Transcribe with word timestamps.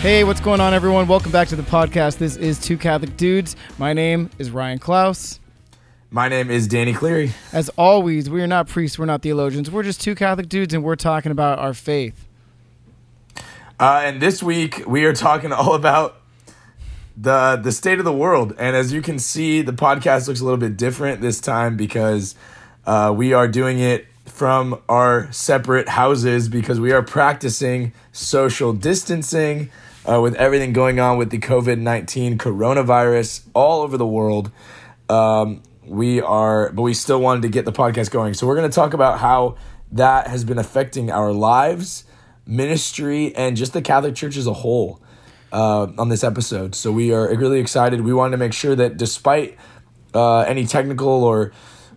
Hey, 0.00 0.24
what's 0.24 0.40
going 0.40 0.62
on, 0.62 0.72
everyone? 0.72 1.08
Welcome 1.08 1.30
back 1.30 1.48
to 1.48 1.56
the 1.56 1.62
podcast. 1.62 2.16
This 2.16 2.34
is 2.34 2.58
Two 2.58 2.78
Catholic 2.78 3.18
Dudes. 3.18 3.54
My 3.76 3.92
name 3.92 4.30
is 4.38 4.50
Ryan 4.50 4.78
Klaus. 4.78 5.40
My 6.10 6.26
name 6.26 6.50
is 6.50 6.66
Danny 6.66 6.94
Cleary. 6.94 7.34
As 7.52 7.68
always, 7.76 8.30
we 8.30 8.40
are 8.40 8.46
not 8.46 8.66
priests, 8.66 8.98
we're 8.98 9.04
not 9.04 9.20
theologians. 9.20 9.70
We're 9.70 9.82
just 9.82 10.00
two 10.00 10.14
Catholic 10.14 10.48
dudes, 10.48 10.72
and 10.72 10.82
we're 10.82 10.96
talking 10.96 11.30
about 11.32 11.58
our 11.58 11.74
faith. 11.74 12.26
Uh, 13.78 14.00
and 14.06 14.22
this 14.22 14.42
week 14.42 14.82
we 14.86 15.04
are 15.04 15.12
talking 15.12 15.52
all 15.52 15.74
about 15.74 16.22
the 17.14 17.60
the 17.62 17.70
state 17.70 17.98
of 17.98 18.06
the 18.06 18.12
world. 18.12 18.54
And 18.58 18.74
as 18.74 18.94
you 18.94 19.02
can 19.02 19.18
see, 19.18 19.60
the 19.60 19.74
podcast 19.74 20.28
looks 20.28 20.40
a 20.40 20.44
little 20.44 20.56
bit 20.56 20.78
different 20.78 21.20
this 21.20 21.42
time 21.42 21.76
because 21.76 22.34
uh, 22.86 23.12
we 23.14 23.34
are 23.34 23.46
doing 23.46 23.78
it 23.78 24.06
from 24.24 24.80
our 24.88 25.30
separate 25.30 25.90
houses 25.90 26.48
because 26.48 26.80
we 26.80 26.90
are 26.90 27.02
practicing 27.02 27.92
social 28.12 28.72
distancing 28.72 29.68
uh, 30.08 30.20
with 30.20 30.34
everything 30.36 30.72
going 30.72 31.00
on 31.00 31.18
with 31.18 31.30
the 31.30 31.38
COVID 31.38 31.78
nineteen 31.78 32.38
coronavirus 32.38 33.46
all 33.54 33.82
over 33.82 33.96
the 33.96 34.06
world. 34.06 34.50
Um, 35.08 35.62
we 35.84 36.20
are, 36.20 36.70
but 36.72 36.82
we 36.82 36.94
still 36.94 37.20
wanted 37.20 37.42
to 37.42 37.48
get 37.48 37.64
the 37.64 37.72
podcast 37.72 38.10
going. 38.10 38.34
So 38.34 38.46
we're 38.46 38.56
going 38.56 38.70
to 38.70 38.74
talk 38.74 38.94
about 38.94 39.18
how 39.18 39.56
that 39.92 40.28
has 40.28 40.44
been 40.44 40.58
affecting 40.58 41.10
our 41.10 41.32
lives, 41.32 42.04
ministry, 42.46 43.34
and 43.34 43.56
just 43.56 43.72
the 43.72 43.82
Catholic 43.82 44.14
Church 44.14 44.36
as 44.36 44.46
a 44.46 44.52
whole 44.52 45.02
uh, 45.52 45.88
on 45.98 46.08
this 46.08 46.22
episode. 46.22 46.76
So 46.76 46.92
we 46.92 47.12
are 47.12 47.34
really 47.34 47.58
excited. 47.58 48.02
We 48.02 48.14
wanted 48.14 48.32
to 48.32 48.36
make 48.36 48.52
sure 48.52 48.76
that 48.76 48.98
despite 48.98 49.56
uh, 50.14 50.40
any 50.40 50.64
technical 50.64 51.24
or 51.24 51.50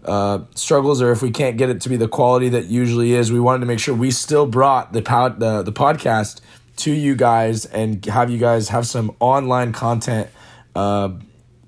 uh, 0.05 0.39
struggles, 0.55 1.01
or 1.01 1.11
if 1.11 1.21
we 1.21 1.29
can't 1.29 1.55
get 1.55 1.69
it 1.69 1.81
to 1.81 1.89
be 1.89 1.95
the 1.95 2.07
quality 2.07 2.49
that 2.49 2.65
usually 2.65 3.13
is, 3.13 3.31
we 3.31 3.39
wanted 3.39 3.59
to 3.59 3.67
make 3.67 3.79
sure 3.79 3.93
we 3.93 4.09
still 4.09 4.47
brought 4.47 4.91
the 4.91 5.03
pod, 5.03 5.39
the, 5.39 5.61
the 5.61 5.71
podcast 5.71 6.41
to 6.77 6.91
you 6.91 7.15
guys 7.15 7.65
and 7.65 8.03
have 8.05 8.29
you 8.29 8.37
guys 8.37 8.69
have 8.69 8.87
some 8.87 9.15
online 9.19 9.71
content, 9.71 10.29
uh, 10.75 11.09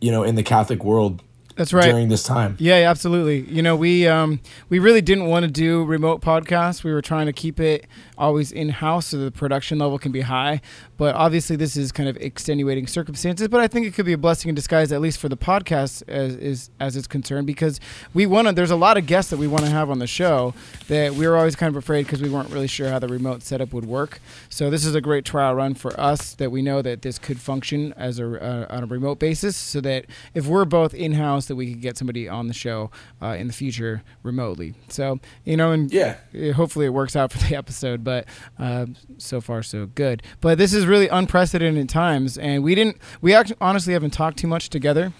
you 0.01 0.11
know, 0.11 0.23
in 0.23 0.35
the 0.35 0.43
Catholic 0.43 0.83
world 0.83 1.21
That's 1.55 1.73
right. 1.73 1.89
during 1.89 2.09
this 2.09 2.23
time. 2.23 2.55
Yeah, 2.59 2.89
absolutely. 2.89 3.41
You 3.41 3.61
know, 3.61 3.75
we 3.75 4.07
um, 4.07 4.39
we 4.69 4.79
really 4.79 5.01
didn't 5.01 5.27
want 5.27 5.45
to 5.45 5.51
do 5.51 5.83
remote 5.85 6.21
podcasts. 6.21 6.83
We 6.83 6.91
were 6.91 7.01
trying 7.01 7.27
to 7.27 7.33
keep 7.33 7.59
it 7.59 7.85
always 8.17 8.51
in 8.51 8.69
house 8.69 9.07
so 9.07 9.17
the 9.17 9.31
production 9.31 9.79
level 9.79 9.97
can 9.99 10.11
be 10.11 10.21
high. 10.21 10.61
But 10.97 11.15
obviously, 11.15 11.55
this 11.55 11.75
is 11.75 11.91
kind 11.91 12.07
of 12.07 12.15
extenuating 12.17 12.87
circumstances. 12.87 13.47
But 13.47 13.59
I 13.61 13.67
think 13.67 13.85
it 13.85 13.93
could 13.93 14.05
be 14.05 14.13
a 14.13 14.17
blessing 14.17 14.49
in 14.49 14.55
disguise, 14.55 14.91
at 14.91 15.01
least 15.01 15.17
for 15.19 15.27
the 15.29 15.37
podcast, 15.37 16.03
as 16.07 16.35
is 16.35 16.69
as 16.79 16.95
it's 16.95 17.07
concerned, 17.07 17.47
because 17.47 17.79
we 18.13 18.25
want 18.25 18.47
to. 18.47 18.53
There's 18.53 18.71
a 18.71 18.75
lot 18.75 18.97
of 18.97 19.05
guests 19.05 19.29
that 19.31 19.37
we 19.37 19.47
want 19.47 19.63
to 19.65 19.69
have 19.71 19.89
on 19.89 19.99
the 19.99 20.07
show 20.07 20.53
that 20.87 21.13
we 21.15 21.27
were 21.27 21.35
always 21.37 21.55
kind 21.55 21.69
of 21.69 21.75
afraid 21.75 22.03
because 22.05 22.21
we 22.21 22.29
weren't 22.29 22.49
really 22.49 22.67
sure 22.67 22.89
how 22.89 22.99
the 22.99 23.07
remote 23.07 23.43
setup 23.43 23.73
would 23.73 23.85
work. 23.85 24.19
So 24.49 24.69
this 24.69 24.85
is 24.85 24.95
a 24.95 25.01
great 25.01 25.25
trial 25.25 25.53
run 25.55 25.73
for 25.73 25.99
us 25.99 26.33
that 26.35 26.51
we 26.51 26.61
know 26.61 26.81
that 26.81 27.01
this 27.01 27.19
could 27.19 27.39
function 27.39 27.93
as 27.97 28.19
a 28.19 28.25
uh, 28.25 28.65
on 28.75 28.83
a 28.83 28.87
remote 28.87 29.19
basis, 29.19 29.55
so 29.57 29.81
that 29.81 30.05
if 30.33 30.47
we're 30.47 30.65
both 30.65 30.93
in 30.93 31.13
house, 31.13 31.47
that 31.47 31.55
we 31.55 31.71
could 31.73 31.81
get 31.81 31.97
somebody 31.97 32.29
on 32.29 32.47
the 32.47 32.53
show 32.53 32.89
uh, 33.21 33.35
in 33.37 33.47
the 33.47 33.53
future 33.53 34.03
remotely. 34.23 34.73
So 34.87 35.19
you 35.43 35.57
know, 35.57 35.71
and 35.71 35.91
Yeah. 35.91 36.15
hopefully 36.53 36.85
it 36.85 36.89
works 36.93 37.15
out 37.15 37.31
for 37.33 37.39
the 37.39 37.55
episode 37.57 38.03
but 38.05 38.25
uh, 38.57 38.85
so 39.17 39.41
far 39.41 39.61
so 39.61 39.85
good 39.87 40.23
but 40.39 40.57
this 40.57 40.73
is 40.73 40.85
really 40.85 41.09
unprecedented 41.09 41.89
times 41.89 42.37
and 42.37 42.63
we 42.63 42.73
didn't 42.75 42.95
we 43.21 43.33
actually 43.33 43.57
honestly 43.59 43.91
haven't 43.91 44.11
talked 44.11 44.37
too 44.37 44.47
much 44.47 44.69
together 44.69 45.11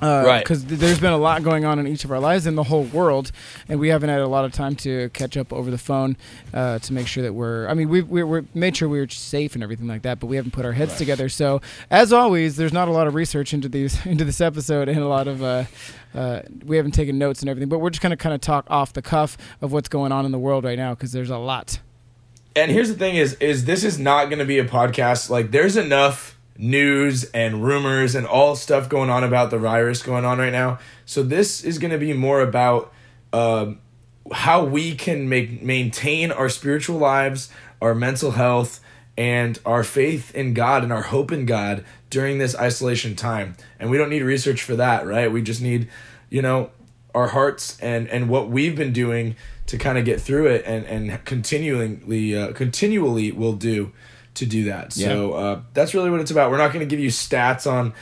uh, 0.00 0.22
Right. 0.24 0.44
Because 0.44 0.62
th- 0.62 0.78
there's 0.78 1.00
been 1.00 1.12
a 1.12 1.18
lot 1.18 1.42
going 1.42 1.64
on 1.64 1.80
in 1.80 1.88
each 1.88 2.04
of 2.04 2.12
our 2.12 2.20
lives 2.20 2.46
in 2.46 2.54
the 2.54 2.62
whole 2.62 2.84
world, 2.84 3.32
and 3.68 3.80
we 3.80 3.88
haven't 3.88 4.10
had 4.10 4.20
a 4.20 4.28
lot 4.28 4.44
of 4.44 4.52
time 4.52 4.76
to 4.76 5.08
catch 5.12 5.36
up 5.36 5.52
over 5.52 5.72
the 5.72 5.78
phone 5.78 6.16
uh, 6.54 6.78
to 6.78 6.92
make 6.92 7.08
sure 7.08 7.24
that 7.24 7.32
we're. 7.32 7.66
I 7.66 7.74
mean, 7.74 7.88
we 7.88 8.02
we 8.02 8.22
we 8.22 8.42
made 8.54 8.76
sure 8.76 8.88
we 8.88 9.00
were 9.00 9.08
safe 9.08 9.54
and 9.54 9.62
everything 9.64 9.88
like 9.88 10.02
that, 10.02 10.20
but 10.20 10.28
we 10.28 10.36
haven't 10.36 10.52
put 10.52 10.64
our 10.64 10.70
heads 10.70 10.92
Right. 10.92 10.98
together. 10.98 11.28
So, 11.28 11.60
as 11.90 12.12
always, 12.12 12.54
there's 12.56 12.72
not 12.72 12.86
a 12.86 12.92
lot 12.92 13.08
of 13.08 13.16
research 13.16 13.52
into 13.52 13.68
these 13.68 14.06
into 14.06 14.24
this 14.24 14.40
episode, 14.40 14.88
and 14.88 14.98
a 15.00 15.08
lot 15.08 15.26
of. 15.26 15.42
Uh, 15.42 15.64
uh, 16.14 16.42
we 16.64 16.76
haven't 16.76 16.92
taken 16.92 17.18
notes 17.18 17.40
and 17.40 17.48
everything, 17.50 17.68
but 17.68 17.80
we're 17.80 17.90
just 17.90 18.00
going 18.02 18.10
to 18.10 18.16
kind 18.16 18.34
of 18.36 18.40
talk 18.40 18.66
off 18.70 18.92
the 18.92 19.02
cuff 19.02 19.36
of 19.60 19.72
what's 19.72 19.88
going 19.88 20.12
on 20.12 20.24
in 20.24 20.30
the 20.30 20.38
world 20.38 20.62
right 20.62 20.78
now 20.78 20.94
because 20.94 21.10
there's 21.10 21.30
a 21.30 21.38
lot. 21.38 21.80
And 22.58 22.72
here's 22.72 22.88
the 22.88 22.96
thing 22.96 23.14
is 23.14 23.34
is 23.34 23.66
this 23.66 23.84
is 23.84 24.00
not 24.00 24.26
going 24.26 24.40
to 24.40 24.44
be 24.44 24.58
a 24.58 24.64
podcast 24.64 25.30
like 25.30 25.52
there's 25.52 25.76
enough 25.76 26.36
news 26.56 27.22
and 27.30 27.62
rumors 27.62 28.16
and 28.16 28.26
all 28.26 28.56
stuff 28.56 28.88
going 28.88 29.10
on 29.10 29.22
about 29.22 29.50
the 29.50 29.58
virus 29.58 30.02
going 30.02 30.24
on 30.24 30.38
right 30.38 30.50
now. 30.50 30.80
So 31.06 31.22
this 31.22 31.62
is 31.62 31.78
going 31.78 31.92
to 31.92 31.98
be 31.98 32.12
more 32.12 32.40
about 32.40 32.92
um, 33.32 33.78
how 34.32 34.64
we 34.64 34.96
can 34.96 35.28
make 35.28 35.62
maintain 35.62 36.32
our 36.32 36.48
spiritual 36.48 36.98
lives, 36.98 37.48
our 37.80 37.94
mental 37.94 38.32
health, 38.32 38.80
and 39.16 39.56
our 39.64 39.84
faith 39.84 40.34
in 40.34 40.52
God 40.52 40.82
and 40.82 40.92
our 40.92 41.02
hope 41.02 41.30
in 41.30 41.46
God 41.46 41.84
during 42.10 42.38
this 42.38 42.56
isolation 42.56 43.14
time. 43.14 43.56
And 43.78 43.88
we 43.88 43.98
don't 43.98 44.10
need 44.10 44.22
research 44.22 44.64
for 44.64 44.74
that, 44.74 45.06
right? 45.06 45.30
We 45.30 45.42
just 45.42 45.62
need, 45.62 45.88
you 46.28 46.42
know, 46.42 46.70
our 47.14 47.28
hearts 47.28 47.78
and 47.80 48.08
and 48.08 48.28
what 48.28 48.50
we've 48.50 48.74
been 48.74 48.92
doing 48.92 49.36
to 49.68 49.78
kind 49.78 49.96
of 49.98 50.04
get 50.04 50.20
through 50.20 50.46
it 50.46 50.64
and 50.66 50.84
and 50.86 51.24
continually 51.24 52.36
uh, 52.36 52.52
continually 52.52 53.30
will 53.32 53.54
do 53.54 53.92
to 54.34 54.46
do 54.46 54.64
that. 54.64 54.92
So 54.92 55.32
uh, 55.32 55.60
that's 55.74 55.94
really 55.94 56.10
what 56.10 56.20
it's 56.20 56.30
about. 56.30 56.50
We're 56.50 56.58
not 56.58 56.72
going 56.72 56.86
to 56.86 56.90
give 56.90 57.00
you 57.00 57.10
stats 57.10 57.70
on 57.70 57.94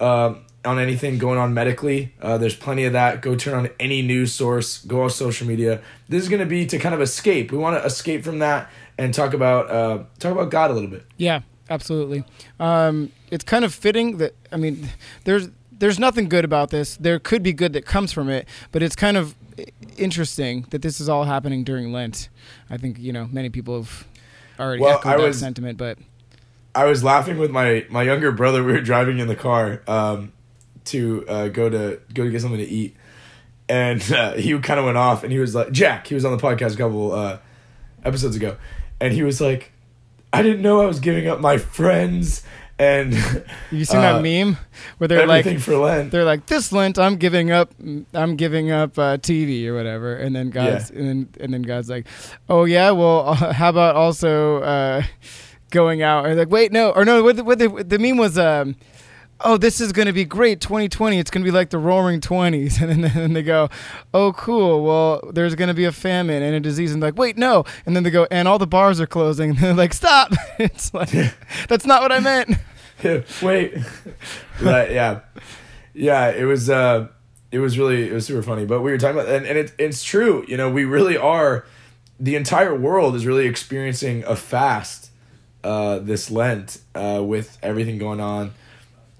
um 0.00 0.44
on 0.64 0.78
anything 0.78 1.18
going 1.18 1.38
on 1.38 1.52
medically. 1.52 2.14
Uh, 2.20 2.38
there's 2.38 2.56
plenty 2.56 2.84
of 2.84 2.94
that. 2.94 3.20
Go 3.20 3.36
turn 3.36 3.54
on 3.54 3.68
any 3.78 4.02
news 4.02 4.32
source. 4.32 4.78
Go 4.78 5.02
on 5.02 5.10
social 5.10 5.46
media. 5.46 5.82
This 6.08 6.22
is 6.22 6.28
going 6.28 6.40
to 6.40 6.46
be 6.46 6.66
to 6.66 6.78
kind 6.78 6.94
of 6.94 7.00
escape. 7.00 7.52
We 7.52 7.58
want 7.58 7.80
to 7.80 7.84
escape 7.84 8.24
from 8.24 8.38
that 8.38 8.70
and 8.98 9.12
talk 9.12 9.34
about 9.34 9.70
uh, 9.70 10.04
talk 10.18 10.32
about 10.32 10.50
God 10.50 10.70
a 10.70 10.74
little 10.74 10.90
bit. 10.90 11.04
Yeah, 11.16 11.40
absolutely. 11.70 12.24
Um, 12.58 13.12
it's 13.30 13.44
kind 13.44 13.64
of 13.64 13.74
fitting 13.74 14.18
that 14.18 14.34
I 14.50 14.56
mean, 14.56 14.88
there's 15.24 15.48
there's 15.70 15.98
nothing 15.98 16.28
good 16.28 16.44
about 16.44 16.70
this. 16.70 16.96
There 16.96 17.18
could 17.18 17.42
be 17.42 17.52
good 17.52 17.72
that 17.74 17.84
comes 17.84 18.12
from 18.12 18.28
it, 18.30 18.48
but 18.72 18.82
it's 18.82 18.96
kind 18.96 19.16
of 19.16 19.34
interesting 19.96 20.66
that 20.70 20.82
this 20.82 21.00
is 21.00 21.08
all 21.08 21.24
happening 21.24 21.64
during 21.64 21.92
Lent. 21.92 22.28
I 22.70 22.76
think 22.76 22.98
you 22.98 23.12
know 23.12 23.28
many 23.32 23.48
people 23.50 23.76
have 23.76 24.06
already 24.58 24.82
Well, 24.82 24.98
echoed 24.98 25.08
I 25.08 25.16
that 25.16 25.22
was- 25.26 25.38
sentiment, 25.38 25.78
but 25.78 25.98
I 26.74 26.84
was 26.86 27.04
laughing 27.04 27.38
with 27.38 27.50
my 27.50 27.86
my 27.90 28.02
younger 28.02 28.32
brother. 28.32 28.62
We 28.64 28.72
were 28.72 28.80
driving 28.80 29.18
in 29.18 29.28
the 29.28 29.36
car 29.36 29.82
um, 29.86 30.32
to 30.86 31.24
uh, 31.28 31.48
go 31.48 31.68
to 31.70 32.00
go 32.12 32.24
to 32.24 32.30
get 32.30 32.40
something 32.40 32.58
to 32.58 32.68
eat, 32.68 32.96
and 33.68 34.02
uh, 34.12 34.32
he 34.34 34.58
kind 34.58 34.78
of 34.80 34.84
went 34.86 34.96
off, 34.98 35.22
and 35.22 35.32
he 35.32 35.38
was 35.38 35.54
like, 35.54 35.70
"Jack." 35.72 36.06
He 36.08 36.14
was 36.14 36.24
on 36.24 36.36
the 36.36 36.42
podcast 36.42 36.74
a 36.74 36.76
couple 36.76 37.12
uh, 37.12 37.38
episodes 38.04 38.34
ago, 38.36 38.56
and 39.00 39.12
he 39.14 39.22
was 39.22 39.40
like, 39.40 39.70
"I 40.32 40.42
didn't 40.42 40.62
know 40.62 40.80
I 40.82 40.86
was 40.86 40.98
giving 41.00 41.28
up 41.28 41.40
my 41.40 41.58
friends 41.58 42.42
and 42.78 43.12
you 43.70 43.84
seen 43.84 44.00
uh, 44.00 44.14
that 44.14 44.22
meme 44.22 44.56
where 44.98 45.08
they're 45.08 45.26
like 45.26 45.58
for 45.60 45.76
Lent." 45.76 46.10
they're 46.10 46.24
like 46.24 46.46
this 46.46 46.72
Lent 46.72 46.98
I'm 46.98 47.16
giving 47.16 47.50
up 47.50 47.72
I'm 48.12 48.36
giving 48.36 48.70
up 48.70 48.98
uh, 48.98 49.18
TV 49.18 49.66
or 49.66 49.74
whatever, 49.74 50.16
and 50.16 50.34
then 50.34 50.50
God's 50.50 50.90
and 50.90 51.08
then 51.08 51.28
and 51.40 51.54
then 51.54 51.62
God's 51.62 51.88
like, 51.88 52.06
oh 52.48 52.64
yeah, 52.64 52.90
well 52.90 53.28
uh, 53.28 53.52
how 53.52 53.68
about 53.68 53.96
also 53.96 54.60
uh, 54.62 55.02
going 55.70 56.02
out 56.02 56.26
or 56.26 56.34
like 56.34 56.50
wait 56.50 56.72
no 56.72 56.90
or 56.90 57.04
no 57.04 57.22
what 57.22 57.36
the, 57.36 57.44
what 57.44 57.58
the, 57.58 57.68
the 57.68 57.98
meme 57.98 58.16
was 58.16 58.38
um. 58.38 58.76
Oh, 59.44 59.58
this 59.58 59.80
is 59.80 59.92
going 59.92 60.06
to 60.06 60.12
be 60.12 60.24
great. 60.24 60.60
2020. 60.60 61.18
It's 61.18 61.30
going 61.30 61.44
to 61.44 61.50
be 61.50 61.54
like 61.54 61.70
the 61.70 61.78
roaring 61.78 62.20
20s. 62.20 62.80
And 62.84 63.04
then, 63.04 63.12
then 63.14 63.32
they 63.34 63.42
go, 63.42 63.68
Oh, 64.12 64.32
cool. 64.32 64.82
Well, 64.84 65.30
there's 65.32 65.54
going 65.54 65.68
to 65.68 65.74
be 65.74 65.84
a 65.84 65.92
famine 65.92 66.42
and 66.42 66.54
a 66.54 66.60
disease. 66.60 66.92
And 66.92 67.02
like, 67.02 67.16
wait, 67.16 67.36
no. 67.36 67.64
And 67.86 67.94
then 67.94 68.02
they 68.02 68.10
go, 68.10 68.26
And 68.30 68.48
all 68.48 68.58
the 68.58 68.66
bars 68.66 69.00
are 69.00 69.06
closing. 69.06 69.50
And 69.54 69.58
they're 69.58 69.74
like, 69.74 69.92
Stop. 69.92 70.32
It's 70.58 70.92
like, 70.94 71.10
That's 71.68 71.86
not 71.86 72.02
what 72.02 72.10
I 72.10 72.20
meant. 72.20 72.56
Wait, 73.42 73.74
right? 74.62 74.90
Yeah, 74.90 75.20
yeah. 75.92 76.30
It 76.30 76.44
was 76.44 76.70
uh, 76.70 77.08
it 77.50 77.58
was 77.58 77.78
really 77.78 78.08
it 78.08 78.12
was 78.12 78.24
super 78.24 78.42
funny. 78.42 78.64
But 78.64 78.80
we 78.80 78.90
were 78.90 78.98
talking 78.98 79.18
about 79.18 79.30
and 79.30 79.44
and 79.44 79.58
it, 79.58 79.72
it's 79.78 80.02
true. 80.02 80.44
You 80.48 80.56
know, 80.56 80.70
we 80.70 80.84
really 80.84 81.16
are. 81.16 81.66
The 82.18 82.36
entire 82.36 82.74
world 82.74 83.14
is 83.16 83.26
really 83.26 83.46
experiencing 83.46 84.24
a 84.24 84.36
fast 84.36 85.10
uh, 85.64 85.98
this 85.98 86.30
Lent 86.30 86.78
uh, 86.94 87.22
with 87.22 87.58
everything 87.62 87.98
going 87.98 88.20
on. 88.20 88.52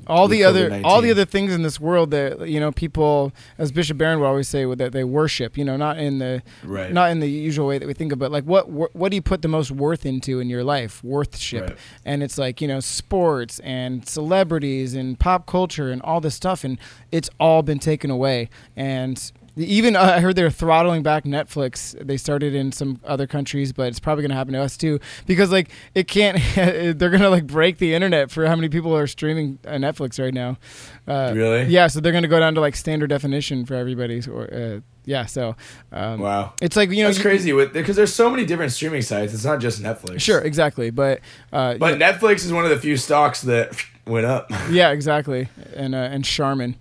All 0.07 0.29
the 0.29 0.45
other 0.45 0.71
COVID-19. 0.71 0.85
all 0.85 1.01
the 1.01 1.11
other 1.11 1.25
things 1.25 1.53
in 1.53 1.63
this 1.63 1.79
world 1.81 2.11
that 2.11 2.49
you 2.49 2.61
know 2.61 2.73
people 2.73 3.33
as 3.59 3.73
bishop 3.73 3.97
barron 3.99 4.21
would 4.21 4.27
always 4.27 4.49
say 4.49 4.65
that 4.75 4.93
they 4.93 5.05
worship 5.05 5.57
you 5.59 5.65
know 5.65 5.77
not 5.77 5.99
in 5.99 6.19
the 6.19 6.43
Right. 6.63 6.93
not 6.93 7.11
in 7.11 7.21
the 7.21 7.29
usual 7.31 7.67
way 7.67 7.79
that 7.79 7.87
we 7.87 7.95
think 7.95 8.13
of 8.13 8.19
but 8.19 8.31
like 8.33 8.45
what 8.45 8.65
wh- 8.67 8.95
what 8.95 9.11
do 9.11 9.17
you 9.17 9.23
put 9.23 9.43
the 9.43 9.49
most 9.49 9.71
worth 9.71 10.05
into 10.07 10.41
in 10.41 10.49
your 10.49 10.65
life 10.65 11.03
worthship 11.05 11.69
Right. 11.71 11.79
and 12.05 12.23
it's 12.23 12.39
like 12.39 12.61
you 12.61 12.69
know 12.69 12.81
sports 12.81 13.59
and 13.61 14.07
celebrities 14.09 14.95
and 14.95 15.19
pop 15.19 15.47
culture 15.47 15.91
and 15.91 16.01
all 16.03 16.21
this 16.21 16.35
stuff 16.35 16.65
and 16.65 16.79
it's 17.13 17.31
all 17.41 17.63
been 17.63 17.79
taken 17.79 18.11
away 18.11 18.49
and 18.77 19.33
even 19.57 19.95
uh, 19.97 20.01
I 20.03 20.21
heard 20.21 20.37
they're 20.37 20.51
throttling 20.51 21.03
back 21.03 21.25
Netflix. 21.25 21.95
They 22.05 22.17
started 22.17 22.55
in 22.55 22.73
some 22.73 23.01
other 23.05 23.27
countries, 23.27 23.73
but 23.73 23.89
it's 23.89 24.01
probably 24.01 24.23
going 24.23 24.31
to 24.31 24.37
happen 24.37 24.55
to 24.55 24.61
us 24.61 24.77
too 24.77 24.99
because 25.27 25.53
like 25.53 25.69
it 25.95 26.09
can't. 26.09 26.39
they're 26.55 27.11
going 27.11 27.21
to 27.21 27.31
like 27.31 27.47
break 27.47 27.79
the 27.79 27.95
internet 27.95 28.31
for 28.31 28.47
how 28.47 28.57
many 28.57 28.69
people 28.69 28.97
are 28.97 29.07
streaming 29.07 29.59
uh, 29.67 29.73
Netflix 29.73 30.19
right 30.23 30.35
now. 30.35 30.59
Uh, 31.07 31.33
Really? 31.35 31.65
Yeah, 31.65 31.87
so 31.87 32.01
they're 32.01 32.13
going 32.13 32.23
to 32.23 32.29
go 32.29 32.41
down 32.41 32.55
to 32.55 32.61
like 32.61 32.77
standard 32.77 33.09
definition 33.09 33.65
for 33.67 33.75
everybody. 33.75 34.21
Or 34.29 34.53
uh, 34.53 34.81
yeah, 35.05 35.27
so 35.27 35.55
um, 35.93 36.21
Wow. 36.21 36.55
it's 36.63 36.77
like 36.77 36.91
you 36.91 37.03
know 37.05 37.11
it's 37.11 37.21
crazy 37.21 37.53
with 37.53 37.73
because 37.73 37.97
there's 37.97 38.13
so 38.15 38.31
many 38.31 38.45
different 38.47 38.73
streaming 38.73 39.03
sites. 39.03 39.35
It's 39.35 39.45
not 39.45 39.61
just 39.61 39.83
Netflix. 39.83 40.21
Sure, 40.21 40.41
exactly, 40.41 40.91
but 40.91 41.21
uh, 41.53 41.75
But 41.75 41.99
Netflix 41.99 42.45
is 42.45 42.53
one 42.53 42.65
of 42.65 42.71
the 42.71 42.79
few 42.79 42.97
stocks 42.97 43.43
that 43.43 43.75
went 44.07 44.27
up. 44.27 44.51
Yeah, 44.71 44.91
exactly. 44.91 45.49
And 45.75 45.95
uh, 45.95 45.99
and 45.99 46.25
Charmin. 46.25 46.77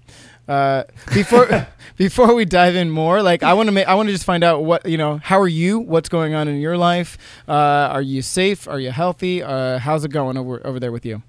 Uh, 0.48 0.84
before 1.13 1.68
before 1.98 2.34
we 2.34 2.45
dive 2.45 2.75
in 2.75 2.90
more, 2.90 3.22
like 3.22 3.44
I 3.44 3.54
want 3.54 3.68
to 3.68 3.72
make 3.72 3.88
I 3.88 3.95
want 3.95 4.07
to 4.07 4.13
just 4.13 4.25
find 4.25 4.44
out 4.44 4.63
what 4.63 4.86
you 4.86 4.98
know. 4.98 5.18
How 5.18 5.40
are 5.40 5.48
you? 5.48 5.80
What's 5.80 6.10
going 6.10 6.34
on 6.34 6.48
in 6.48 6.60
your 6.60 6.78
life? 6.78 7.18
Uh, 7.48 7.51
are 7.51 8.01
you 8.01 8.22
safe? 8.22 8.68
Are 8.68 8.80
you 8.80 8.92
healthy? 8.92 9.42
Uh, 9.42 9.80
how's 9.80 10.04
it 10.04 10.12
going 10.12 10.38
over 10.38 10.66
over 10.66 10.80
there 10.80 10.92
with 10.92 11.06
you? 11.06 11.24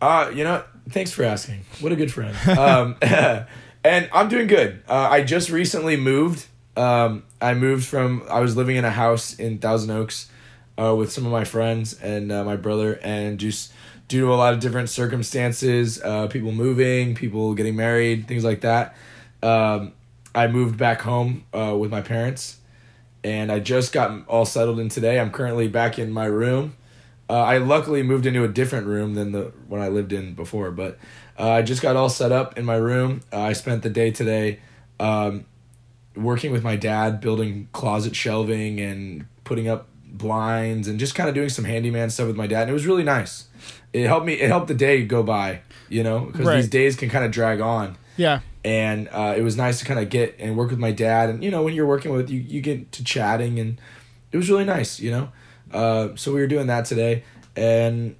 Uh, 0.00 0.32
you 0.34 0.42
know, 0.42 0.64
thanks 0.90 1.12
for 1.12 1.22
asking. 1.22 1.60
What 1.80 1.92
a 1.92 1.96
good 1.96 2.12
friend. 2.12 2.36
Um, 2.58 2.96
and 3.84 4.08
I'm 4.12 4.28
doing 4.28 4.48
good. 4.48 4.82
Uh, 4.88 5.08
I 5.10 5.22
just 5.22 5.48
recently 5.48 5.96
moved. 5.96 6.46
Um, 6.76 7.22
I 7.40 7.54
moved 7.54 7.86
from, 7.86 8.24
I 8.28 8.40
was 8.40 8.56
living 8.56 8.76
in 8.76 8.84
a 8.84 8.90
house 8.90 9.34
in 9.34 9.58
Thousand 9.58 9.90
Oaks 9.90 10.28
uh, 10.76 10.94
with 10.96 11.12
some 11.12 11.26
of 11.26 11.32
my 11.32 11.44
friends 11.44 12.00
and 12.00 12.32
uh, 12.32 12.44
my 12.44 12.56
brother, 12.56 12.98
and 13.02 13.38
just 13.38 13.72
due 14.12 14.20
to 14.20 14.34
a 14.34 14.36
lot 14.36 14.52
of 14.52 14.60
different 14.60 14.90
circumstances, 14.90 15.98
uh, 16.02 16.26
people 16.26 16.52
moving, 16.52 17.14
people 17.14 17.54
getting 17.54 17.74
married, 17.74 18.28
things 18.28 18.44
like 18.44 18.60
that, 18.60 18.94
um, 19.42 19.90
I 20.34 20.48
moved 20.48 20.76
back 20.76 21.00
home 21.00 21.46
uh, 21.54 21.74
with 21.78 21.90
my 21.90 22.02
parents. 22.02 22.58
And 23.24 23.50
I 23.50 23.58
just 23.58 23.90
got 23.90 24.28
all 24.28 24.44
settled 24.44 24.78
in 24.80 24.90
today. 24.90 25.18
I'm 25.18 25.30
currently 25.30 25.66
back 25.66 25.98
in 25.98 26.12
my 26.12 26.26
room. 26.26 26.76
Uh, 27.30 27.40
I 27.40 27.56
luckily 27.56 28.02
moved 28.02 28.26
into 28.26 28.44
a 28.44 28.48
different 28.48 28.86
room 28.86 29.14
than 29.14 29.32
the 29.32 29.50
one 29.66 29.80
I 29.80 29.88
lived 29.88 30.12
in 30.12 30.34
before, 30.34 30.70
but 30.70 30.98
uh, 31.38 31.48
I 31.52 31.62
just 31.62 31.80
got 31.80 31.96
all 31.96 32.10
set 32.10 32.32
up 32.32 32.58
in 32.58 32.66
my 32.66 32.76
room. 32.76 33.22
Uh, 33.32 33.40
I 33.40 33.54
spent 33.54 33.82
the 33.82 33.88
day 33.88 34.10
today 34.10 34.60
um, 35.00 35.46
working 36.14 36.52
with 36.52 36.62
my 36.62 36.76
dad, 36.76 37.22
building 37.22 37.70
closet 37.72 38.14
shelving 38.14 38.78
and 38.78 39.24
putting 39.44 39.68
up 39.68 39.88
blinds 40.04 40.86
and 40.88 41.00
just 41.00 41.14
kind 41.14 41.30
of 41.30 41.34
doing 41.34 41.48
some 41.48 41.64
handyman 41.64 42.10
stuff 42.10 42.26
with 42.26 42.36
my 42.36 42.46
dad. 42.46 42.62
And 42.62 42.70
it 42.70 42.74
was 42.74 42.84
really 42.84 43.04
nice. 43.04 43.48
It 43.92 44.06
helped 44.06 44.26
me. 44.26 44.34
It 44.34 44.48
helped 44.48 44.68
the 44.68 44.74
day 44.74 45.04
go 45.04 45.22
by, 45.22 45.60
you 45.88 46.02
know, 46.02 46.20
because 46.20 46.46
Right. 46.46 46.56
these 46.56 46.68
days 46.68 46.96
can 46.96 47.10
kind 47.10 47.24
of 47.24 47.30
drag 47.30 47.60
on. 47.60 47.96
Yeah, 48.16 48.40
and 48.64 49.08
uh, 49.10 49.34
it 49.36 49.42
was 49.42 49.56
nice 49.56 49.78
to 49.80 49.84
kind 49.84 49.98
of 50.00 50.08
get 50.10 50.36
and 50.38 50.56
work 50.56 50.70
with 50.70 50.78
my 50.78 50.92
dad 50.92 51.30
and 51.30 51.42
you 51.42 51.50
know 51.50 51.62
when 51.62 51.74
you're 51.74 51.86
working 51.86 52.12
with 52.12 52.30
you 52.30 52.38
you 52.40 52.60
get 52.60 52.92
to 52.92 53.02
chatting 53.02 53.58
and 53.58 53.80
it 54.30 54.36
was 54.36 54.48
really 54.50 54.64
nice 54.64 55.00
you 55.00 55.10
know? 55.10 55.28
Uh, 55.72 56.08
so 56.14 56.32
we 56.32 56.40
were 56.40 56.46
doing 56.46 56.66
that 56.68 56.84
today 56.84 57.24
and 57.56 58.14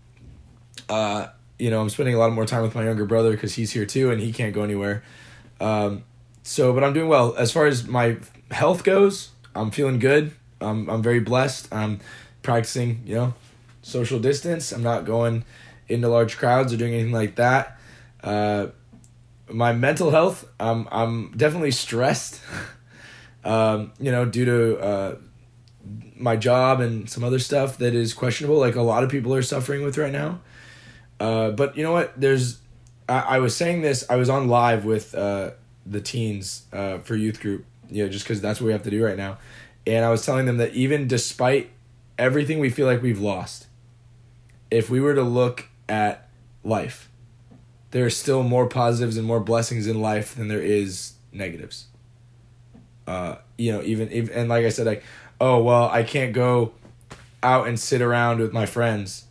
uh, 0.88 1.26
you 1.58 1.70
know 1.70 1.80
i'm 1.80 1.90
spending 1.90 2.14
a 2.14 2.18
lot 2.18 2.32
more 2.32 2.46
time 2.46 2.62
with 2.62 2.74
my 2.74 2.84
younger 2.84 3.04
brother 3.04 3.30
because 3.32 3.54
he's 3.54 3.70
here 3.72 3.84
too 3.86 4.10
and 4.10 4.20
he 4.20 4.32
can't 4.32 4.54
go 4.54 4.62
anywhere. 4.62 5.02
Um, 5.60 6.02
so 6.42 6.72
but 6.72 6.82
i'm 6.82 6.92
doing 6.92 7.08
well. 7.08 7.34
As 7.36 7.52
far 7.52 7.66
as 7.66 7.86
my 7.86 8.16
health 8.50 8.82
goes 8.84 9.30
i'm 9.54 9.70
feeling 9.70 9.98
good. 9.98 10.32
I'm, 10.60 10.88
I'm 10.88 11.02
very 11.02 11.20
blessed. 11.20 11.72
I'm 11.72 12.00
practicing 12.42 13.02
you 13.04 13.14
know 13.14 13.34
social 13.82 14.18
distance. 14.18 14.72
I'm 14.72 14.82
not 14.82 15.04
going 15.04 15.44
into 15.88 16.08
large 16.08 16.38
crowds 16.38 16.72
or 16.72 16.76
doing 16.76 16.94
anything 16.94 17.12
like 17.12 17.36
that. 17.36 17.78
Uh, 18.22 18.68
my 19.50 19.72
mental 19.72 20.10
health 20.10 20.48
i'm 20.58 20.88
i'm 20.90 21.30
definitely 21.36 21.70
stressed 21.70 22.40
um 23.44 23.92
you 24.00 24.10
know 24.10 24.24
due 24.24 24.44
to 24.44 24.78
uh 24.78 25.16
my 26.16 26.36
job 26.36 26.80
and 26.80 27.10
some 27.10 27.24
other 27.24 27.38
stuff 27.38 27.78
that 27.78 27.94
is 27.94 28.14
questionable 28.14 28.58
like 28.58 28.76
a 28.76 28.82
lot 28.82 29.02
of 29.02 29.10
people 29.10 29.34
are 29.34 29.42
suffering 29.42 29.82
with 29.82 29.98
right 29.98 30.12
now. 30.12 30.40
Uh 31.18 31.50
but 31.50 31.76
you 31.76 31.82
know 31.82 31.92
what? 31.92 32.12
There's 32.18 32.60
i, 33.08 33.20
I 33.20 33.38
was 33.40 33.56
saying 33.56 33.82
this 33.82 34.04
i 34.08 34.14
was 34.14 34.30
on 34.30 34.48
live 34.48 34.84
with 34.84 35.14
uh 35.14 35.50
the 35.84 36.00
teens 36.00 36.62
uh 36.72 36.98
for 36.98 37.16
youth 37.16 37.40
group 37.40 37.64
you 37.90 38.04
know 38.04 38.08
just 38.08 38.24
because 38.24 38.40
that's 38.40 38.60
what 38.60 38.66
we 38.66 38.72
have 38.72 38.84
to 38.84 38.90
do 38.90 39.04
right 39.04 39.16
now. 39.16 39.38
And 39.86 40.04
i 40.04 40.10
was 40.10 40.24
telling 40.24 40.46
them 40.46 40.58
that 40.58 40.74
even 40.74 41.08
despite 41.08 41.70
everything 42.18 42.60
we 42.60 42.70
feel 42.70 42.86
like 42.86 43.02
we've 43.02 43.20
lost 43.20 43.66
if 44.72 44.88
we 44.90 45.00
were 45.00 45.14
to 45.14 45.22
look 45.22 45.68
at 45.88 46.28
life 46.64 47.08
there 47.92 48.06
are 48.06 48.10
still 48.10 48.42
more 48.42 48.66
positives 48.66 49.18
and 49.18 49.26
more 49.26 49.38
blessings 49.40 49.86
in 49.86 50.00
life 50.00 50.34
than 50.34 50.48
there 50.48 50.62
is 50.62 51.12
negatives. 51.30 51.88
Uh, 53.06 53.34
you 53.58 53.70
know, 53.70 53.82
even, 53.82 54.10
even 54.10 54.32
and 54.34 54.48
like 54.48 54.64
I 54.64 54.70
said, 54.70 54.86
like, 54.86 55.02
oh 55.40 55.62
well, 55.62 55.90
I 55.90 56.02
can't 56.02 56.32
go 56.32 56.72
out 57.42 57.68
and 57.68 57.78
sit 57.78 58.00
around 58.00 58.40
with 58.40 58.50
my 58.52 58.64
friends, 58.64 59.24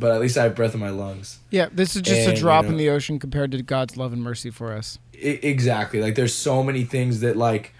but 0.00 0.10
at 0.10 0.20
least 0.20 0.36
I 0.36 0.42
have 0.44 0.56
breath 0.56 0.74
in 0.74 0.80
my 0.80 0.90
lungs. 0.90 1.38
yeah. 1.50 1.68
This 1.72 1.94
is 1.94 2.02
just 2.02 2.22
And, 2.22 2.32
a 2.32 2.34
you 2.34 2.40
drop 2.40 2.64
know- 2.64 2.72
in 2.72 2.76
the 2.76 2.88
ocean 2.90 3.20
compared 3.20 3.52
to 3.52 3.62
God's 3.62 3.96
love 3.96 4.12
and 4.12 4.20
mercy 4.20 4.50
for 4.50 4.72
us. 4.72 4.98
I, 5.14 5.38
exactly. 5.42 6.00
Like, 6.00 6.16
there's 6.16 6.34
so 6.34 6.64
many 6.64 6.82
things 6.82 7.20
that 7.20 7.36
like 7.36 7.72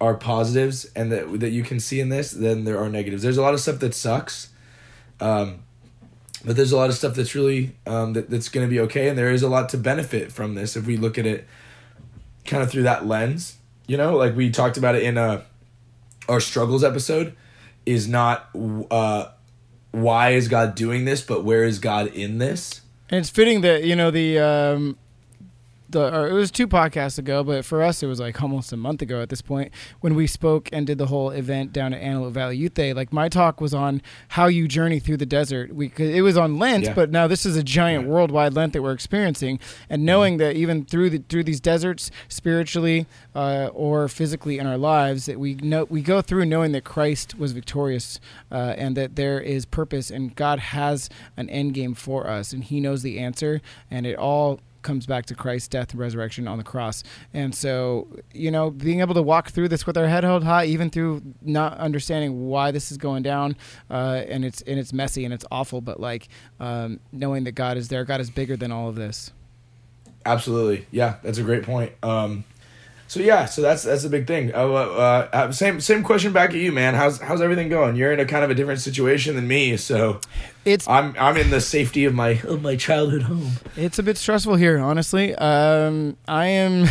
are 0.00 0.14
positives 0.14 0.84
and 0.94 1.10
that 1.10 1.40
that 1.40 1.50
you 1.50 1.64
can 1.64 1.80
see 1.80 1.98
in 1.98 2.08
this. 2.08 2.30
Then 2.30 2.62
there 2.64 2.78
are 2.78 2.88
negatives. 2.88 3.24
There's 3.24 3.36
a 3.38 3.42
lot 3.42 3.54
of 3.54 3.58
stuff 3.60 3.80
that 3.80 3.94
sucks. 3.94 4.50
Um, 5.20 5.64
but 6.44 6.56
there's 6.56 6.72
a 6.72 6.76
lot 6.76 6.88
of 6.88 6.96
stuff 6.96 7.14
that's 7.14 7.34
really 7.34 7.76
um, 7.86 8.12
that, 8.14 8.30
that's 8.30 8.48
going 8.48 8.66
to 8.66 8.70
be 8.70 8.80
okay 8.80 9.08
and 9.08 9.18
there 9.18 9.30
is 9.30 9.42
a 9.42 9.48
lot 9.48 9.68
to 9.68 9.78
benefit 9.78 10.32
from 10.32 10.54
this 10.54 10.76
if 10.76 10.86
we 10.86 10.96
look 10.96 11.18
at 11.18 11.26
it 11.26 11.46
kind 12.44 12.62
of 12.62 12.70
through 12.70 12.82
that 12.82 13.06
lens 13.06 13.56
you 13.90 13.96
know? 13.96 14.16
Like 14.16 14.36
we 14.36 14.50
talked 14.50 14.76
about 14.76 14.94
it 14.94 15.02
in 15.02 15.18
uh, 15.18 15.42
our 16.28 16.38
struggles 16.38 16.84
episode 16.84 17.34
is 17.84 18.06
not 18.06 18.48
uh, 18.88 19.26
why 19.90 20.30
is 20.30 20.46
god 20.46 20.76
doing 20.76 21.04
this 21.04 21.22
but 21.22 21.42
where 21.42 21.64
is 21.64 21.80
god 21.80 22.06
in 22.06 22.38
this? 22.38 22.82
And 23.08 23.18
it's 23.18 23.30
fitting 23.30 23.62
that 23.62 23.82
you 23.82 23.96
know 23.96 24.12
the 24.12 24.38
um, 24.38 24.96
the 25.92 26.14
or 26.14 26.28
it 26.28 26.32
was 26.32 26.50
two 26.50 26.66
podcasts 26.68 27.18
ago, 27.18 27.42
but 27.44 27.64
for 27.64 27.82
us 27.82 28.02
it 28.02 28.06
was 28.06 28.20
like 28.20 28.40
almost 28.42 28.72
a 28.72 28.76
month 28.76 29.02
ago 29.02 29.20
at 29.22 29.28
this 29.28 29.42
point 29.42 29.72
when 30.00 30.14
we 30.14 30.26
spoke 30.26 30.68
and 30.72 30.86
did 30.86 30.98
the 30.98 31.06
whole 31.06 31.30
event 31.30 31.72
down 31.72 31.92
at 31.92 32.00
Antelope 32.00 32.32
Valley 32.34 32.56
Youth 32.56 32.74
Day. 32.74 32.92
Like 32.92 33.12
my 33.12 33.28
talk 33.28 33.60
was 33.60 33.74
on 33.74 34.00
how 34.28 34.46
you 34.46 34.68
journey 34.68 35.00
through 35.00 35.16
the 35.18 35.26
desert. 35.26 35.74
We 35.74 35.92
it 35.98 36.22
was 36.22 36.36
on 36.36 36.58
Lent, 36.58 36.84
Yeah. 36.84 36.94
but 36.94 37.10
now 37.10 37.26
this 37.26 37.44
is 37.44 37.56
a 37.56 37.62
giant 37.62 38.04
Yeah. 38.06 38.10
worldwide 38.12 38.54
Lent 38.54 38.72
that 38.72 38.82
we're 38.82 38.92
experiencing, 38.92 39.58
and 39.88 40.04
knowing 40.04 40.36
that 40.38 40.56
even 40.56 40.84
through 40.84 41.10
the 41.10 41.18
through 41.28 41.44
these 41.44 41.60
deserts, 41.60 42.10
spiritually 42.28 43.06
uh, 43.34 43.68
or 43.72 44.08
physically 44.08 44.58
in 44.58 44.66
our 44.66 44.78
lives, 44.78 45.26
that 45.26 45.38
we 45.38 45.54
know 45.56 45.86
we 45.90 46.02
go 46.02 46.20
through 46.22 46.46
knowing 46.46 46.72
that 46.72 46.84
Christ 46.84 47.38
was 47.38 47.52
victorious 47.52 48.18
uh, 48.50 48.74
and 48.76 48.96
that 48.96 49.16
there 49.16 49.40
is 49.40 49.64
purpose 49.66 50.10
and 50.10 50.34
God 50.34 50.58
has 50.58 51.08
an 51.36 51.48
end 51.50 51.74
game 51.74 51.94
for 51.94 52.26
us, 52.26 52.52
and 52.52 52.64
He 52.64 52.80
knows 52.80 53.02
the 53.02 53.18
answer, 53.18 53.60
and 53.90 54.06
it 54.06 54.16
all 54.16 54.60
comes 54.82 55.06
back 55.06 55.26
to 55.26 55.34
Christ's 55.34 55.68
death 55.68 55.90
and 55.90 56.00
resurrection 56.00 56.48
on 56.48 56.58
the 56.58 56.64
cross. 56.64 57.02
And 57.34 57.54
so, 57.54 58.08
you 58.32 58.50
know, 58.50 58.70
being 58.70 59.00
able 59.00 59.14
to 59.14 59.22
walk 59.22 59.50
through 59.50 59.68
this 59.68 59.86
with 59.86 59.96
our 59.96 60.06
head 60.06 60.24
held 60.24 60.44
high, 60.44 60.64
even 60.66 60.90
through 60.90 61.22
not 61.42 61.76
understanding 61.78 62.48
why 62.48 62.70
this 62.70 62.90
is 62.90 62.98
going 62.98 63.22
down, 63.22 63.56
uh, 63.90 64.22
and 64.28 64.44
it's 64.44 64.62
and 64.62 64.78
it's 64.78 64.92
messy 64.92 65.24
and 65.24 65.34
it's 65.34 65.44
awful, 65.50 65.80
but 65.80 66.00
like 66.00 66.28
um, 66.58 67.00
knowing 67.12 67.44
that 67.44 67.52
God 67.52 67.76
is 67.76 67.88
there, 67.88 68.04
God 68.04 68.20
is 68.20 68.30
bigger 68.30 68.56
than 68.56 68.72
all 68.72 68.88
of 68.88 68.94
this. 68.96 69.32
absolutely 70.26 70.86
yeah 70.90 71.16
that's 71.22 71.38
a 71.38 71.42
great 71.42 71.62
point 71.62 71.92
um, 72.02 72.44
so 73.10 73.18
yeah 73.18 73.44
so 73.44 73.60
that's 73.60 73.82
that's 73.82 74.04
a 74.04 74.08
big 74.08 74.24
thing. 74.28 74.54
Uh, 74.54 74.68
uh, 74.68 75.28
uh, 75.32 75.50
same 75.50 75.80
same 75.80 76.04
question 76.04 76.32
back 76.32 76.50
at 76.50 76.56
you 76.56 76.70
man. 76.70 76.94
How's 76.94 77.20
how's 77.20 77.40
everything 77.40 77.68
going? 77.68 77.96
You're 77.96 78.12
in 78.12 78.20
a 78.20 78.24
kind 78.24 78.44
of 78.44 78.50
a 78.50 78.54
different 78.54 78.80
situation 78.80 79.34
than 79.34 79.48
me 79.48 79.76
so 79.78 80.20
It's 80.64 80.86
i'm 80.86 81.16
i'm 81.18 81.36
in 81.36 81.50
the 81.50 81.60
safety 81.60 82.04
of 82.04 82.14
my 82.14 82.40
of 82.44 82.62
my 82.62 82.76
childhood 82.76 83.22
home. 83.22 83.50
It's 83.76 83.98
a 83.98 84.04
bit 84.04 84.16
stressful 84.16 84.54
here, 84.54 84.78
honestly. 84.78 85.34
Um, 85.34 86.18
I 86.28 86.46
am 86.46 86.86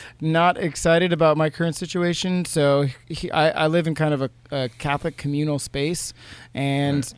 not 0.20 0.58
excited 0.58 1.14
about 1.14 1.38
my 1.38 1.48
current 1.48 1.76
situation. 1.76 2.44
So 2.44 2.88
he, 3.08 3.30
I, 3.30 3.64
I 3.64 3.66
live 3.68 3.86
in 3.86 3.94
kind 3.94 4.12
of 4.12 4.20
a, 4.20 4.30
a 4.50 4.68
Catholic 4.68 5.16
communal 5.16 5.58
space, 5.58 6.12
and 6.52 7.10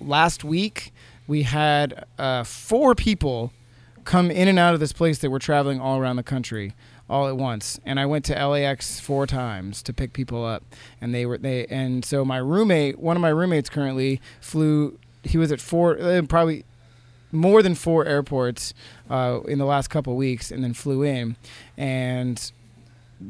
last 0.00 0.44
week 0.44 0.92
we 1.26 1.42
had 1.42 2.06
uh, 2.16 2.44
four 2.44 2.94
people 2.94 3.52
come 4.04 4.30
in 4.30 4.46
and 4.46 4.56
out 4.56 4.72
of 4.72 4.78
this 4.78 4.92
place 4.92 5.18
that 5.18 5.30
were 5.30 5.40
traveling 5.40 5.80
all 5.80 5.98
around 5.98 6.14
the 6.14 6.22
country 6.22 6.72
all 7.08 7.28
at 7.28 7.36
once. 7.36 7.78
And 7.84 8.00
I 8.00 8.06
went 8.06 8.24
to 8.26 8.46
LAX 8.46 9.00
four 9.00 9.26
times 9.26 9.82
to 9.82 9.92
pick 9.92 10.12
people 10.12 10.44
up. 10.44 10.62
And 11.00 11.14
they 11.14 11.26
were 11.26 11.38
they 11.38 11.66
and 11.66 12.04
so 12.04 12.24
my 12.24 12.38
roommate 12.38 12.98
one 12.98 13.16
of 13.16 13.20
my 13.20 13.28
roommates 13.28 13.68
currently 13.68 14.20
flew 14.40 14.98
he 15.22 15.38
was 15.38 15.52
at 15.52 15.60
four 15.60 15.98
uh, 16.00 16.22
probably 16.28 16.64
more 17.32 17.62
than 17.62 17.74
four 17.74 18.04
airports 18.04 18.72
uh, 19.10 19.40
in 19.46 19.58
the 19.58 19.64
last 19.64 19.88
couple 19.88 20.16
weeks 20.16 20.50
and 20.50 20.62
then 20.62 20.72
flew 20.72 21.02
in. 21.02 21.36
And 21.76 22.52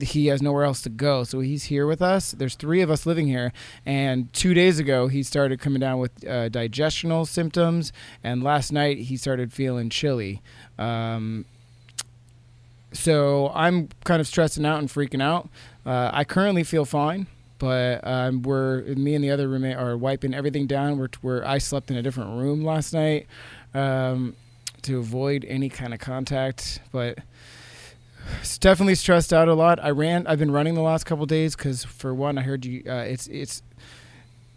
he 0.00 0.26
has 0.26 0.42
nowhere 0.42 0.64
else 0.64 0.82
to 0.82 0.88
go. 0.88 1.24
So 1.24 1.40
he's 1.40 1.64
here 1.64 1.86
with 1.86 2.02
us. 2.02 2.32
There's 2.32 2.56
three 2.56 2.80
of 2.82 2.90
us 2.90 3.06
living 3.06 3.26
here. 3.26 3.52
And 3.84 4.32
two 4.32 4.52
days 4.52 4.78
ago 4.78 5.08
he 5.08 5.22
started 5.22 5.60
coming 5.60 5.80
down 5.80 5.98
with 5.98 6.24
uh, 6.24 6.48
digestional 6.48 7.26
symptoms. 7.26 7.92
And 8.22 8.42
last 8.42 8.72
night 8.72 8.98
he 8.98 9.16
started 9.16 9.52
feeling 9.52 9.90
chilly. 9.90 10.42
Um, 10.78 11.46
so 12.96 13.52
I'm 13.54 13.88
kind 14.04 14.20
of 14.20 14.26
stressing 14.26 14.64
out 14.64 14.78
and 14.78 14.88
freaking 14.88 15.22
out. 15.22 15.48
Uh, 15.84 16.10
I 16.12 16.24
currently 16.24 16.64
feel 16.64 16.84
fine, 16.84 17.26
but 17.58 18.06
um, 18.06 18.42
we're 18.42 18.82
me 18.82 19.14
and 19.14 19.22
the 19.22 19.30
other 19.30 19.48
roommate 19.48 19.76
are 19.76 19.96
wiping 19.96 20.34
everything 20.34 20.66
down. 20.66 20.98
We're, 20.98 21.08
we're 21.22 21.44
I 21.44 21.58
slept 21.58 21.90
in 21.90 21.96
a 21.96 22.02
different 22.02 22.38
room 22.38 22.64
last 22.64 22.92
night 22.92 23.26
um, 23.74 24.34
to 24.82 24.98
avoid 24.98 25.44
any 25.46 25.68
kind 25.68 25.94
of 25.94 26.00
contact, 26.00 26.80
but 26.92 27.18
it's 28.40 28.58
definitely 28.58 28.96
stressed 28.96 29.32
out 29.32 29.48
a 29.48 29.54
lot. 29.54 29.82
I 29.82 29.90
ran. 29.90 30.26
I've 30.26 30.38
been 30.38 30.50
running 30.50 30.74
the 30.74 30.82
last 30.82 31.04
couple 31.04 31.26
days 31.26 31.54
because 31.54 31.84
for 31.84 32.14
one, 32.14 32.38
I 32.38 32.42
heard 32.42 32.64
you. 32.64 32.82
Uh, 32.86 32.96
it's 32.96 33.26
it's 33.28 33.62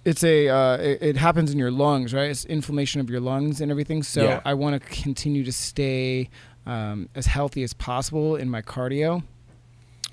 it's 0.05 0.23
a 0.23 0.47
uh, 0.49 0.77
it, 0.77 1.01
it, 1.01 1.17
happens 1.17 1.51
in 1.51 1.59
your 1.59 1.71
lungs, 1.71 2.13
right? 2.13 2.29
It's 2.29 2.45
inflammation 2.45 3.01
of 3.01 3.09
your 3.09 3.19
lungs 3.19 3.61
and 3.61 3.69
everything. 3.69 4.03
So 4.03 4.23
Yeah. 4.23 4.41
I 4.45 4.53
want 4.53 4.81
to 4.81 4.89
continue 5.03 5.43
to 5.43 5.51
stay 5.51 6.29
um, 6.69 7.09
as 7.15 7.25
healthy 7.25 7.63
as 7.63 7.73
possible 7.73 8.35
in 8.35 8.49
my 8.49 8.61
cardio. 8.61 9.23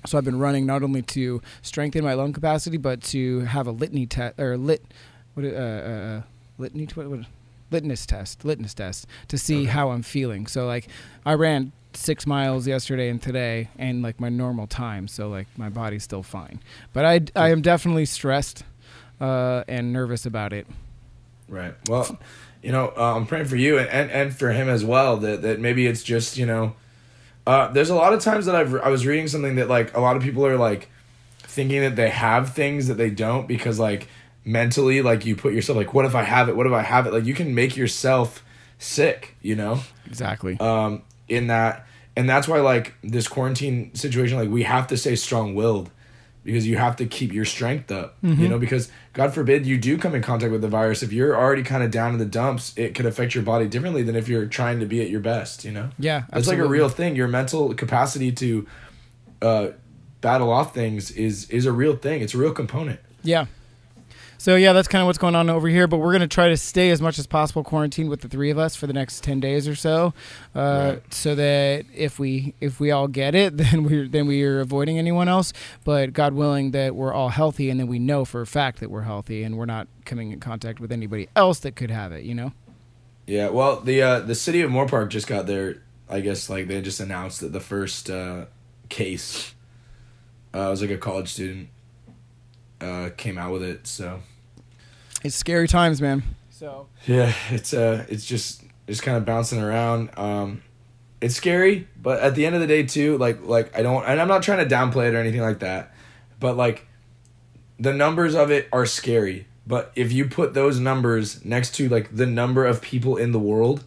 So 0.05 0.17
I've 0.17 0.25
been 0.25 0.39
running 0.39 0.65
not 0.65 0.83
only 0.83 1.01
to 1.17 1.41
strengthen 1.61 2.03
my 2.03 2.13
lung 2.13 2.33
capacity, 2.33 2.77
but 2.77 3.01
to 3.13 3.41
have 3.41 3.67
a 3.67 3.71
litany 3.71 4.05
test 4.05 4.39
or 4.39 4.57
lit 4.57 4.83
what 5.33 5.45
uh, 5.45 5.49
uh, 5.49 5.61
uh, 5.61 6.21
litany 6.57 6.85
what, 6.95 7.09
what 7.09 7.19
litmus 7.71 8.05
test 8.05 8.45
litmus 8.45 8.73
test 8.73 9.05
to 9.27 9.37
see 9.37 9.63
Okay. 9.63 9.71
how 9.71 9.89
I'm 9.89 10.03
feeling. 10.03 10.47
So 10.47 10.65
like 10.65 10.87
I 11.25 11.33
ran 11.33 11.71
six 11.93 12.25
miles 12.27 12.67
yesterday 12.67 13.09
and 13.09 13.21
today 13.21 13.69
and 13.77 14.01
like 14.03 14.19
my 14.19 14.29
normal 14.29 14.67
time 14.67 15.07
so 15.07 15.27
like 15.29 15.47
my 15.57 15.67
body's 15.67 16.03
still 16.03 16.21
fine 16.21 16.59
but 16.93 17.03
i 17.05 17.19
i 17.35 17.49
am 17.49 17.59
definitely 17.59 18.05
stressed 18.05 18.63
uh 19.19 19.63
and 19.67 19.91
nervous 19.91 20.23
about 20.23 20.53
it 20.53 20.67
Right. 21.49 21.73
Well, 21.89 22.19
you 22.61 22.71
know, 22.71 22.93
uh, 22.97 23.15
I'm 23.15 23.25
praying 23.25 23.45
for 23.45 23.55
you 23.55 23.77
and, 23.77 23.89
and, 23.89 24.11
and 24.11 24.35
for 24.35 24.51
him 24.51 24.69
as 24.69 24.83
well. 24.83 25.17
That 25.17 25.41
that 25.41 25.59
maybe 25.59 25.87
it's 25.87 26.03
just 26.03 26.37
you 26.37 26.45
know, 26.45 26.75
uh, 27.45 27.67
there's 27.69 27.89
a 27.89 27.95
lot 27.95 28.13
of 28.13 28.21
times 28.21 28.45
that 28.45 28.55
I've 28.55 28.73
I 28.75 28.89
was 28.89 29.05
reading 29.05 29.27
something 29.27 29.55
that 29.55 29.67
like 29.67 29.95
a 29.95 29.99
lot 29.99 30.15
of 30.15 30.23
people 30.23 30.45
are 30.45 30.57
like 30.57 30.89
thinking 31.39 31.81
that 31.81 31.95
they 31.95 32.09
have 32.09 32.53
things 32.53 32.87
that 32.87 32.95
they 32.95 33.09
don't 33.09 33.47
because 33.47 33.79
like 33.79 34.07
mentally 34.45 35.01
like 35.01 35.25
you 35.25 35.35
put 35.35 35.53
yourself 35.53 35.77
like 35.77 35.93
what 35.93 36.05
if 36.05 36.15
I 36.15 36.23
have 36.23 36.49
it? 36.49 36.55
What 36.55 36.67
if 36.67 36.73
I 36.73 36.81
have 36.81 37.07
it? 37.07 37.13
Like 37.13 37.25
you 37.25 37.33
can 37.33 37.53
make 37.55 37.75
yourself 37.75 38.43
sick. 38.79 39.35
You 39.41 39.55
know. 39.55 39.79
exactly 40.05 40.59
um, 40.59 41.03
in 41.27 41.47
that 41.47 41.85
and 42.15 42.27
that's 42.29 42.47
why 42.47 42.59
like 42.59 42.95
this 43.03 43.27
quarantine 43.27 43.93
situation 43.93 44.37
like 44.37 44.49
we 44.49 44.63
have 44.63 44.87
to 44.87 44.97
stay 44.97 45.15
strong-willed 45.15 45.91
because 46.47 46.65
you 46.65 46.77
have 46.77 46.95
to 46.95 47.05
keep 47.05 47.31
your 47.31 47.45
strength 47.45 47.91
up 47.91 48.15
you 48.23 48.47
know 48.47 48.57
because 48.57 48.89
god 49.13 49.33
forbid 49.33 49.65
you 49.65 49.77
do 49.77 49.97
come 49.97 50.15
in 50.15 50.21
contact 50.23 50.51
with 50.51 50.61
the 50.61 50.67
virus. 50.67 51.03
If 51.03 51.11
you're 51.13 51.35
already 51.37 51.61
kind 51.61 51.83
of 51.83 51.91
down 51.91 52.13
in 52.13 52.19
the 52.19 52.25
dumps 52.25 52.73
it 52.75 52.95
could 52.95 53.05
affect 53.05 53.35
your 53.35 53.43
body 53.43 53.67
differently 53.67 54.01
than 54.01 54.15
if 54.15 54.27
you're 54.27 54.47
trying 54.47 54.79
to 54.79 54.85
be 54.85 55.01
at 55.01 55.09
your 55.09 55.19
best 55.19 55.63
you 55.63 55.71
know? 55.71 55.89
Yeah 55.99 56.23
it's 56.33 56.47
like 56.47 56.57
a 56.57 56.67
real 56.67 56.89
thing. 56.89 57.15
Your 57.15 57.27
mental 57.27 57.73
capacity 57.75 58.31
to 58.31 58.67
uh, 59.41 59.67
battle 60.21 60.51
off 60.51 60.73
things 60.73 61.11
is 61.11 61.49
is 61.49 61.65
a 61.65 61.71
real 61.71 61.95
thing. 61.95 62.21
It's 62.21 62.33
a 62.33 62.37
real 62.37 62.53
component. 62.53 62.99
Yeah. 63.23 63.45
So 64.39 64.55
yeah, 64.55 64.71
that's 64.73 64.87
kind 64.87 65.01
of 65.01 65.07
what's 65.07 65.17
going 65.17 65.35
on 65.35 65.49
over 65.49 65.67
here. 65.67 65.87
But 65.87 65.97
we're 65.97 66.11
gonna 66.11 66.27
try 66.27 66.49
to 66.49 66.57
stay 66.57 66.91
as 66.91 67.01
much 67.01 67.17
as 67.17 67.25
possible 67.25 67.63
quarantined 67.63 68.09
with 68.09 68.21
the 68.21 68.27
three 68.27 68.49
of 68.51 68.57
us 68.57 68.75
for 68.75 68.85
the 68.85 68.93
next 68.93 69.23
ten 69.23 69.39
days 69.39 69.67
or 69.67 69.75
so, 69.75 70.13
uh, 70.55 70.91
Right. 70.93 71.13
so 71.13 71.33
that 71.35 71.85
if 71.95 72.19
we 72.19 72.53
if 72.61 72.79
we 72.79 72.91
all 72.91 73.07
get 73.07 73.33
it, 73.35 73.57
then 73.57 73.83
we 73.83 74.07
then 74.07 74.27
we 74.27 74.43
are 74.43 74.59
avoiding 74.59 74.97
anyone 74.99 75.27
else. 75.27 75.53
But 75.83 76.13
God 76.13 76.33
willing, 76.33 76.71
that 76.71 76.95
we're 76.95 77.13
all 77.13 77.29
healthy, 77.29 77.69
and 77.69 77.79
then 77.79 77.87
we 77.87 77.97
know 77.99 78.25
for 78.25 78.41
a 78.41 78.47
fact 78.47 78.79
that 78.79 78.91
we're 78.91 79.01
healthy, 79.01 79.43
and 79.43 79.57
we're 79.57 79.65
not 79.65 79.87
coming 80.05 80.31
in 80.31 80.39
contact 80.39 80.79
with 80.79 80.91
anybody 80.91 81.27
else 81.35 81.59
that 81.59 81.75
could 81.75 81.89
have 81.91 82.11
it. 82.11 82.23
You 82.23 82.35
know. 82.35 82.53
Yeah, 83.25 83.49
well, 83.49 83.81
the 83.81 84.01
uh, 84.01 84.19
the 84.19 84.35
city 84.35 84.61
of 84.61 84.69
Moorpark 84.71 85.09
just 85.09 85.27
got 85.27 85.47
their. 85.47 85.81
I 86.09 86.21
guess 86.21 86.49
like 86.49 86.67
they 86.67 86.79
just 86.81 86.99
announced 87.01 87.41
that 87.41 87.51
the 87.51 87.59
first 87.59 88.09
uh, 88.09 88.45
case, 88.87 89.53
uh, 90.53 90.67
was 90.69 90.79
like 90.81 90.89
a 90.91 90.97
college 90.97 91.27
student, 91.33 91.67
uh, 92.81 93.09
came 93.17 93.37
out 93.37 93.51
with 93.51 93.63
it. 93.63 93.87
So 93.87 94.21
It's 95.23 95.35
scary 95.35 95.67
times, 95.67 96.01
man. 96.01 96.23
So 96.49 96.87
yeah, 97.05 97.33
it's 97.49 97.73
uh, 97.73 98.05
it's 98.09 98.25
just 98.25 98.63
just 98.87 99.03
kind 99.03 99.17
of 99.17 99.25
bouncing 99.25 99.61
around. 99.61 100.09
Um, 100.17 100.63
it's 101.21 101.35
scary, 101.35 101.87
but 102.01 102.19
at 102.19 102.35
the 102.35 102.45
end 102.45 102.55
of 102.55 102.61
the 102.61 102.67
day, 102.67 102.83
too, 102.83 103.17
like 103.17 103.43
like 103.43 103.77
I 103.77 103.81
don't, 103.81 104.03
and 104.05 104.19
I'm 104.19 104.27
not 104.27 104.43
trying 104.43 104.67
to 104.67 104.75
downplay 104.75 105.09
it 105.09 105.15
or 105.15 105.17
anything 105.17 105.41
like 105.41 105.59
that, 105.59 105.93
but 106.39 106.57
like 106.57 106.87
the 107.79 107.93
numbers 107.93 108.35
of 108.35 108.51
it 108.51 108.67
are 108.71 108.85
scary. 108.85 109.47
But 109.65 109.91
if 109.95 110.13
you 110.13 110.25
put 110.25 110.53
those 110.53 110.79
numbers 110.79 111.43
next 111.43 111.75
to 111.75 111.89
like 111.89 112.15
the 112.15 112.25
number 112.25 112.65
of 112.65 112.81
people 112.81 113.17
in 113.17 113.33
the 113.33 113.39
world, 113.39 113.83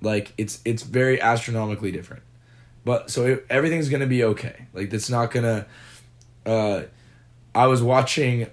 like 0.00 0.32
it's 0.38 0.60
it's 0.64 0.82
very 0.82 1.20
astronomically 1.20 1.90
different. 1.90 2.22
But 2.84 3.10
so 3.10 3.26
it, 3.26 3.46
everything's 3.50 3.88
gonna 3.88 4.06
be 4.06 4.24
okay. 4.24 4.66
Like 4.72 4.92
it's 4.92 5.10
not 5.10 5.30
gonna. 5.30 5.66
Uh, 6.46 6.82
I 7.54 7.66
was 7.66 7.82
watching 7.82 8.46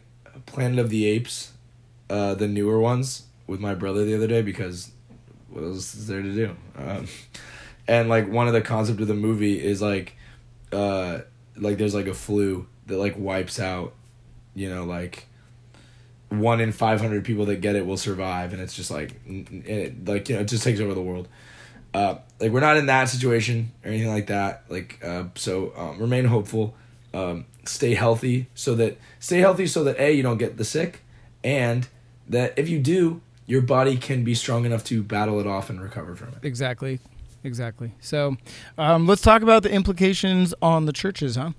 Planet 0.45 0.79
of 0.79 0.89
the 0.89 1.05
Apes, 1.05 1.53
uh, 2.09 2.33
the 2.33 2.47
newer 2.47 2.79
ones, 2.79 3.23
with 3.45 3.59
my 3.59 3.75
brother 3.75 4.05
the 4.05 4.15
other 4.15 4.27
day 4.27 4.41
because 4.41 4.91
what 5.49 5.63
else 5.63 5.95
is 5.95 6.07
there 6.07 6.21
to 6.21 6.33
do? 6.33 6.55
Um, 6.77 7.07
and 7.87 8.09
like 8.09 8.29
one 8.29 8.47
of 8.47 8.53
the 8.53 8.61
concept 8.61 8.99
of 9.01 9.07
the 9.07 9.13
movie 9.13 9.63
is 9.63 9.81
like, 9.81 10.15
uh, 10.71 11.19
like 11.55 11.77
there's 11.77 11.95
like 11.95 12.07
a 12.07 12.13
flu 12.13 12.67
that 12.87 12.97
like 12.97 13.15
wipes 13.17 13.59
out, 13.59 13.93
you 14.55 14.69
know, 14.69 14.83
like 14.83 15.27
one 16.29 16.59
in 16.59 16.71
500 16.71 17.23
people 17.23 17.45
that 17.45 17.61
get 17.61 17.75
it 17.75 17.85
will 17.85 17.97
survive 17.97 18.51
and 18.51 18.61
it's 18.61 18.75
just 18.75 18.91
like 18.91 19.19
it, 19.27 20.05
like 20.05 20.27
you 20.27 20.35
know 20.35 20.41
it 20.41 20.45
just 20.45 20.63
takes 20.63 20.79
over 20.81 20.93
the 20.93 21.01
world 21.01 21.27
uh 21.93 22.15
like 22.41 22.51
we're 22.51 22.59
not 22.59 22.75
in 22.75 22.87
that 22.87 23.05
situation 23.05 23.71
or 23.83 23.89
anything 23.89 24.09
like 24.09 24.27
that 24.27 24.63
like 24.67 24.99
uh 25.03 25.23
so 25.35 25.71
um, 25.77 25.97
remain 25.99 26.25
hopeful 26.25 26.75
um 27.13 27.45
stay 27.67 27.93
healthy 27.95 28.47
so 28.55 28.75
that 28.75 28.97
stay 29.19 29.39
healthy 29.39 29.67
so 29.67 29.83
that 29.83 30.00
a 30.00 30.12
you 30.12 30.24
don't 30.24 30.38
get 30.38 30.57
the 30.57 30.65
sick 30.65 31.01
and 31.43 31.88
that 32.27 32.53
if 32.57 32.67
you 32.69 32.79
do 32.79 33.21
your 33.45 33.62
body 33.62 33.95
can 33.97 34.24
be 34.24 34.33
strong 34.36 34.65
enough 34.65 34.83
to 34.83 35.01
battle 35.01 35.39
it 35.39 35.47
off 35.47 35.69
and 35.69 35.81
recover 35.81 36.15
from 36.15 36.29
it 36.29 36.39
Exactly. 36.43 37.00
Exactly. 37.43 37.93
So, 38.01 38.36
um, 38.77 39.05
let's 39.07 39.21
talk 39.21 39.41
about 39.41 39.63
the 39.63 39.71
implications 39.71 40.53
on 40.62 40.86
the 40.86 40.91
churches, 40.91 41.36
huh? 41.38 41.51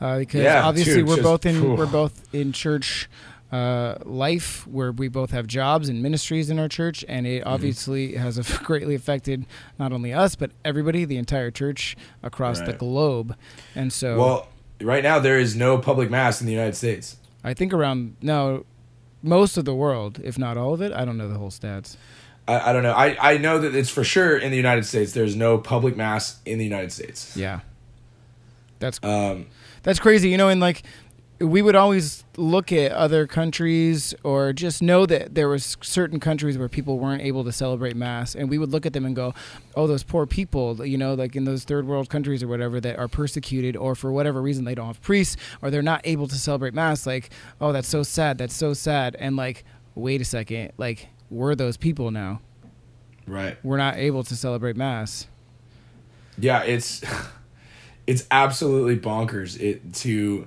Uh, 0.00 0.18
because 0.18 0.42
Yeah, 0.42 0.64
obviously 0.66 0.94
dude, 0.96 1.06
we're 1.08 1.16
just- 1.16 1.22
both 1.24 1.46
in 1.46 1.76
we're 1.76 1.86
both 1.86 2.26
in 2.34 2.52
church 2.52 3.08
uh, 3.52 3.94
life 4.04 4.66
where 4.66 4.90
we 4.90 5.06
both 5.08 5.30
have 5.30 5.46
jobs 5.46 5.88
and 5.88 6.02
ministries 6.02 6.50
in 6.50 6.58
our 6.58 6.68
church, 6.68 7.04
and 7.08 7.26
Mm-hmm. 7.26 7.36
it 7.36 7.46
obviously 7.46 8.14
has 8.16 8.38
a, 8.38 8.58
greatly 8.64 8.94
affected 8.96 9.44
not 9.78 9.92
only 9.92 10.12
us 10.12 10.34
but 10.34 10.50
everybody, 10.64 11.04
the 11.04 11.16
entire 11.18 11.50
church 11.52 11.96
across 12.24 12.60
the 12.62 12.72
globe. 12.72 13.36
And 13.76 13.92
so, 13.92 14.18
well 14.18 14.48
right 14.80 15.02
now 15.02 15.18
there 15.18 15.38
is 15.38 15.56
no 15.56 15.78
public 15.78 16.10
mass 16.10 16.40
in 16.40 16.46
the 16.46 16.52
united 16.52 16.76
states. 16.76 17.16
I 17.44 17.54
think 17.54 17.72
around 17.72 18.16
no, 18.20 18.64
most 19.22 19.56
of 19.56 19.64
the 19.64 19.74
world, 19.74 20.20
if 20.22 20.38
not 20.38 20.56
all 20.56 20.74
of 20.74 20.80
it, 20.82 20.92
I 20.92 21.04
don't 21.04 21.16
know 21.16 21.28
the 21.28 21.38
whole 21.38 21.50
stats. 21.50 21.96
I, 22.48 22.70
I 22.70 22.72
don't 22.72 22.82
know. 22.82 22.92
I, 22.92 23.34
I 23.34 23.38
know 23.38 23.58
that 23.58 23.74
it's 23.74 23.90
for 23.90 24.04
sure 24.04 24.36
in 24.36 24.50
the 24.50 24.56
united 24.56 24.84
states 24.86 25.12
there's 25.12 25.36
no 25.36 25.58
public 25.58 25.96
mass 25.96 26.40
in 26.44 26.58
the 26.58 26.64
united 26.64 26.92
states. 26.92 27.36
Yeah, 27.36 27.60
that's 28.78 28.98
um 29.02 29.46
That's 29.82 29.98
crazy, 30.00 30.28
you 30.30 30.36
know, 30.36 30.48
and 30.48 30.60
like 30.60 30.82
we 31.38 31.60
would 31.60 31.74
always 31.74 32.24
look 32.36 32.72
at 32.72 32.92
other 32.92 33.26
countries 33.26 34.14
or 34.22 34.52
just 34.52 34.82
know 34.82 35.04
that 35.04 35.34
there 35.34 35.48
was 35.48 35.76
certain 35.82 36.18
countries 36.18 36.56
where 36.56 36.68
people 36.68 36.98
weren't 36.98 37.22
able 37.22 37.44
to 37.44 37.52
celebrate 37.52 37.94
mass 37.94 38.34
and 38.34 38.48
we 38.48 38.56
would 38.56 38.70
look 38.70 38.86
at 38.86 38.92
them 38.92 39.04
and 39.04 39.14
go 39.14 39.34
oh 39.74 39.86
those 39.86 40.02
poor 40.02 40.26
people 40.26 40.86
you 40.86 40.96
know 40.96 41.14
like 41.14 41.36
in 41.36 41.44
those 41.44 41.64
third 41.64 41.86
world 41.86 42.08
countries 42.08 42.42
or 42.42 42.48
whatever 42.48 42.80
that 42.80 42.98
are 42.98 43.08
persecuted 43.08 43.76
or 43.76 43.94
for 43.94 44.10
whatever 44.12 44.40
reason 44.40 44.64
they 44.64 44.74
don't 44.74 44.86
have 44.86 45.00
priests 45.02 45.36
or 45.60 45.70
they're 45.70 45.82
not 45.82 46.00
able 46.04 46.26
to 46.26 46.36
celebrate 46.36 46.72
mass 46.72 47.06
like 47.06 47.30
oh 47.60 47.72
that's 47.72 47.88
so 47.88 48.02
sad 48.02 48.38
that's 48.38 48.54
so 48.54 48.72
sad 48.72 49.14
and 49.18 49.36
like 49.36 49.64
wait 49.94 50.20
a 50.20 50.24
second 50.24 50.72
like 50.78 51.08
we're 51.30 51.54
those 51.54 51.76
people 51.76 52.10
now. 52.10 52.40
Right. 53.26 53.58
We're 53.64 53.76
not 53.76 53.96
able 53.96 54.22
to 54.24 54.36
celebrate 54.36 54.76
mass. 54.76 55.26
Yeah, 56.38 56.62
it's 56.62 57.02
it's 58.06 58.26
absolutely 58.30 58.98
bonkers 58.98 59.60
it 59.60 59.94
to 59.94 60.46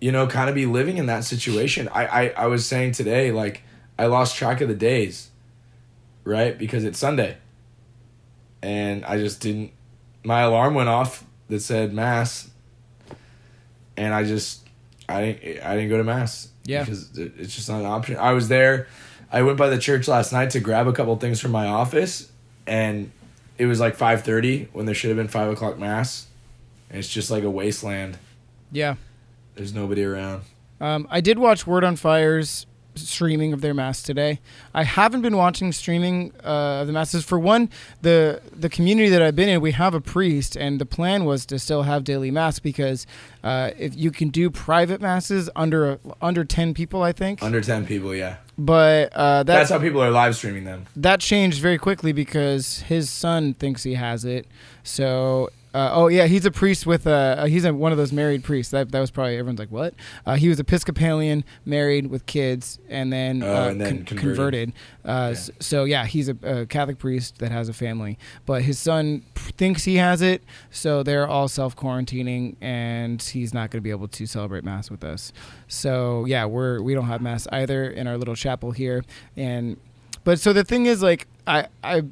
you 0.00 0.12
know 0.12 0.26
kind 0.26 0.48
of 0.48 0.54
be 0.54 0.66
living 0.66 0.98
in 0.98 1.06
that 1.06 1.24
situation. 1.24 1.88
I, 1.88 2.06
I 2.06 2.28
I 2.28 2.46
was 2.46 2.66
saying 2.66 2.92
today 2.92 3.32
like 3.32 3.62
I 3.98 4.06
lost 4.06 4.36
track 4.36 4.60
of 4.60 4.68
the 4.68 4.74
days, 4.74 5.30
right? 6.24 6.56
Because 6.56 6.84
it's 6.84 6.98
Sunday. 6.98 7.36
And 8.62 9.04
I 9.04 9.18
just 9.18 9.40
didn't 9.40 9.72
my 10.24 10.40
alarm 10.40 10.74
went 10.74 10.88
off 10.88 11.24
that 11.48 11.60
said 11.60 11.92
mass 11.92 12.50
and 13.96 14.12
I 14.12 14.24
just 14.24 14.66
I 15.08 15.22
didn't 15.22 15.64
I 15.64 15.74
didn't 15.74 15.90
go 15.90 15.96
to 15.98 16.04
mass. 16.04 16.48
Yeah. 16.64 16.80
Because 16.84 17.16
it's 17.16 17.54
just 17.54 17.68
not 17.68 17.80
an 17.80 17.86
option. 17.86 18.16
I 18.16 18.32
was 18.32 18.48
there 18.48 18.88
I 19.30 19.42
went 19.42 19.58
by 19.58 19.68
the 19.68 19.78
church 19.78 20.08
last 20.08 20.32
night 20.32 20.50
to 20.50 20.60
grab 20.60 20.86
a 20.86 20.92
couple 20.92 21.14
things 21.16 21.40
from 21.40 21.50
my 21.50 21.66
office 21.66 22.30
and 22.66 23.10
it 23.58 23.66
was 23.66 23.80
like 23.80 23.96
5.30 23.96 24.68
when 24.72 24.86
there 24.86 24.94
should 24.94 25.08
have 25.08 25.16
been 25.16 25.28
5 25.28 25.52
o'clock 25.52 25.78
mass 25.78 26.26
and 26.88 26.98
it's 26.98 27.08
just 27.08 27.30
like 27.30 27.42
a 27.42 27.50
wasteland 27.50 28.18
yeah 28.72 28.94
there's 29.58 29.74
nobody 29.74 30.02
around 30.04 30.42
Um, 30.80 31.06
I 31.10 31.20
did 31.20 31.38
watch 31.38 31.66
Word 31.66 31.84
on 31.84 31.96
Fire's 31.96 32.64
streaming 32.94 33.52
of 33.52 33.60
their 33.60 33.74
mass 33.74 34.02
today. 34.02 34.40
I 34.74 34.82
haven't 34.82 35.22
been 35.22 35.36
watching 35.36 35.70
streaming 35.72 36.32
uh, 36.44 36.80
of 36.80 36.88
the 36.88 36.92
masses. 36.92 37.24
For 37.24 37.38
one, 37.38 37.70
the 38.02 38.40
the 38.52 38.68
community 38.68 39.08
that 39.10 39.22
I've 39.22 39.36
been 39.36 39.48
in, 39.48 39.60
we 39.60 39.70
have 39.72 39.94
a 39.94 40.00
priest, 40.00 40.56
and 40.56 40.80
the 40.80 40.86
plan 40.86 41.24
was 41.24 41.46
to 41.46 41.58
still 41.60 41.82
have 41.84 42.02
daily 42.02 42.30
mass 42.32 42.58
because 42.58 43.06
uh, 43.44 43.70
if 43.78 43.96
you 43.96 44.10
can 44.10 44.30
do 44.30 44.50
private 44.50 45.00
masses 45.00 45.48
under 45.54 46.00
under 46.20 46.44
ten 46.44 46.74
people, 46.74 47.02
I 47.04 47.12
think. 47.12 47.40
Under 47.42 47.60
ten 47.60 47.86
people, 47.86 48.14
yeah. 48.14 48.36
But 48.56 49.12
uh, 49.12 49.44
that, 49.44 49.46
That's 49.46 49.70
how 49.70 49.78
people 49.78 50.02
are 50.02 50.10
live 50.10 50.34
streaming 50.34 50.64
them. 50.64 50.86
that 50.96 51.20
changed 51.20 51.60
very 51.60 51.78
quickly 51.78 52.10
because 52.12 52.80
his 52.80 53.08
son 53.10 53.54
thinks 53.54 53.84
he 53.84 53.94
has 53.94 54.24
it. 54.24 54.46
So, 54.82 55.50
uh, 55.78 55.90
oh 55.92 56.08
yeah, 56.08 56.26
he's 56.26 56.44
a 56.44 56.50
priest 56.50 56.86
with 56.86 57.06
a. 57.06 57.36
Uh, 57.38 57.46
he's 57.46 57.64
a, 57.64 57.72
one 57.72 57.92
of 57.92 57.98
those 57.98 58.12
married 58.12 58.42
priests. 58.42 58.72
That 58.72 58.90
that 58.92 59.00
was 59.00 59.10
probably 59.10 59.36
everyone's 59.36 59.58
like, 59.60 59.70
what? 59.70 59.94
Uh, 60.26 60.34
he 60.36 60.48
was 60.48 60.58
Episcopalian, 60.58 61.44
married 61.64 62.08
with 62.08 62.26
kids, 62.26 62.78
and 62.88 63.12
then, 63.12 63.42
Oh, 63.42 63.54
uh, 63.64 63.68
and 63.68 63.80
then 63.80 63.88
con- 64.04 64.18
converted. 64.18 64.24
converted. 64.34 64.72
Uh, 65.04 65.30
s- 65.32 65.50
So 65.60 65.84
yeah, 65.84 66.04
he's 66.06 66.28
a, 66.28 66.36
a 66.42 66.66
Catholic 66.66 66.98
priest 66.98 67.38
that 67.38 67.52
has 67.52 67.68
a 67.68 67.72
family, 67.72 68.18
but 68.46 68.62
his 68.62 68.78
son 68.78 69.22
p- 69.34 69.52
thinks 69.52 69.84
he 69.84 69.96
has 69.96 70.20
it. 70.22 70.42
So 70.70 71.02
they're 71.02 71.28
all 71.28 71.48
self 71.48 71.76
quarantining, 71.76 72.56
and 72.60 73.22
he's 73.22 73.54
not 73.54 73.70
going 73.70 73.78
to 73.80 73.84
be 73.84 73.90
able 73.90 74.08
to 74.08 74.26
celebrate 74.26 74.64
mass 74.64 74.90
with 74.90 75.04
us. 75.04 75.32
So 75.68 76.24
yeah, 76.26 76.44
we're 76.44 76.82
we 76.82 76.94
don't 76.94 77.06
have 77.06 77.20
mass 77.22 77.46
either 77.52 77.88
in 77.90 78.06
our 78.06 78.16
little 78.18 78.34
chapel 78.34 78.72
here, 78.72 79.04
and 79.36 79.76
but 80.24 80.40
so 80.40 80.52
the 80.52 80.64
thing 80.64 80.86
is 80.86 81.02
like 81.02 81.26
I 81.46 81.68
I 81.84 82.02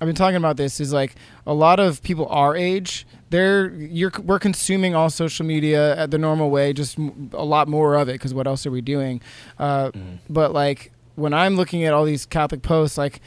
I've 0.00 0.06
been 0.06 0.16
talking 0.16 0.36
about 0.36 0.56
this 0.56 0.80
is 0.80 0.92
like 0.92 1.14
a 1.46 1.54
lot 1.54 1.78
of 1.78 2.02
people 2.02 2.26
our 2.28 2.56
age 2.56 3.06
they're 3.28 3.70
you're 3.74 4.12
we're 4.24 4.38
consuming 4.38 4.94
all 4.94 5.10
social 5.10 5.46
media 5.46 5.96
at 5.96 6.10
the 6.10 6.18
normal 6.18 6.50
way 6.50 6.72
just 6.72 6.98
a 7.32 7.44
lot 7.44 7.68
more 7.68 7.94
of 7.94 8.08
it 8.08 8.12
because 8.12 8.32
what 8.32 8.46
else 8.46 8.66
are 8.66 8.70
we 8.70 8.80
doing 8.80 9.20
uh, 9.58 9.90
but 10.28 10.52
like 10.52 10.92
when 11.16 11.34
i'm 11.34 11.56
looking 11.56 11.84
at 11.84 11.92
all 11.92 12.04
these 12.04 12.26
catholic 12.26 12.62
posts 12.62 12.96
like 12.98 13.20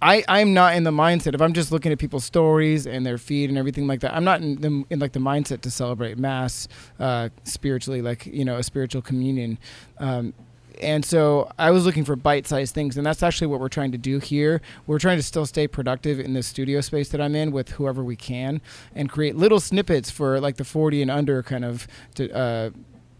I 0.00 0.24
I'm 0.28 0.54
not 0.54 0.74
in 0.76 0.84
the 0.84 0.90
mindset 0.90 1.34
if 1.34 1.42
I'm 1.42 1.52
just 1.52 1.70
looking 1.70 1.92
at 1.92 1.98
people's 1.98 2.24
stories 2.24 2.86
and 2.86 3.04
their 3.04 3.18
feed 3.18 3.50
and 3.50 3.58
everything 3.58 3.86
like 3.86 4.00
that. 4.00 4.14
I'm 4.14 4.24
not 4.24 4.40
in 4.40 4.60
the 4.60 4.84
in 4.88 4.98
like 4.98 5.12
the 5.12 5.20
mindset 5.20 5.60
to 5.62 5.70
celebrate 5.70 6.16
mass 6.16 6.68
uh, 6.98 7.28
spiritually, 7.44 8.00
like 8.00 8.24
you 8.26 8.44
know 8.44 8.56
a 8.56 8.62
spiritual 8.62 9.02
communion. 9.02 9.58
Um, 9.98 10.32
and 10.80 11.04
so 11.04 11.50
I 11.58 11.70
was 11.70 11.84
looking 11.84 12.04
for 12.04 12.16
bite-sized 12.16 12.74
things, 12.74 12.96
and 12.96 13.06
that's 13.06 13.22
actually 13.22 13.48
what 13.48 13.60
we're 13.60 13.68
trying 13.68 13.92
to 13.92 13.98
do 13.98 14.18
here. 14.18 14.60
We're 14.86 14.98
trying 14.98 15.16
to 15.18 15.22
still 15.22 15.46
stay 15.46 15.66
productive 15.68 16.18
in 16.20 16.32
the 16.34 16.42
studio 16.42 16.80
space 16.80 17.08
that 17.10 17.20
I'm 17.20 17.34
in 17.34 17.52
with 17.52 17.70
whoever 17.70 18.02
we 18.04 18.16
can, 18.16 18.60
and 18.94 19.08
create 19.10 19.36
little 19.36 19.60
snippets 19.60 20.10
for 20.10 20.40
like 20.40 20.56
the 20.56 20.64
40 20.64 21.02
and 21.02 21.10
under 21.10 21.42
kind 21.42 21.64
of 21.64 21.86
to, 22.16 22.30
uh, 22.32 22.70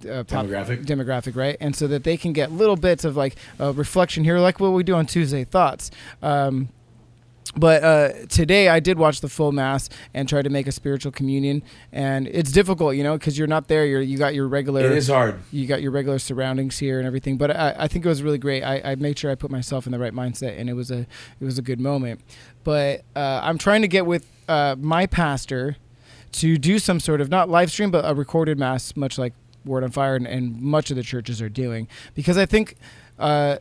uh, 0.08 0.22
pop- 0.24 0.46
Demographic. 0.46 0.84
demographic, 0.86 1.34
right? 1.36 1.56
And 1.60 1.74
so 1.74 1.86
that 1.88 2.04
they 2.04 2.16
can 2.16 2.32
get 2.32 2.52
little 2.52 2.76
bits 2.76 3.04
of 3.04 3.16
like 3.16 3.36
uh, 3.60 3.72
reflection 3.72 4.22
here, 4.24 4.38
like 4.38 4.60
what 4.60 4.70
we 4.72 4.82
do 4.84 4.94
on 4.94 5.06
Tuesday 5.06 5.44
Thoughts. 5.44 5.90
Um, 6.22 6.68
but 7.56 7.82
uh, 7.82 8.12
today 8.28 8.68
I 8.68 8.80
did 8.80 8.98
watch 8.98 9.20
the 9.20 9.28
full 9.28 9.52
mass 9.52 9.88
and 10.14 10.28
try 10.28 10.42
to 10.42 10.50
make 10.50 10.66
a 10.66 10.72
spiritual 10.72 11.12
communion, 11.12 11.62
and 11.92 12.26
it's 12.28 12.52
difficult, 12.52 12.96
you 12.96 13.02
know, 13.02 13.16
because 13.16 13.38
you're 13.38 13.46
not 13.46 13.68
there. 13.68 13.86
You're 13.86 14.00
you 14.02 14.18
got 14.18 14.34
your 14.34 14.48
regular 14.48 14.84
It 14.84 14.92
is 14.92 15.08
hard. 15.08 15.38
you 15.50 15.66
got 15.66 15.80
your 15.82 15.90
regular 15.90 16.18
surroundings 16.18 16.78
here 16.78 16.98
and 16.98 17.06
everything. 17.06 17.36
But 17.36 17.50
I, 17.56 17.74
I 17.78 17.88
think 17.88 18.04
it 18.04 18.08
was 18.08 18.22
really 18.22 18.38
great. 18.38 18.62
I, 18.62 18.92
I 18.92 18.94
made 18.96 19.18
sure 19.18 19.30
I 19.30 19.34
put 19.34 19.50
myself 19.50 19.86
in 19.86 19.92
the 19.92 19.98
right 19.98 20.12
mindset, 20.12 20.58
and 20.58 20.68
it 20.68 20.74
was 20.74 20.90
a 20.90 21.00
it 21.00 21.44
was 21.44 21.58
a 21.58 21.62
good 21.62 21.80
moment. 21.80 22.20
But 22.64 23.02
uh, 23.16 23.40
I'm 23.42 23.58
trying 23.58 23.82
to 23.82 23.88
get 23.88 24.04
with 24.06 24.26
uh, 24.48 24.76
my 24.78 25.06
pastor 25.06 25.76
to 26.32 26.58
do 26.58 26.78
some 26.78 27.00
sort 27.00 27.20
of 27.20 27.30
not 27.30 27.48
live 27.48 27.70
stream, 27.70 27.90
but 27.90 28.04
a 28.04 28.14
recorded 28.14 28.58
mass, 28.58 28.94
much 28.96 29.16
like 29.18 29.32
Word 29.64 29.84
on 29.84 29.90
Fire 29.90 30.14
and, 30.16 30.26
and 30.26 30.60
much 30.60 30.90
of 30.90 30.96
the 30.96 31.02
churches 31.02 31.40
are 31.40 31.48
doing, 31.48 31.88
because 32.14 32.36
I 32.36 32.46
think. 32.46 32.76
Uh, 33.18 33.58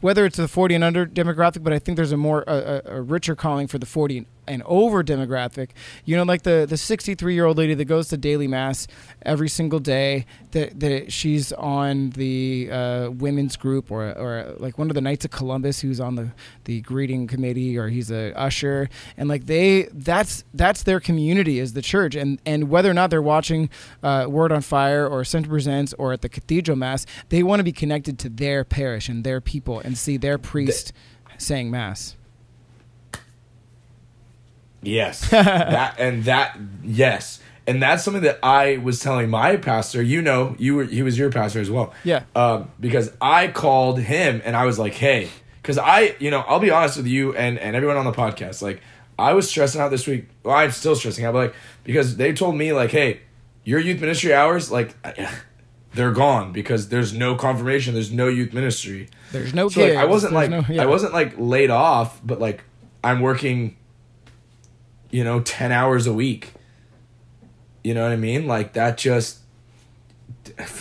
whether 0.00 0.24
it's 0.24 0.36
the 0.36 0.48
40 0.48 0.76
and 0.76 0.84
under 0.84 1.06
demographic, 1.06 1.62
but 1.62 1.72
I 1.72 1.78
think 1.78 1.96
there's 1.96 2.12
a 2.12 2.16
more 2.16 2.44
a, 2.46 2.82
a, 2.84 3.02
richer 3.02 3.34
calling 3.34 3.66
for 3.66 3.78
the 3.78 3.86
40 3.86 4.18
and, 4.18 4.26
and 4.48 4.62
over 4.64 5.04
demographic. 5.04 5.70
You 6.04 6.16
know, 6.16 6.22
like 6.24 6.42
the 6.42 6.66
the 6.68 6.76
63 6.76 7.34
year 7.34 7.44
old 7.44 7.58
lady 7.58 7.74
that 7.74 7.84
goes 7.84 8.08
to 8.08 8.16
daily 8.16 8.48
mass 8.48 8.86
every 9.22 9.48
single 9.48 9.80
day. 9.80 10.26
That 10.52 10.80
that 10.80 11.12
she's 11.12 11.52
on 11.52 12.10
the 12.10 12.70
uh, 12.70 13.10
women's 13.10 13.56
group 13.56 13.90
or 13.90 14.10
or 14.12 14.54
like 14.58 14.78
one 14.78 14.90
of 14.90 14.94
the 14.94 15.00
Knights 15.00 15.24
of 15.24 15.30
Columbus 15.30 15.80
who's 15.80 16.00
on 16.00 16.14
the 16.14 16.30
the 16.64 16.80
greeting 16.80 17.26
committee 17.26 17.76
or 17.76 17.88
he's 17.88 18.10
a 18.10 18.32
usher 18.38 18.88
and 19.16 19.28
like 19.28 19.46
they 19.46 19.88
that's 19.92 20.44
that's 20.54 20.82
their 20.82 21.00
community 21.00 21.58
is 21.58 21.74
the 21.74 21.82
church 21.82 22.14
and 22.14 22.40
and 22.46 22.70
whether 22.70 22.90
or 22.90 22.94
not 22.94 23.10
they're 23.10 23.22
watching 23.22 23.68
uh, 24.02 24.26
Word 24.28 24.52
on 24.52 24.62
Fire 24.62 25.06
or 25.06 25.20
Ascension 25.20 25.50
Presents 25.50 25.94
or 25.94 26.12
at 26.12 26.22
the 26.22 26.28
Cathedral 26.28 26.76
Mass, 26.76 27.06
they 27.28 27.42
want 27.42 27.60
to 27.60 27.64
be 27.64 27.72
connected 27.72 28.18
to 28.20 28.28
their 28.28 28.64
parish 28.64 29.08
and 29.08 29.24
their 29.24 29.40
people 29.40 29.80
and 29.80 29.96
see 29.96 30.16
their 30.16 30.38
priest 30.38 30.92
saying 31.38 31.70
mass. 31.70 32.16
Yes. 34.82 35.28
that 35.30 35.96
and 35.98 36.24
that 36.24 36.58
yes. 36.84 37.40
And 37.66 37.82
that's 37.82 38.02
something 38.02 38.22
that 38.22 38.38
I 38.42 38.78
was 38.78 39.00
telling 39.00 39.28
my 39.28 39.56
pastor. 39.56 40.00
You 40.02 40.22
know, 40.22 40.56
you 40.58 40.76
were 40.76 40.84
he 40.84 41.02
was 41.02 41.18
your 41.18 41.30
pastor 41.30 41.60
as 41.60 41.70
well. 41.70 41.92
Yeah. 42.04 42.22
Um, 42.34 42.70
because 42.80 43.12
I 43.20 43.48
called 43.48 43.98
him 44.00 44.40
and 44.44 44.56
I 44.56 44.64
was 44.64 44.78
like, 44.78 44.94
hey, 44.94 45.28
because 45.60 45.76
I, 45.76 46.16
you 46.18 46.30
know, 46.30 46.40
I'll 46.40 46.60
be 46.60 46.70
honest 46.70 46.96
with 46.96 47.06
you 47.06 47.34
and 47.34 47.58
and 47.58 47.76
everyone 47.76 47.96
on 47.98 48.06
the 48.06 48.12
podcast, 48.12 48.62
like 48.62 48.80
I 49.18 49.34
was 49.34 49.48
stressing 49.50 49.80
out 49.80 49.90
this 49.90 50.06
week. 50.06 50.28
Well, 50.44 50.56
I'm 50.56 50.70
still 50.70 50.96
stressing 50.96 51.24
out, 51.24 51.32
but 51.34 51.48
like 51.48 51.54
because 51.84 52.16
they 52.16 52.32
told 52.32 52.56
me 52.56 52.72
like, 52.72 52.90
hey, 52.90 53.20
your 53.64 53.80
youth 53.80 54.00
ministry 54.00 54.32
hours, 54.32 54.70
like 54.70 54.94
they're 55.94 56.12
gone 56.12 56.52
because 56.52 56.88
there's 56.88 57.12
no 57.12 57.34
confirmation, 57.34 57.92
there's 57.92 58.12
no 58.12 58.28
youth 58.28 58.54
ministry. 58.54 59.08
There's 59.32 59.52
no 59.52 59.68
So 59.68 59.82
like, 59.82 59.96
I 59.96 60.06
wasn't 60.06 60.32
there's 60.32 60.50
like 60.50 60.68
no- 60.68 60.74
yeah. 60.74 60.82
I 60.82 60.86
wasn't 60.86 61.12
like 61.12 61.34
laid 61.36 61.68
off, 61.70 62.18
but 62.24 62.40
like 62.40 62.64
I'm 63.04 63.20
working, 63.20 63.76
you 65.10 65.24
know, 65.24 65.40
ten 65.40 65.72
hours 65.72 66.06
a 66.06 66.12
week. 66.12 66.52
You 67.82 67.94
know 67.94 68.02
what 68.02 68.12
I 68.12 68.16
mean? 68.16 68.46
Like 68.46 68.74
that 68.74 68.98
just 68.98 69.38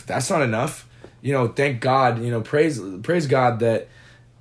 that's 0.06 0.30
not 0.30 0.42
enough. 0.42 0.88
You 1.22 1.34
know, 1.34 1.48
thank 1.48 1.82
God. 1.82 2.22
You 2.22 2.32
know, 2.32 2.42
praise 2.42 2.80
praise 3.04 3.28
God 3.28 3.60
that 3.60 3.88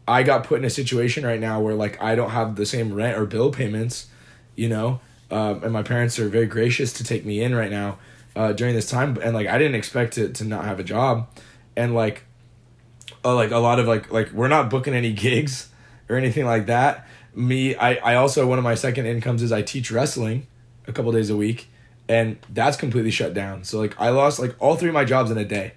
I 0.08 0.22
got 0.22 0.44
put 0.44 0.58
in 0.58 0.64
a 0.64 0.70
situation 0.70 1.24
right 1.24 1.40
now 1.40 1.60
where 1.60 1.74
like 1.74 2.00
I 2.02 2.14
don't 2.14 2.30
have 2.30 2.56
the 2.56 2.66
same 2.66 2.92
rent 2.92 3.18
or 3.18 3.26
bill 3.26 3.50
payments. 3.50 4.06
You 4.54 4.68
know, 4.68 5.00
um, 5.30 5.62
and 5.62 5.72
my 5.72 5.82
parents 5.82 6.18
are 6.18 6.28
very 6.28 6.46
gracious 6.46 6.92
to 6.94 7.04
take 7.04 7.24
me 7.24 7.42
in 7.42 7.54
right 7.54 7.70
now 7.70 7.98
uh, 8.34 8.52
during 8.52 8.74
this 8.74 8.88
time, 8.88 9.18
and 9.22 9.34
like 9.34 9.46
I 9.46 9.58
didn't 9.58 9.74
expect 9.74 10.14
to 10.14 10.28
to 10.28 10.44
not 10.44 10.64
have 10.64 10.78
a 10.78 10.84
job, 10.84 11.28
and 11.76 11.94
like 11.94 12.24
uh, 13.24 13.34
like 13.34 13.50
a 13.50 13.58
lot 13.58 13.78
of 13.80 13.86
like 13.86 14.12
like 14.12 14.30
we're 14.32 14.48
not 14.48 14.70
booking 14.70 14.94
any 14.94 15.12
gigs 15.24 15.68
or 16.08 16.16
anything 16.16 16.46
like 16.46 16.66
that. 16.66 17.06
Me, 17.36 17.76
I 17.76 17.94
I 17.96 18.14
also 18.16 18.46
one 18.46 18.58
of 18.58 18.64
my 18.64 18.74
second 18.74 19.06
incomes 19.06 19.42
is 19.42 19.52
I 19.52 19.62
teach 19.62 19.92
wrestling 19.92 20.46
a 20.88 20.92
couple 20.92 21.12
days 21.12 21.30
a 21.30 21.36
week, 21.36 21.68
and 22.08 22.38
that's 22.52 22.76
completely 22.76 23.10
shut 23.10 23.34
down. 23.34 23.62
So 23.62 23.78
like 23.78 23.94
I 24.00 24.08
lost 24.08 24.40
like 24.40 24.56
all 24.58 24.76
three 24.76 24.88
of 24.88 24.94
my 24.94 25.04
jobs 25.04 25.30
in 25.30 25.38
a 25.38 25.44
day, 25.44 25.74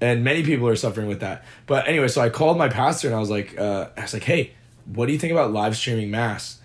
and 0.00 0.22
many 0.22 0.42
people 0.44 0.68
are 0.68 0.76
suffering 0.76 1.08
with 1.08 1.20
that. 1.20 1.44
But 1.66 1.88
anyway, 1.88 2.08
so 2.08 2.20
I 2.20 2.28
called 2.30 2.58
my 2.58 2.68
pastor 2.68 3.08
and 3.08 3.16
I 3.16 3.20
was 3.20 3.30
like, 3.30 3.58
uh, 3.58 3.88
I 3.96 4.02
was 4.02 4.14
like, 4.14 4.24
hey, 4.24 4.52
what 4.86 5.06
do 5.06 5.12
you 5.12 5.18
think 5.18 5.32
about 5.32 5.52
live 5.52 5.76
streaming 5.76 6.10
mass? 6.10 6.60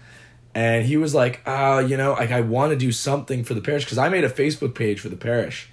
And 0.54 0.86
he 0.86 0.98
was 0.98 1.16
like, 1.16 1.42
uh, 1.46 1.84
you 1.88 1.98
know, 1.98 2.14
like 2.14 2.32
I 2.32 2.42
want 2.42 2.72
to 2.72 2.78
do 2.78 2.92
something 2.92 3.44
for 3.44 3.54
the 3.54 3.62
parish 3.62 3.86
because 3.86 3.98
I 3.98 4.10
made 4.10 4.24
a 4.24 4.30
Facebook 4.30 4.76
page 4.76 5.00
for 5.00 5.10
the 5.10 5.16
parish, 5.16 5.70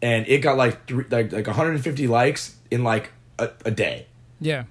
and 0.00 0.26
it 0.28 0.38
got 0.38 0.56
like 0.56 0.86
three, 0.86 1.04
like 1.10 1.32
like 1.32 1.46
150 1.46 2.06
likes 2.06 2.56
in 2.70 2.84
like 2.84 3.10
a, 3.38 3.50
a 3.64 3.70
day 3.70 4.06
Yeah. 4.40 4.64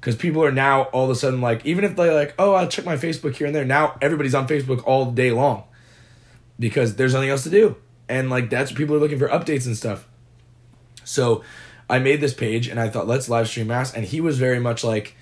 Because 0.00 0.16
people 0.16 0.42
are 0.42 0.52
now 0.52 0.84
all 0.84 1.04
of 1.04 1.10
a 1.10 1.14
sudden 1.14 1.40
like 1.40 1.64
even 1.66 1.84
if 1.84 1.94
they're 1.94 2.14
like 2.14 2.34
oh 2.38 2.54
i'll 2.54 2.68
check 2.68 2.84
my 2.84 2.96
facebook 2.96 3.36
here 3.36 3.46
and 3.46 3.54
there 3.54 3.64
now 3.64 3.96
everybody's 4.00 4.34
on 4.34 4.48
facebook 4.48 4.82
all 4.86 5.10
day 5.10 5.30
long 5.30 5.64
because 6.60 6.94
there's 6.96 7.14
nothing 7.14 7.30
else 7.30 7.42
to 7.42 7.50
do. 7.50 7.74
And 8.08 8.30
like 8.30 8.50
that's 8.50 8.70
what 8.70 8.78
people 8.78 8.94
are 8.94 9.00
looking 9.00 9.18
for 9.18 9.28
updates 9.28 9.66
and 9.66 9.76
stuff. 9.76 10.06
So 11.02 11.42
i 11.88 11.98
made 11.98 12.20
this 12.20 12.32
page 12.32 12.68
and 12.68 12.78
i 12.78 12.88
thought 12.88 13.08
let's 13.08 13.28
live 13.28 13.48
stream 13.48 13.66
mass 13.66 13.92
and 13.92 14.04
he 14.04 14.20
was 14.20 14.38
very 14.38 14.60
much 14.60 14.84
like 14.84 15.16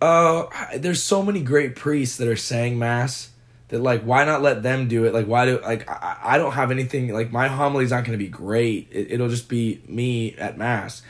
oh 0.00 0.48
there's 0.74 1.02
so 1.02 1.22
many 1.22 1.42
great 1.42 1.76
priests 1.76 2.16
that 2.16 2.26
are 2.26 2.36
saying 2.36 2.78
mass 2.78 3.28
that 3.68 3.80
like 3.80 4.02
why 4.04 4.24
not 4.24 4.40
let 4.40 4.62
them 4.62 4.88
do 4.88 5.04
it? 5.04 5.12
Like 5.12 5.26
why 5.26 5.44
do 5.44 5.60
like 5.60 5.90
i, 5.90 6.16
I 6.22 6.38
don't 6.38 6.52
have 6.52 6.70
anything 6.70 7.12
like 7.12 7.30
my 7.30 7.48
homily's 7.48 7.90
not 7.90 8.04
going 8.04 8.18
to 8.18 8.24
be 8.24 8.30
great. 8.30 8.88
It, 8.90 9.12
it'll 9.12 9.28
just 9.28 9.48
be 9.48 9.82
me 9.86 10.34
at 10.36 10.56
mass 10.56 11.02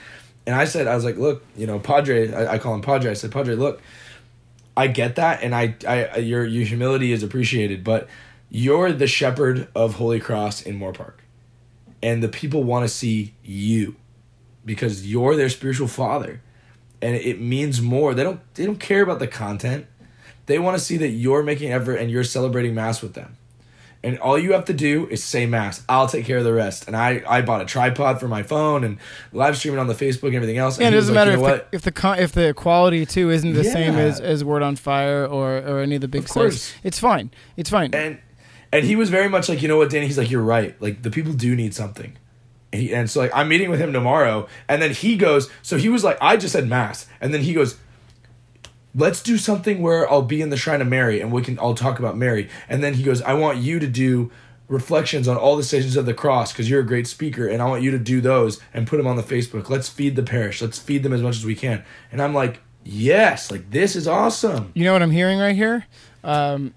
and 0.49 0.57
I 0.57 0.65
said, 0.65 0.87
I 0.87 0.95
was 0.95 1.05
like, 1.05 1.19
look, 1.19 1.45
you 1.59 1.67
know, 1.67 1.79
Padre, 1.79 2.33
I, 2.33 2.55
I 2.55 2.59
call 2.59 2.75
him 2.75 2.81
Padre. 2.81 3.11
I 3.11 3.15
said, 3.15 3.31
Padre, 3.31 3.55
look, 3.55 3.83
I 4.75 4.87
get 4.87 5.17
that, 5.17 5.43
and 5.43 5.55
I, 5.55 5.75
I, 5.87 6.17
your, 6.17 6.47
your 6.47 6.65
humility 6.65 7.13
is 7.13 7.23
appreciated, 7.23 7.85
but 7.85 8.09
you're 8.49 8.91
the 8.91 9.07
shepherd 9.07 9.69
of 9.75 9.97
Holy 9.97 10.21
Cross 10.21 10.63
in 10.63 10.81
Moorpark, 10.81 11.17
and 12.03 12.23
the 12.23 12.29
people 12.29 12.65
want 12.65 12.85
to 12.85 12.89
see 12.89 13.35
you, 13.45 13.97
because 14.65 15.07
you're 15.07 15.37
their 15.37 15.51
spiritual 15.51 15.87
father, 15.87 16.41
and 17.03 17.15
it 17.15 17.41
means 17.41 17.83
more. 17.83 18.15
They 18.15 18.25
don't, 18.25 18.41
they 18.55 18.65
don't 18.65 18.81
care 18.81 19.03
about 19.03 19.19
the 19.19 19.29
content. 19.29 19.87
They 20.47 20.59
want 20.59 20.79
to 20.79 20.83
see 20.83 20.97
that 20.97 21.09
you're 21.09 21.43
making 21.43 21.73
effort 21.73 21.97
and 21.97 22.11
you're 22.11 22.25
celebrating 22.25 22.75
mass 22.75 23.03
with 23.03 23.13
them, 23.13 23.37
and 24.03 24.19
all 24.21 24.39
you 24.39 24.53
have 24.53 24.67
to 24.67 24.73
do 24.73 25.09
is 25.09 25.25
say 25.25 25.47
mass. 25.47 25.83
I'll 25.89 26.07
take 26.07 26.25
care 26.25 26.39
of 26.39 26.45
the 26.45 26.53
rest. 26.53 26.87
And 26.87 26.97
I, 26.97 27.23
I 27.29 27.43
bought 27.43 27.63
a 27.63 27.65
tripod 27.65 28.21
for 28.21 28.29
my 28.29 28.43
phone 28.43 28.85
and 28.85 28.99
live 29.33 29.57
streaming 29.57 29.81
on 29.81 29.89
the 29.89 29.95
Facebook 29.95 30.29
and 30.29 30.37
everything 30.37 30.59
else. 30.59 30.79
Yeah, 30.79 30.87
and 30.87 30.95
it 30.95 30.99
doesn't 30.99 31.15
like, 31.15 31.27
matter 31.27 31.37
"You 31.37 31.43
know 31.43 31.47
if 31.47 31.71
the, 31.71 31.77
if 31.77 31.83
the 31.83 31.93
con- 31.93 32.19
if 32.19 32.33
the 32.33 32.55
quality 32.55 33.05
too 33.07 33.31
isn't 33.31 33.55
the 33.55 33.65
same 33.65 33.97
as, 33.97 34.21
as 34.21 34.45
Word 34.45 34.63
on 34.63 34.77
Fire 34.77 35.27
or, 35.27 35.59
or 35.59 35.81
any 35.81 35.97
of 35.97 36.01
the 36.01 36.09
big 36.09 36.25
Of 36.25 36.31
sites. 36.31 36.75
It's 36.85 36.99
fine. 36.99 37.31
It's 37.57 37.71
fine. 37.71 37.95
and 37.95 38.19
and 38.73 38.85
he 38.85 38.97
was 38.97 39.11
very 39.11 39.29
much 39.29 39.49
like, 39.49 39.63
you 39.63 39.69
know 39.69 39.79
what, 39.79 39.91
Danny? 39.91 40.07
He's 40.07 40.19
like, 40.19 40.31
you're 40.31 40.43
right. 40.43 40.81
Like 40.81 41.03
the 41.03 41.11
people 41.11 41.33
do 41.33 41.57
need 41.57 41.75
something. 41.75 42.17
And, 42.73 42.83
he, 42.83 42.95
and 42.95 43.11
so 43.11 43.21
like 43.21 43.33
I'm 43.35 43.49
meeting 43.49 43.71
with 43.71 43.81
him 43.81 43.93
tomorrow, 43.93 44.47
and 44.69 44.81
then 44.81 44.93
he 44.93 45.17
goes. 45.17 45.51
So 45.63 45.77
he 45.77 45.89
was 45.89 46.05
like, 46.05 46.19
I 46.21 46.37
just 46.37 46.53
said 46.53 46.69
mass, 46.69 47.07
and 47.21 47.33
then 47.33 47.41
he 47.41 47.55
goes, 47.55 47.77
let's 48.99 49.23
do 49.23 49.39
something 49.39 49.81
where 49.81 50.11
I'll 50.11 50.23
be 50.23 50.43
in 50.43 50.51
the 50.51 50.57
Shrine 50.57 50.83
of 50.83 50.89
Mary, 50.89 51.21
and 51.21 51.33
we 51.33 51.43
can 51.43 51.59
I'll 51.59 51.75
talk 51.75 51.99
about 51.99 52.17
Mary. 52.17 52.49
And 52.69 52.83
then 52.83 52.95
he 52.95 53.03
goes, 53.03 53.23
I 53.23 53.35
want 53.35 53.59
you 53.59 53.79
to 53.79 53.87
do 53.87 54.31
reflections 54.67 55.27
on 55.27 55.37
all 55.37 55.57
the 55.57 55.63
stations 55.63 55.97
of 55.97 56.05
the 56.05 56.13
cross 56.13 56.53
because 56.53 56.69
you're 56.69 56.81
a 56.81 56.87
great 56.87 57.07
speaker, 57.07 57.47
and 57.47 57.63
I 57.63 57.67
want 57.67 57.83
you 57.83 57.91
to 57.93 57.99
do 57.99 58.21
those 58.21 58.61
and 58.75 58.87
put 58.87 58.99
them 58.99 59.07
on 59.07 59.17
the 59.17 59.23
Facebook. 59.23 59.71
Let's 59.71 59.89
feed 59.89 60.17
the 60.17 60.23
parish. 60.23 60.61
Let's 60.61 60.79
feed 60.79 61.03
them 61.03 61.13
as 61.13 61.23
much 61.23 61.37
as 61.37 61.45
we 61.45 61.55
can. 61.55 61.85
And 62.13 62.21
I'm 62.21 62.35
like, 62.35 62.61
yes, 62.85 63.51
like 63.51 63.71
this 63.71 63.97
is 63.97 64.07
awesome. 64.07 64.73
You 64.75 64.85
know 64.85 64.93
what 64.93 65.03
I'm 65.03 65.11
hearing 65.11 65.39
right 65.39 65.57
here? 65.57 65.87
Um, 66.25 66.75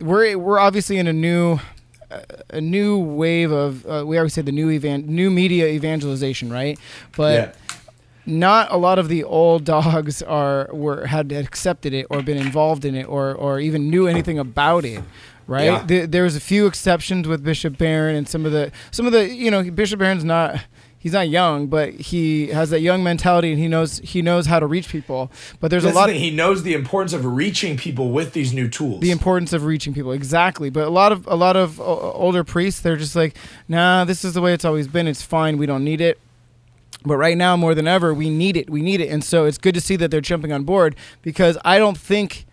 we're 0.00 0.36
we're 0.38 0.58
obviously 0.58 0.96
in 0.98 1.06
a 1.06 1.12
new 1.12 1.58
a 2.50 2.60
new 2.60 2.98
wave 2.98 3.52
of 3.52 3.86
uh, 3.86 4.04
we 4.06 4.16
always 4.16 4.32
say 4.32 4.42
the 4.42 4.52
new 4.52 4.70
evan- 4.70 5.06
new 5.06 5.30
media 5.30 5.66
evangelization, 5.66 6.50
right? 6.50 6.78
But 7.16 7.34
yeah. 7.34 7.52
Not 8.28 8.70
a 8.70 8.76
lot 8.76 8.98
of 8.98 9.08
the 9.08 9.24
old 9.24 9.64
dogs 9.64 10.22
are 10.22 10.68
were 10.72 11.06
had 11.06 11.32
accepted 11.32 11.92
it 11.92 12.06
or 12.10 12.22
been 12.22 12.36
involved 12.36 12.84
in 12.84 12.94
it 12.94 13.04
or 13.04 13.34
or 13.34 13.58
even 13.58 13.90
knew 13.90 14.06
anything 14.06 14.38
about 14.38 14.84
it 14.84 15.02
right? 15.46 15.90
Yeah. 15.90 16.06
there, 16.06 16.24
was 16.24 16.36
a 16.36 16.40
few 16.40 16.66
exceptions 16.66 17.26
with 17.26 17.42
bishop 17.42 17.78
barron 17.78 18.14
and 18.14 18.28
some 18.28 18.44
of 18.44 18.52
the 18.52 18.70
some 18.90 19.06
of 19.06 19.12
the 19.12 19.28
you 19.28 19.50
know 19.50 19.68
bishop 19.70 19.98
barron's 19.98 20.24
not 20.24 20.60
he's 20.98 21.12
not 21.12 21.28
young 21.28 21.68
but 21.68 21.94
he 21.94 22.48
has 22.48 22.70
that 22.70 22.80
young 22.80 23.02
mentality 23.02 23.50
and 23.50 23.58
he 23.58 23.66
knows 23.66 23.98
he 24.00 24.20
knows 24.20 24.46
how 24.46 24.60
to 24.60 24.66
reach 24.66 24.88
people. 24.88 25.30
But 25.60 25.70
there's 25.70 25.84
That's 25.84 25.94
a 25.94 25.98
lot 25.98 26.06
the 26.08 26.12
thing. 26.12 26.20
He 26.20 26.30
knows 26.30 26.64
the 26.64 26.74
importance 26.74 27.12
of 27.12 27.24
reaching 27.24 27.76
people 27.76 28.10
with 28.10 28.32
these 28.34 28.52
new 28.52 28.68
tools. 28.68 29.00
the 29.00 29.10
importance 29.10 29.52
of 29.52 29.64
reaching 29.64 29.94
people. 29.94 30.12
Exactly. 30.12 30.70
But 30.70 30.86
a 30.86 30.90
lot 30.90 31.12
of 31.12 31.26
a 31.26 31.34
lot 31.34 31.56
of 31.56 31.80
uh, 31.80 31.84
older 31.84 32.44
priests 32.44 32.80
they're 32.80 32.96
just 32.96 33.16
like 33.16 33.36
nah 33.68 34.04
this 34.04 34.24
is 34.24 34.34
the 34.34 34.42
way 34.42 34.52
it's 34.52 34.64
always 34.64 34.88
been. 34.88 35.06
It's 35.06 35.22
fine. 35.22 35.56
We 35.56 35.66
don't 35.66 35.84
need 35.84 36.00
it 36.00 36.18
but 37.04 37.16
right 37.16 37.36
now 37.36 37.56
more 37.56 37.74
than 37.74 37.86
ever 37.86 38.12
we 38.12 38.30
need 38.30 38.56
it 38.56 38.68
we 38.68 38.82
need 38.82 39.00
it 39.00 39.08
and 39.08 39.22
so 39.22 39.44
it's 39.44 39.58
good 39.58 39.74
to 39.74 39.80
see 39.80 39.96
that 39.96 40.10
they're 40.10 40.20
jumping 40.20 40.52
on 40.52 40.64
board 40.64 40.96
because 41.22 41.56
i 41.64 41.78
don't 41.78 41.98
think 41.98 42.44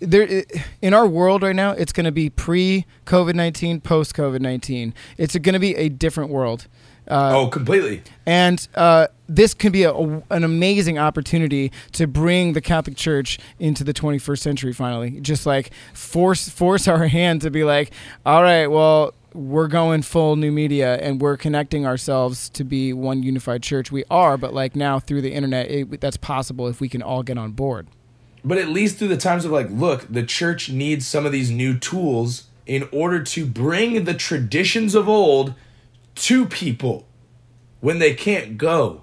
there 0.00 0.44
in 0.80 0.94
our 0.94 1.06
world 1.06 1.42
right 1.42 1.56
now 1.56 1.72
it's 1.72 1.92
going 1.92 2.04
to 2.04 2.12
be 2.12 2.30
pre 2.30 2.86
covid-19 3.04 3.82
post 3.82 4.14
covid-19 4.14 4.92
it's 5.16 5.36
going 5.38 5.52
to 5.52 5.58
be 5.58 5.74
a 5.74 5.88
different 5.88 6.30
world 6.30 6.66
uh, 7.08 7.32
oh, 7.34 7.48
completely. 7.48 8.02
and 8.26 8.68
uh, 8.74 9.06
this 9.28 9.54
can 9.54 9.72
be 9.72 9.82
a, 9.82 9.92
a- 9.92 10.22
an 10.30 10.44
amazing 10.44 10.98
opportunity 10.98 11.72
to 11.92 12.06
bring 12.06 12.52
the 12.52 12.60
Catholic 12.60 12.96
Church 12.98 13.38
into 13.58 13.82
the 13.82 13.94
21st 13.94 14.38
century. 14.38 14.72
Finally, 14.74 15.20
just 15.20 15.46
like 15.46 15.70
force 15.94 16.50
force 16.50 16.86
our 16.86 17.06
hand 17.06 17.40
to 17.40 17.50
be 17.50 17.64
like, 17.64 17.92
all 18.26 18.42
right, 18.42 18.66
well, 18.66 19.14
we're 19.34 19.68
going 19.68 20.02
full 20.02 20.36
new 20.36 20.50
media 20.50 20.96
and 20.96 21.20
we're 21.20 21.36
connecting 21.36 21.86
ourselves 21.86 22.48
to 22.50 22.64
be 22.64 22.92
one 22.92 23.22
unified 23.22 23.62
church. 23.62 23.92
We 23.92 24.04
are, 24.10 24.36
but 24.36 24.54
like 24.54 24.74
now 24.74 24.98
through 24.98 25.22
the 25.22 25.32
internet, 25.32 25.70
it, 25.70 26.00
that's 26.00 26.16
possible 26.16 26.66
if 26.68 26.80
we 26.80 26.88
can 26.88 27.02
all 27.02 27.22
get 27.22 27.38
on 27.38 27.52
board. 27.52 27.88
But 28.44 28.58
at 28.58 28.68
least 28.68 28.98
through 28.98 29.08
the 29.08 29.16
times 29.16 29.44
of 29.44 29.50
like, 29.50 29.68
look, 29.70 30.06
the 30.08 30.22
church 30.22 30.70
needs 30.70 31.06
some 31.06 31.26
of 31.26 31.32
these 31.32 31.50
new 31.50 31.78
tools 31.78 32.44
in 32.66 32.88
order 32.92 33.22
to 33.22 33.46
bring 33.46 34.04
the 34.04 34.14
traditions 34.14 34.94
of 34.94 35.08
old 35.08 35.54
to 36.14 36.46
people 36.46 37.06
when 37.80 37.98
they 37.98 38.14
can't 38.14 38.58
go. 38.58 39.02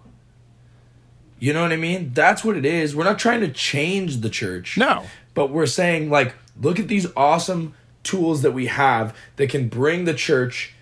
You 1.39 1.53
know 1.53 1.61
what 1.61 1.73
I 1.73 1.77
mean? 1.77 2.11
That's 2.13 2.43
what 2.43 2.55
it 2.55 2.65
is. 2.65 2.95
We're 2.95 3.03
not 3.03 3.19
trying 3.19 3.41
to 3.41 3.49
change 3.49 4.21
the 4.21 4.29
church. 4.29 4.77
No. 4.77 5.05
But 5.33 5.51
we're 5.51 5.65
saying, 5.65 6.09
like, 6.09 6.33
look 6.59 6.79
at 6.79 6.87
these 6.87 7.07
awesome 7.15 7.73
tools 8.05 8.41
that 8.43 8.51
we 8.51 8.67
have 8.67 9.13
that 9.35 9.49
can 9.49 9.67
bring 9.67 10.05
the 10.05 10.13
church 10.13 10.73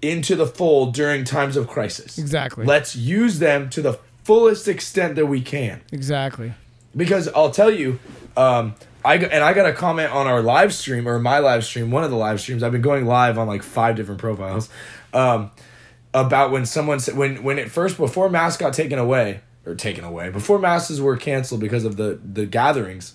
into 0.00 0.34
the 0.34 0.46
fold 0.46 0.94
during 0.94 1.24
times 1.24 1.56
of 1.56 1.68
crisis. 1.68 2.16
Exactly. 2.18 2.64
Let's 2.64 2.96
use 2.96 3.38
them 3.38 3.68
to 3.70 3.82
the 3.82 3.98
fullest 4.24 4.66
extent 4.68 5.16
that 5.16 5.26
we 5.26 5.40
can 5.42 5.80
Exactly. 5.92 6.54
because 6.96 7.28
I'll 7.28 7.50
tell 7.50 7.70
you, 7.70 7.98
um, 8.36 8.74
I 9.04 9.18
got- 9.18 9.32
and 9.32 9.42
I 9.44 9.52
got 9.52 9.66
a 9.66 9.72
comment 9.72 10.12
on 10.12 10.26
our 10.28 10.40
live 10.40 10.72
stream 10.72 11.06
or 11.08 11.18
my 11.18 11.38
live 11.40 11.64
stream, 11.64 11.90
one 11.90 12.04
of 12.04 12.10
the 12.10 12.16
live 12.16 12.40
streams. 12.40 12.62
I've 12.62 12.70
been 12.72 12.82
going 12.82 13.04
live 13.04 13.36
on 13.36 13.46
like 13.48 13.62
five 13.64 13.96
different 13.96 14.20
profiles 14.20 14.68
um, 15.12 15.50
about 16.14 16.50
when 16.52 16.64
someone 16.66 17.00
said 17.00 17.16
when 17.16 17.42
when 17.42 17.58
it 17.58 17.70
first 17.70 17.96
before 17.96 18.28
mass 18.28 18.56
got 18.56 18.72
taken 18.74 18.98
away 18.98 19.40
or 19.66 19.74
taken 19.74 20.04
away 20.04 20.30
before 20.30 20.58
masses 20.58 21.00
were 21.00 21.16
canceled 21.16 21.60
because 21.60 21.84
of 21.84 21.96
the 21.96 22.18
the 22.24 22.46
gatherings, 22.46 23.14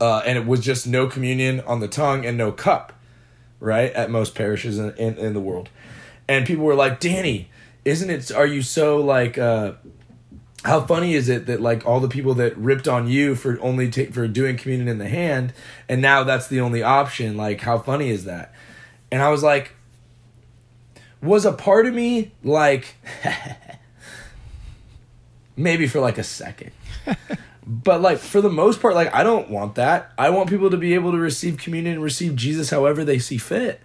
uh, 0.00 0.22
and 0.24 0.38
it 0.38 0.46
was 0.46 0.60
just 0.60 0.86
no 0.86 1.06
communion 1.06 1.60
on 1.60 1.80
the 1.80 1.88
tongue 1.88 2.24
and 2.24 2.36
no 2.36 2.52
cup, 2.52 2.92
right 3.60 3.92
at 3.92 4.10
most 4.10 4.34
parishes 4.34 4.78
in, 4.78 4.94
in, 4.96 5.16
in 5.18 5.34
the 5.34 5.40
world, 5.40 5.68
and 6.28 6.46
people 6.46 6.64
were 6.64 6.74
like, 6.74 7.00
Danny, 7.00 7.50
isn't 7.84 8.10
it? 8.10 8.32
Are 8.32 8.46
you 8.46 8.62
so 8.62 8.98
like? 8.98 9.38
Uh, 9.38 9.72
how 10.64 10.80
funny 10.80 11.14
is 11.14 11.28
it 11.28 11.46
that 11.46 11.60
like 11.60 11.86
all 11.86 12.00
the 12.00 12.08
people 12.08 12.34
that 12.34 12.56
ripped 12.56 12.88
on 12.88 13.08
you 13.08 13.34
for 13.34 13.60
only 13.60 13.90
take 13.90 14.12
for 14.12 14.26
doing 14.26 14.56
communion 14.56 14.88
in 14.88 14.98
the 14.98 15.08
hand 15.08 15.52
and 15.88 16.02
now 16.02 16.24
that's 16.24 16.48
the 16.48 16.60
only 16.60 16.82
option 16.82 17.36
like 17.36 17.60
how 17.60 17.78
funny 17.78 18.10
is 18.10 18.24
that 18.24 18.52
and 19.12 19.22
i 19.22 19.28
was 19.28 19.42
like 19.42 19.76
was 21.22 21.44
a 21.44 21.52
part 21.52 21.86
of 21.86 21.94
me 21.94 22.32
like 22.42 22.96
maybe 25.56 25.86
for 25.86 26.00
like 26.00 26.18
a 26.18 26.24
second 26.24 26.72
but 27.70 28.00
like 28.00 28.16
for 28.18 28.40
the 28.40 28.48
most 28.48 28.80
part 28.80 28.94
like 28.94 29.12
i 29.14 29.22
don't 29.22 29.50
want 29.50 29.74
that 29.74 30.10
i 30.16 30.30
want 30.30 30.48
people 30.48 30.70
to 30.70 30.78
be 30.78 30.94
able 30.94 31.12
to 31.12 31.18
receive 31.18 31.58
communion 31.58 31.94
and 31.96 32.02
receive 32.02 32.34
jesus 32.34 32.70
however 32.70 33.04
they 33.04 33.18
see 33.18 33.36
fit 33.36 33.78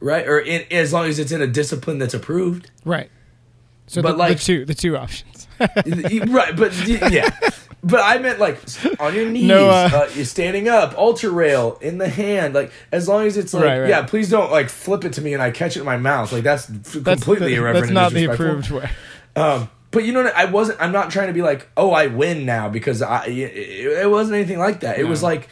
right 0.00 0.28
or 0.28 0.38
in, 0.38 0.62
as 0.70 0.92
long 0.92 1.06
as 1.06 1.18
it's 1.18 1.32
in 1.32 1.40
a 1.40 1.46
discipline 1.46 1.98
that's 1.98 2.12
approved 2.14 2.70
Right. 2.84 3.10
So 3.86 4.00
But 4.02 4.12
the, 4.12 4.16
like- 4.18 4.38
the 4.38 4.44
two 4.44 4.64
the 4.66 4.74
two 4.74 4.96
options. 4.96 5.46
right, 5.60 6.56
but 6.56 6.74
yeah, 6.88 7.30
but 7.82 8.00
I 8.02 8.18
meant 8.18 8.38
like 8.40 8.58
on 8.98 9.14
your 9.14 9.30
knees, 9.30 9.46
No, 9.46 9.68
uh, 9.70 9.88
uh, 9.92 10.10
you're 10.14 10.24
standing 10.24 10.68
up, 10.68 10.98
altar 10.98 11.30
rail 11.30 11.78
in 11.80 11.98
the 11.98 12.08
hand, 12.08 12.54
like 12.54 12.72
as 12.90 13.08
long 13.08 13.26
as 13.26 13.36
it's 13.36 13.54
like, 13.54 13.62
Right, 13.64 13.78
right. 13.80 13.88
yeah, 13.88 14.02
please 14.02 14.28
don't 14.30 14.50
like 14.50 14.68
flip 14.68 15.04
it 15.04 15.12
to 15.14 15.20
me 15.22 15.32
and 15.32 15.40
I 15.42 15.50
catch 15.52 15.76
it 15.76 15.80
in 15.80 15.86
my 15.86 15.96
mouth, 15.98 16.32
like 16.32 16.42
that's 16.42 16.66
That's 16.66 16.92
completely 17.22 17.48
the- 17.54 17.60
irreverent. 17.60 17.86
That's 17.86 17.92
not 17.94 18.12
the 18.12 18.24
approved 18.24 18.70
way. 18.70 18.90
Um, 19.36 19.68
but 19.94 20.04
you 20.04 20.12
know, 20.12 20.24
what? 20.24 20.34
I 20.34 20.44
wasn't. 20.44 20.80
I'm 20.82 20.92
not 20.92 21.10
trying 21.10 21.28
to 21.28 21.32
be 21.32 21.42
like, 21.42 21.68
oh, 21.76 21.92
I 21.92 22.08
win 22.08 22.44
now 22.44 22.68
because 22.68 23.00
I. 23.00 23.26
It, 23.26 23.56
it 24.02 24.10
wasn't 24.10 24.36
anything 24.36 24.58
like 24.58 24.80
that. 24.80 24.98
It 24.98 25.04
was 25.04 25.22
like, 25.22 25.48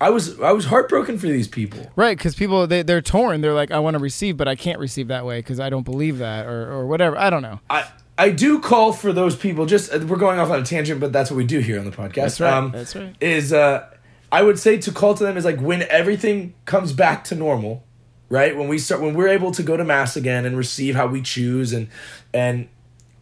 I 0.00 0.10
was. 0.10 0.38
I 0.40 0.52
was 0.52 0.66
heartbroken 0.66 1.18
for 1.18 1.28
these 1.28 1.48
people. 1.48 1.90
Right, 1.96 2.18
because 2.18 2.34
people 2.34 2.66
they 2.66 2.82
they're 2.82 3.00
torn. 3.00 3.40
They're 3.40 3.54
like, 3.54 3.70
I 3.70 3.78
want 3.78 3.94
to 3.94 4.00
receive, 4.00 4.36
but 4.36 4.48
I 4.48 4.56
can't 4.56 4.78
receive 4.78 5.08
that 5.08 5.24
way 5.24 5.38
because 5.38 5.60
I 5.60 5.70
don't 5.70 5.84
believe 5.84 6.18
that 6.18 6.46
or 6.46 6.70
or 6.70 6.86
whatever. 6.86 7.16
I 7.16 7.30
don't 7.30 7.42
know. 7.42 7.60
I. 7.70 7.86
I 8.18 8.30
do 8.30 8.60
call 8.60 8.94
for 8.94 9.12
those 9.12 9.36
people. 9.36 9.66
Just 9.66 9.92
uh, 9.92 9.98
we're 10.06 10.16
going 10.16 10.38
off 10.38 10.48
on 10.48 10.60
a 10.60 10.64
tangent, 10.64 11.00
but 11.00 11.12
that's 11.12 11.30
what 11.30 11.36
we 11.36 11.44
do 11.44 11.58
here 11.58 11.78
on 11.78 11.84
the 11.84 11.90
podcast. 11.90 12.14
That's 12.14 12.40
right. 12.40 12.52
Um, 12.54 12.72
That's 12.72 12.96
right. 12.96 13.14
is 13.20 13.52
uh 13.52 13.90
I 14.32 14.42
would 14.42 14.58
say 14.58 14.78
to 14.78 14.92
call 14.92 15.14
to 15.14 15.24
them 15.24 15.36
is 15.36 15.44
like 15.44 15.60
when 15.60 15.82
everything 15.82 16.54
comes 16.64 16.92
back 16.92 17.24
to 17.24 17.34
normal, 17.34 17.84
right? 18.28 18.56
When 18.56 18.68
we 18.68 18.78
start 18.78 19.02
when 19.02 19.14
we're 19.14 19.28
able 19.28 19.52
to 19.52 19.62
go 19.62 19.76
to 19.76 19.84
mass 19.84 20.16
again 20.16 20.44
and 20.46 20.56
receive 20.56 20.94
how 20.94 21.06
we 21.06 21.20
choose 21.22 21.72
and 21.72 21.88
and 22.32 22.68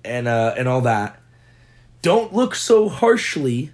and 0.04 0.28
uh 0.28 0.54
and 0.56 0.68
all 0.68 0.80
that. 0.82 1.20
Don't 2.02 2.32
look 2.34 2.54
so 2.54 2.88
harshly 2.88 3.72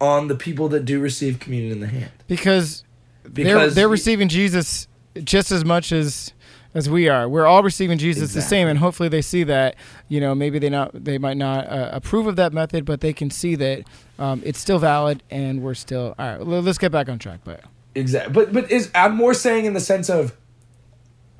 on 0.00 0.28
the 0.28 0.34
people 0.34 0.68
that 0.68 0.84
do 0.84 1.00
receive 1.00 1.40
communion 1.40 1.72
in 1.72 1.80
the 1.80 1.86
hand. 1.86 2.10
because, 2.26 2.84
they're 3.24 3.44
Because 3.44 3.74
they're 3.74 3.88
y- 3.88 3.92
receiving 3.92 4.28
Jesus 4.28 4.86
just 5.24 5.50
as 5.50 5.64
much 5.64 5.90
as 5.92 6.32
as 6.74 6.88
we 6.88 7.08
are. 7.08 7.28
We're 7.28 7.46
all 7.46 7.62
receiving 7.62 7.96
Jesus 7.98 8.34
the 8.34 8.42
same, 8.42 8.68
and 8.68 8.78
hopefully 8.78 9.08
they 9.08 9.22
see 9.22 9.42
that. 9.44 9.74
You 10.08 10.20
know, 10.20 10.34
maybe 10.34 10.58
they 10.58 10.68
not 10.68 10.90
they 10.92 11.18
might 11.18 11.36
not 11.38 11.66
uh, 11.66 11.88
approve 11.92 12.26
of 12.26 12.36
that 12.36 12.52
method, 12.52 12.84
but 12.84 13.00
they 13.00 13.12
can 13.14 13.30
see 13.30 13.54
that 13.56 13.84
um, 14.18 14.42
it's 14.44 14.58
still 14.58 14.78
valid, 14.78 15.22
and 15.30 15.62
we're 15.62 15.74
still 15.74 16.14
all 16.18 16.26
right. 16.26 16.46
Let's 16.46 16.78
get 16.78 16.92
back 16.92 17.08
on 17.08 17.18
track, 17.18 17.40
but 17.42 17.62
Exactly. 17.94 18.32
But 18.32 18.52
but 18.52 18.70
is 18.70 18.90
I'm 18.94 19.16
more 19.16 19.34
saying 19.34 19.64
in 19.64 19.72
the 19.72 19.80
sense 19.80 20.08
of 20.10 20.36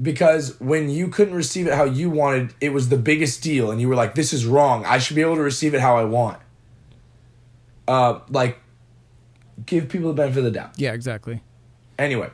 because 0.00 0.58
when 0.60 0.88
you 0.88 1.08
couldn't 1.08 1.34
receive 1.34 1.66
it 1.66 1.74
how 1.74 1.84
you 1.84 2.08
wanted, 2.10 2.54
it 2.60 2.72
was 2.72 2.88
the 2.88 2.96
biggest 2.96 3.42
deal, 3.42 3.70
and 3.70 3.80
you 3.80 3.88
were 3.88 3.96
like, 3.96 4.14
"This 4.14 4.32
is 4.32 4.46
wrong. 4.46 4.84
I 4.84 4.98
should 4.98 5.16
be 5.16 5.22
able 5.22 5.36
to 5.36 5.42
receive 5.42 5.74
it 5.74 5.80
how 5.80 5.96
I 5.96 6.04
want." 6.04 6.38
Uh, 7.88 8.20
like, 8.28 8.58
give 9.66 9.88
people 9.88 10.08
the 10.08 10.14
benefit 10.14 10.38
of 10.38 10.44
the 10.44 10.50
doubt. 10.50 10.72
yeah, 10.76 10.92
exactly. 10.92 11.42
Anyway, 11.98 12.30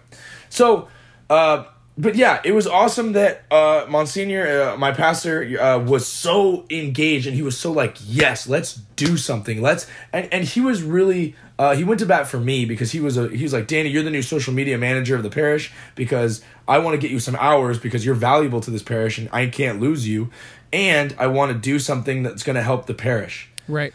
so, 0.51 0.89
uh, 1.31 1.65
but 1.97 2.17
yeah, 2.17 2.41
it 2.45 2.53
was 2.53 2.67
awesome 2.67 3.13
that 3.13 3.45
uh, 3.51 3.87
Monsignor, 3.89 4.73
uh, 4.73 4.77
my 4.77 4.93
pastor, 4.93 5.59
uh, 5.59 5.79
was 5.79 6.07
so 6.07 6.67
engaged 6.69 7.27
and 7.27 7.37
he 7.37 7.43
was 7.43 7.57
so 7.57 7.71
like, 7.73 7.97
yes, 8.05 8.49
let's 8.49 8.75
do 8.97 9.17
something. 9.17 9.63
Let's 9.63 9.87
and 10.13 10.29
and 10.33 10.45
he 10.45 10.61
was 10.61 10.83
really 10.83 11.35
Uh, 11.57 11.77
he 11.77 11.85
went 11.85 12.01
to 12.01 12.07
bat 12.07 12.27
for 12.27 12.41
me 12.41 12.65
because 12.65 12.91
he 12.91 12.99
was 12.99 13.17
a 13.17 13.29
he 13.29 13.45
was 13.45 13.53
like 13.53 13.69
Danny, 13.69 13.89
you're 13.89 14.03
the 14.03 14.11
new 14.11 14.23
social 14.23 14.53
media 14.53 14.77
manager 14.77 15.15
of 15.15 15.23
the 15.23 15.31
parish 15.31 15.73
because 15.95 16.43
I 16.67 16.79
want 16.79 16.95
to 16.95 16.99
get 16.99 17.11
you 17.11 17.21
some 17.21 17.37
hours 17.37 17.79
because 17.79 18.05
you're 18.07 18.15
valuable 18.15 18.61
to 18.61 18.71
this 18.71 18.83
parish 18.83 19.19
and 19.19 19.29
I 19.33 19.47
can't 19.47 19.81
lose 19.81 20.09
you, 20.09 20.31
and 20.73 21.15
I 21.19 21.27
want 21.27 21.53
to 21.53 21.59
do 21.59 21.79
something 21.79 22.23
that's 22.23 22.43
going 22.43 22.57
to 22.57 22.63
help 22.63 22.87
the 22.87 22.95
parish. 22.95 23.51
Right. 23.69 23.93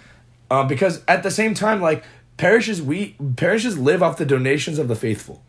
Um, 0.51 0.67
because 0.67 1.03
at 1.07 1.23
the 1.23 1.31
same 1.31 1.53
time, 1.53 1.81
like 1.81 2.03
parishes, 2.37 2.81
we 2.81 3.15
parishes 3.35 3.77
live 3.77 4.01
off 4.03 4.17
the 4.17 4.25
donations 4.25 4.79
of 4.79 4.87
the 4.87 4.95
faithful, 4.95 5.43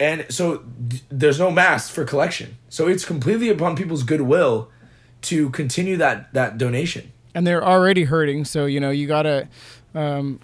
and 0.00 0.26
so 0.28 0.58
d- 0.58 1.00
there's 1.08 1.38
no 1.38 1.50
mass 1.50 1.88
for 1.90 2.04
collection. 2.04 2.56
So 2.68 2.86
it's 2.88 3.04
completely 3.04 3.48
upon 3.48 3.76
people's 3.76 4.02
goodwill 4.02 4.70
to 5.22 5.50
continue 5.50 5.96
that 5.96 6.32
that 6.34 6.58
donation. 6.58 7.12
and 7.34 7.46
they're 7.46 7.64
already 7.64 8.04
hurting. 8.04 8.44
So 8.44 8.66
you 8.66 8.80
know 8.80 8.90
you 8.90 9.06
gotta, 9.06 9.48
um, 9.94 10.40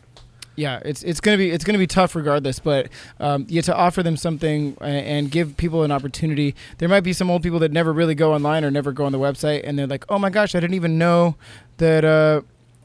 yeah, 0.56 0.80
it's 0.84 1.02
it's 1.02 1.20
gonna 1.20 1.36
be 1.36 1.50
it's 1.50 1.64
gonna 1.64 1.78
be 1.78 1.86
tough 1.86 2.14
regardless. 2.14 2.58
But 2.58 2.88
um, 3.20 3.46
you 3.48 3.56
have 3.56 3.64
to 3.66 3.74
offer 3.76 4.02
them 4.02 4.16
something 4.16 4.76
and, 4.80 5.06
and 5.06 5.30
give 5.30 5.56
people 5.56 5.82
an 5.82 5.90
opportunity. 5.92 6.54
There 6.78 6.88
might 6.88 7.00
be 7.00 7.12
some 7.12 7.30
old 7.30 7.42
people 7.42 7.58
that 7.60 7.72
never 7.72 7.92
really 7.92 8.14
go 8.14 8.32
online 8.34 8.64
or 8.64 8.70
never 8.70 8.92
go 8.92 9.04
on 9.04 9.12
the 9.12 9.18
website, 9.18 9.62
and 9.64 9.78
they're 9.78 9.86
like, 9.86 10.04
oh 10.08 10.18
my 10.18 10.30
gosh, 10.30 10.54
I 10.54 10.60
didn't 10.60 10.74
even 10.74 10.98
know 10.98 11.36
that. 11.78 12.04
Uh, 12.04 12.42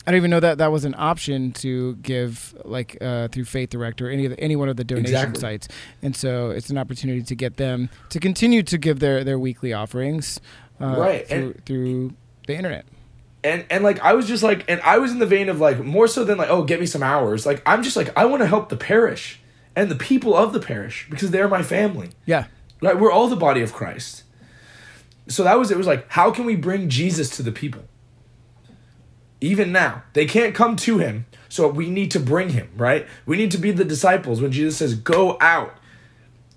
I 0.07 0.11
didn't 0.11 0.21
even 0.21 0.31
know 0.31 0.39
that 0.39 0.57
that 0.57 0.71
was 0.71 0.85
an 0.85 0.95
option 0.97 1.51
to 1.53 1.93
give, 1.97 2.55
like 2.65 2.97
uh, 2.99 3.27
through 3.27 3.45
Faith 3.45 3.69
Direct 3.69 4.01
or 4.01 4.09
any 4.09 4.25
of 4.25 4.31
the, 4.31 4.39
any 4.39 4.55
one 4.55 4.67
of 4.67 4.75
the 4.77 4.83
donation 4.83 5.13
Exactly. 5.13 5.39
sites, 5.39 5.67
and 6.01 6.15
so 6.15 6.49
it's 6.49 6.71
an 6.71 6.79
opportunity 6.79 7.21
to 7.21 7.35
get 7.35 7.57
them 7.57 7.89
to 8.09 8.19
continue 8.19 8.63
to 8.63 8.77
give 8.79 8.99
their 9.01 9.23
their 9.23 9.37
weekly 9.37 9.71
offerings, 9.73 10.39
uh, 10.81 10.95
Right, 10.97 11.27
through, 11.27 11.37
and- 11.37 11.65
through 11.65 12.13
the 12.47 12.55
internet. 12.55 12.85
And 13.43 13.65
and 13.69 13.83
like 13.83 13.99
I 13.99 14.13
was 14.13 14.27
just 14.27 14.43
like 14.43 14.65
and 14.67 14.81
I 14.81 14.97
was 14.97 15.11
in 15.11 15.19
the 15.19 15.25
vein 15.25 15.49
of 15.49 15.59
like 15.59 15.79
more 15.83 16.07
so 16.07 16.23
than 16.23 16.37
like 16.37 16.49
oh 16.49 16.63
get 16.63 16.79
me 16.79 16.85
some 16.85 17.03
hours. 17.03 17.45
Like 17.45 17.61
I'm 17.65 17.83
just 17.83 17.95
like 17.95 18.15
I 18.17 18.25
want 18.25 18.41
to 18.41 18.47
help 18.47 18.69
the 18.69 18.77
parish 18.77 19.39
and 19.75 19.89
the 19.89 19.95
people 19.95 20.35
of 20.35 20.53
the 20.53 20.59
parish 20.59 21.07
because 21.09 21.31
they're 21.31 21.47
my 21.47 21.63
family. 21.63 22.09
Yeah, 22.25 22.47
right? 22.81 22.99
We're 22.99 23.11
all 23.11 23.27
the 23.27 23.35
body 23.35 23.61
of 23.61 23.73
Christ. 23.73 24.23
So 25.27 25.43
that 25.43 25.57
was 25.57 25.71
it 25.71 25.77
was 25.77 25.87
like 25.87 26.05
how 26.09 26.31
can 26.31 26.45
we 26.45 26.55
bring 26.55 26.89
Jesus 26.89 27.29
to 27.37 27.43
the 27.43 27.51
people? 27.51 27.83
Even 29.41 29.71
now. 29.71 30.03
They 30.13 30.25
can't 30.25 30.53
come 30.53 30.75
to 30.77 30.97
him 30.97 31.25
so 31.47 31.67
we 31.69 31.89
need 31.89 32.11
to 32.11 32.19
bring 32.19 32.49
him 32.49 32.69
right? 32.75 33.07
We 33.25 33.37
need 33.37 33.51
to 33.51 33.57
be 33.57 33.71
the 33.71 33.85
disciples. 33.85 34.41
When 34.41 34.51
Jesus 34.51 34.77
says 34.77 34.95
go 34.95 35.37
out 35.39 35.75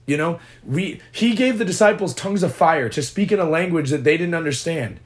you 0.04 0.16
know 0.16 0.40
we 0.64 1.00
he 1.12 1.36
gave 1.36 1.58
the 1.58 1.64
disciples 1.64 2.12
tongues 2.12 2.42
of 2.42 2.52
fire 2.52 2.88
to 2.88 3.00
speak 3.00 3.30
in 3.30 3.38
a 3.38 3.44
language 3.44 3.90
that 3.90 4.02
they 4.02 4.16
didn't 4.16 4.34
understand. 4.34 4.98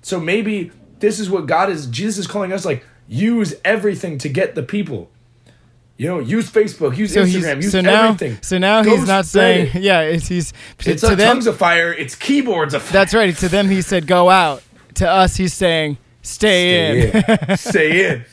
So 0.00 0.20
maybe 0.20 0.70
this 1.04 1.20
is 1.20 1.28
what 1.28 1.46
God 1.46 1.68
is 1.68 1.86
Jesus 1.86 2.24
is 2.24 2.26
calling 2.26 2.50
us 2.50 2.64
like 2.64 2.82
use 3.06 3.54
everything 3.62 4.16
to 4.18 4.28
get 4.30 4.54
the 4.54 4.62
people. 4.62 5.10
You 5.98 6.08
know, 6.08 6.18
use 6.18 6.50
Facebook, 6.50 6.96
use 6.96 7.12
so 7.12 7.24
Instagram, 7.24 7.56
use 7.62 7.72
so 7.72 7.80
now 7.82 8.04
everything. 8.08 8.38
so 8.42 8.56
now 8.58 8.82
Go 8.82 8.96
he's 8.96 9.06
not 9.06 9.26
saying 9.26 9.70
it. 9.74 9.82
yeah 9.90 10.00
it's 10.00 10.26
he's 10.26 10.52
it's 10.86 11.02
to 11.02 11.10
not 11.10 11.18
them 11.18 11.28
tongues 11.36 11.46
of 11.46 11.58
fire, 11.58 11.92
it's 11.92 12.14
keyboards 12.14 12.72
of 12.74 12.82
fire. 12.82 12.92
that's 12.92 13.14
right 13.14 13.36
to 13.36 13.48
them 13.48 13.68
he 13.68 13.82
said 13.82 14.06
go 14.06 14.30
out 14.30 14.62
to 14.94 15.08
us 15.08 15.36
he's 15.36 15.52
saying 15.54 15.98
stay, 16.22 17.10
in, 17.10 17.10
Stay 17.22 17.36
in. 17.48 17.56
Stay 17.58 18.10
in. 18.10 18.24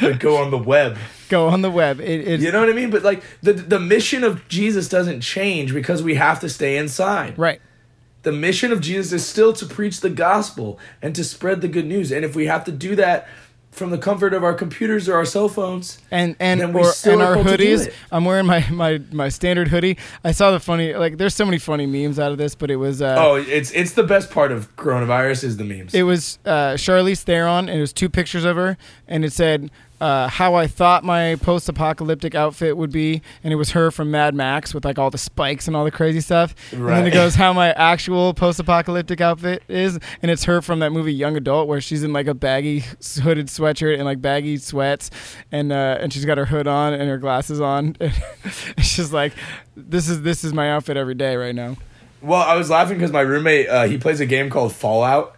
But 0.00 0.18
go 0.18 0.38
on 0.38 0.50
the 0.50 0.58
web. 0.58 0.96
go 1.28 1.46
on 1.48 1.60
the 1.62 1.70
web 1.70 2.00
it, 2.00 2.26
it 2.26 2.40
You 2.40 2.50
know 2.50 2.60
what 2.60 2.70
I 2.70 2.72
mean? 2.72 2.90
But 2.90 3.02
like 3.04 3.22
the 3.42 3.52
the 3.52 3.78
mission 3.78 4.24
of 4.24 4.48
Jesus 4.48 4.88
doesn't 4.88 5.20
change 5.20 5.72
because 5.74 6.02
we 6.02 6.14
have 6.14 6.40
to 6.40 6.48
stay 6.48 6.76
inside. 6.78 7.38
right 7.38 7.60
The 8.24 8.32
mission 8.32 8.72
of 8.72 8.80
Jesus 8.80 9.12
is 9.12 9.26
still 9.26 9.52
to 9.54 9.66
preach 9.66 10.00
the 10.00 10.10
gospel 10.10 10.78
and 11.00 11.14
to 11.14 11.22
spread 11.24 11.60
the 11.60 11.68
good 11.68 11.86
news. 11.86 12.10
And 12.10 12.24
if 12.24 12.34
we 12.34 12.46
have 12.46 12.64
to 12.64 12.72
do 12.72 12.96
that 12.96 13.28
from 13.74 13.90
the 13.90 13.98
comfort 13.98 14.32
of 14.32 14.44
our 14.44 14.54
computers 14.54 15.08
or 15.08 15.16
our 15.16 15.24
cell 15.24 15.48
phones, 15.48 15.98
and 16.10 16.36
and 16.38 16.60
Then 16.60 16.72
we 16.72 16.80
or 16.82 16.92
still 16.92 17.14
and 17.14 17.22
our 17.22 17.34
called 17.34 17.48
to 17.48 17.56
do 17.56 17.76
hoodies 17.76 17.92
i'm 18.12 18.24
wearing 18.24 18.46
my 18.46 18.68
my 18.70 19.00
my 19.10 19.28
standard 19.28 19.68
hoodie 19.68 19.98
i 20.22 20.30
saw 20.30 20.52
the 20.52 20.60
funny 20.60 20.94
like 20.94 21.18
there's 21.18 21.34
so 21.34 21.44
many 21.44 21.58
funny 21.58 21.86
memes 21.86 22.18
out 22.18 22.30
of 22.30 22.38
this 22.38 22.54
but 22.54 22.70
it 22.70 22.76
was 22.76 23.02
uh 23.02 23.16
oh, 23.18 23.34
it's 23.34 23.72
it's 23.72 23.92
the 23.92 24.04
best 24.04 24.30
part 24.30 24.52
of 24.52 24.74
coronavirus 24.76 25.42
is 25.44 25.56
the 25.56 25.64
memes. 25.64 25.92
It 25.92 26.04
was 26.04 26.38
uh, 26.44 26.74
Charlize 26.74 27.22
Theron, 27.22 27.68
and 27.68 27.78
it 27.78 27.80
was 27.80 27.92
two 27.92 28.08
pictures 28.08 28.44
of 28.44 28.56
her, 28.56 28.76
and 29.08 29.24
it 29.24 29.32
said 29.32 29.70
uh, 30.00 30.28
how 30.28 30.54
I 30.54 30.66
thought 30.66 31.04
my 31.04 31.36
post-apocalyptic 31.36 32.34
outfit 32.34 32.76
would 32.76 32.90
be, 32.92 33.22
and 33.42 33.52
it 33.52 33.56
was 33.56 33.70
her 33.70 33.90
from 33.90 34.10
Mad 34.10 34.34
Max 34.34 34.74
with 34.74 34.84
like 34.84 34.98
all 34.98 35.10
the 35.10 35.18
spikes 35.18 35.66
and 35.66 35.76
all 35.76 35.84
the 35.84 35.90
crazy 35.90 36.20
stuff. 36.20 36.54
And 36.72 36.88
then 36.88 37.06
it 37.06 37.12
goes 37.12 37.34
how 37.36 37.52
my 37.52 37.72
actual 37.72 38.34
post-apocalyptic 38.34 39.20
outfit 39.20 39.62
is, 39.68 39.98
and 40.22 40.30
it's 40.30 40.44
her 40.44 40.60
from 40.60 40.80
that 40.80 40.90
movie 40.90 41.14
Young 41.14 41.36
Adult, 41.36 41.68
where 41.68 41.80
she's 41.80 42.02
in 42.02 42.12
like 42.12 42.26
a 42.26 42.34
baggy 42.34 42.80
hooded 43.22 43.46
sweatshirt 43.46 43.94
and 43.94 44.04
like 44.04 44.20
baggy 44.20 44.56
sweats, 44.56 45.10
and 45.52 45.72
uh, 45.72 45.98
and 46.00 46.12
she's 46.12 46.24
got 46.24 46.38
her 46.38 46.46
hood 46.46 46.66
on 46.66 46.92
and 46.92 47.08
her 47.08 47.18
glasses 47.18 47.60
on. 47.60 47.96
it's 48.00 48.96
just 48.96 49.12
like 49.12 49.32
this 49.76 50.08
is 50.08 50.22
this 50.22 50.44
is 50.44 50.52
my 50.52 50.70
outfit 50.72 50.96
every 50.96 51.14
day 51.14 51.36
right 51.36 51.54
now. 51.54 51.76
Well, 52.20 52.40
I 52.40 52.54
was 52.56 52.70
laughing 52.70 52.96
because 52.96 53.12
my 53.12 53.20
roommate 53.20 53.68
uh, 53.68 53.84
he 53.84 53.98
plays 53.98 54.20
a 54.20 54.26
game 54.26 54.48
called 54.48 54.72
Fallout, 54.72 55.33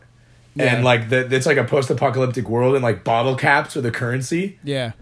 Yeah. 0.57 0.75
and 0.75 0.85
like 0.85 1.09
the, 1.11 1.33
it's 1.35 1.47
like 1.47 1.57
a 1.59 1.65
post-apocalyptic 1.65 2.49
world, 2.49 2.75
and 2.75 2.83
like 2.83 3.05
bottle 3.05 3.37
caps 3.37 3.77
are 3.77 3.81
the 3.83 3.91
currency. 3.91 4.59
Yeah, 4.65 4.93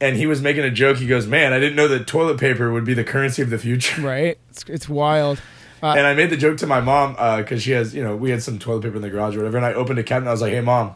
And 0.00 0.16
he 0.16 0.26
was 0.26 0.40
making 0.40 0.64
a 0.64 0.70
joke. 0.70 0.98
He 0.98 1.06
goes, 1.06 1.26
"Man, 1.26 1.52
I 1.52 1.58
didn't 1.58 1.76
know 1.76 1.88
that 1.88 2.06
toilet 2.06 2.38
paper 2.38 2.72
would 2.72 2.84
be 2.84 2.94
the 2.94 3.04
currency 3.04 3.42
of 3.42 3.50
the 3.50 3.58
future." 3.58 4.00
right. 4.16 4.38
It's 4.50 4.64
it's 4.68 4.88
wild. 4.88 5.40
Uh, 5.82 5.94
And 5.98 6.06
I 6.06 6.14
made 6.14 6.30
the 6.30 6.36
joke 6.36 6.56
to 6.58 6.66
my 6.66 6.80
mom 6.80 7.12
because 7.42 7.62
she 7.62 7.72
has, 7.72 7.94
you 7.94 8.02
know, 8.02 8.16
we 8.16 8.30
had 8.30 8.42
some 8.42 8.58
toilet 8.58 8.82
paper 8.84 8.96
in 8.96 9.02
the 9.02 9.10
garage 9.10 9.34
or 9.36 9.40
whatever. 9.40 9.56
And 9.58 9.66
I 9.66 9.74
opened 9.74 9.98
a 9.98 10.02
cabinet. 10.02 10.30
I 10.30 10.32
was 10.32 10.40
like, 10.40 10.52
"Hey, 10.52 10.60
mom, 10.62 10.94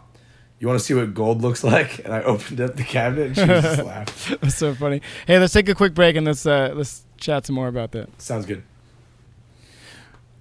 you 0.61 0.67
want 0.69 0.79
to 0.79 0.85
see 0.85 0.95
what 0.95 1.13
gold 1.13 1.43
looks 1.43 1.63
like?" 1.75 1.99
And 2.05 2.15
I 2.15 2.23
opened 2.23 2.61
up 2.61 2.77
the 2.77 2.85
cabinet, 2.85 3.27
and 3.27 3.37
she 3.37 3.45
just 3.47 3.83
laughed. 3.93 4.41
That's 4.41 4.55
so 4.57 4.75
funny. 4.75 5.03
Hey, 5.27 5.39
let's 5.39 5.53
take 5.53 5.69
a 5.69 5.75
quick 5.75 5.95
break 5.95 6.17
and 6.17 6.25
let's 6.27 6.47
uh, 6.47 6.73
let's 6.75 7.05
chat 7.19 7.45
some 7.47 7.55
more 7.57 7.69
about 7.69 7.91
that. 7.93 8.09
Sounds 8.23 8.47
good. 8.47 8.63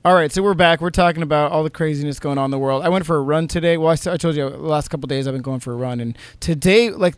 All 0.07 0.15
right, 0.15 0.31
so 0.31 0.41
we're 0.41 0.53
back. 0.53 0.79
We're 0.79 0.89
talking 0.89 1.21
about 1.21 1.51
all 1.51 1.65
the 1.65 1.69
craziness 1.69 2.17
going 2.17 2.37
on 2.37 2.45
in 2.45 2.51
the 2.51 2.57
world. 2.57 2.81
I 2.81 2.87
went 2.87 3.05
for 3.05 3.17
a 3.17 3.21
run 3.21 3.49
today. 3.49 3.75
Well, 3.75 3.89
I 3.91 3.95
told 3.97 4.37
you 4.37 4.49
the 4.49 4.55
last 4.57 4.87
couple 4.87 5.05
days 5.07 5.27
I've 5.27 5.33
been 5.33 5.41
going 5.41 5.59
for 5.59 5.73
a 5.73 5.75
run, 5.75 5.99
and 5.99 6.17
today, 6.39 6.91
like, 6.91 7.15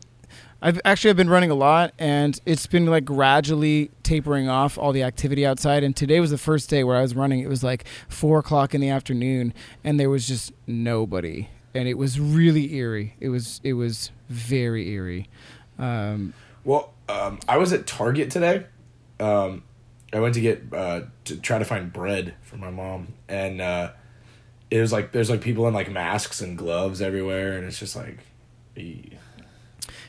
I've 0.60 0.82
actually 0.84 1.12
I've 1.12 1.16
been 1.16 1.30
running 1.30 1.52
a 1.52 1.56
lot, 1.56 1.94
and 2.00 2.40
it's 2.48 2.66
been 2.66 2.88
like 2.88 3.06
gradually 3.06 3.92
tapering 4.02 4.50
off 4.50 4.76
all 4.80 4.92
the 4.92 5.04
activity 5.04 5.46
outside. 5.46 5.84
And 5.84 5.96
today 5.96 6.20
was 6.20 6.32
the 6.32 6.40
first 6.40 6.68
day 6.68 6.84
where 6.84 6.98
I 6.98 7.04
was 7.04 7.16
running. 7.16 7.42
It 7.42 7.48
was 7.48 7.64
like 7.64 7.86
four 8.08 8.40
o'clock 8.40 8.74
in 8.74 8.82
the 8.82 8.90
afternoon, 8.90 9.54
and 9.84 10.00
there 10.00 10.10
was 10.10 10.28
just 10.28 10.52
nobody, 10.66 11.48
and 11.76 11.88
it 11.88 11.96
was 11.96 12.20
really 12.20 12.74
eerie. 12.74 13.14
It 13.20 13.30
was 13.30 13.62
it 13.64 13.74
was 13.74 14.10
very 14.30 14.90
eerie. 14.90 15.30
Um, 15.78 16.34
Well, 16.64 16.96
um, 17.08 17.40
I 17.48 17.58
was 17.58 17.72
at 17.72 17.86
Target 17.86 18.32
today. 18.32 18.66
Um, 19.20 19.62
I 20.12 20.20
went 20.20 20.34
to 20.36 20.42
get 20.42 20.64
uh, 20.74 21.02
to 21.26 21.38
try 21.38 21.60
to 21.60 21.66
find 21.66 21.92
bread 21.94 22.34
for 22.42 22.58
my 22.58 22.72
mom, 22.72 23.14
and 23.28 23.62
uh, 23.62 23.92
it 24.72 24.80
was 24.82 24.92
like 24.92 25.12
there's 25.12 25.30
like 25.30 25.42
people 25.42 25.68
in 25.68 25.74
like 25.74 25.92
masks 25.92 26.42
and 26.42 26.58
gloves 26.58 27.02
everywhere, 27.02 27.58
and 27.58 27.66
it's 27.68 27.78
just 27.80 27.96
like, 27.96 28.20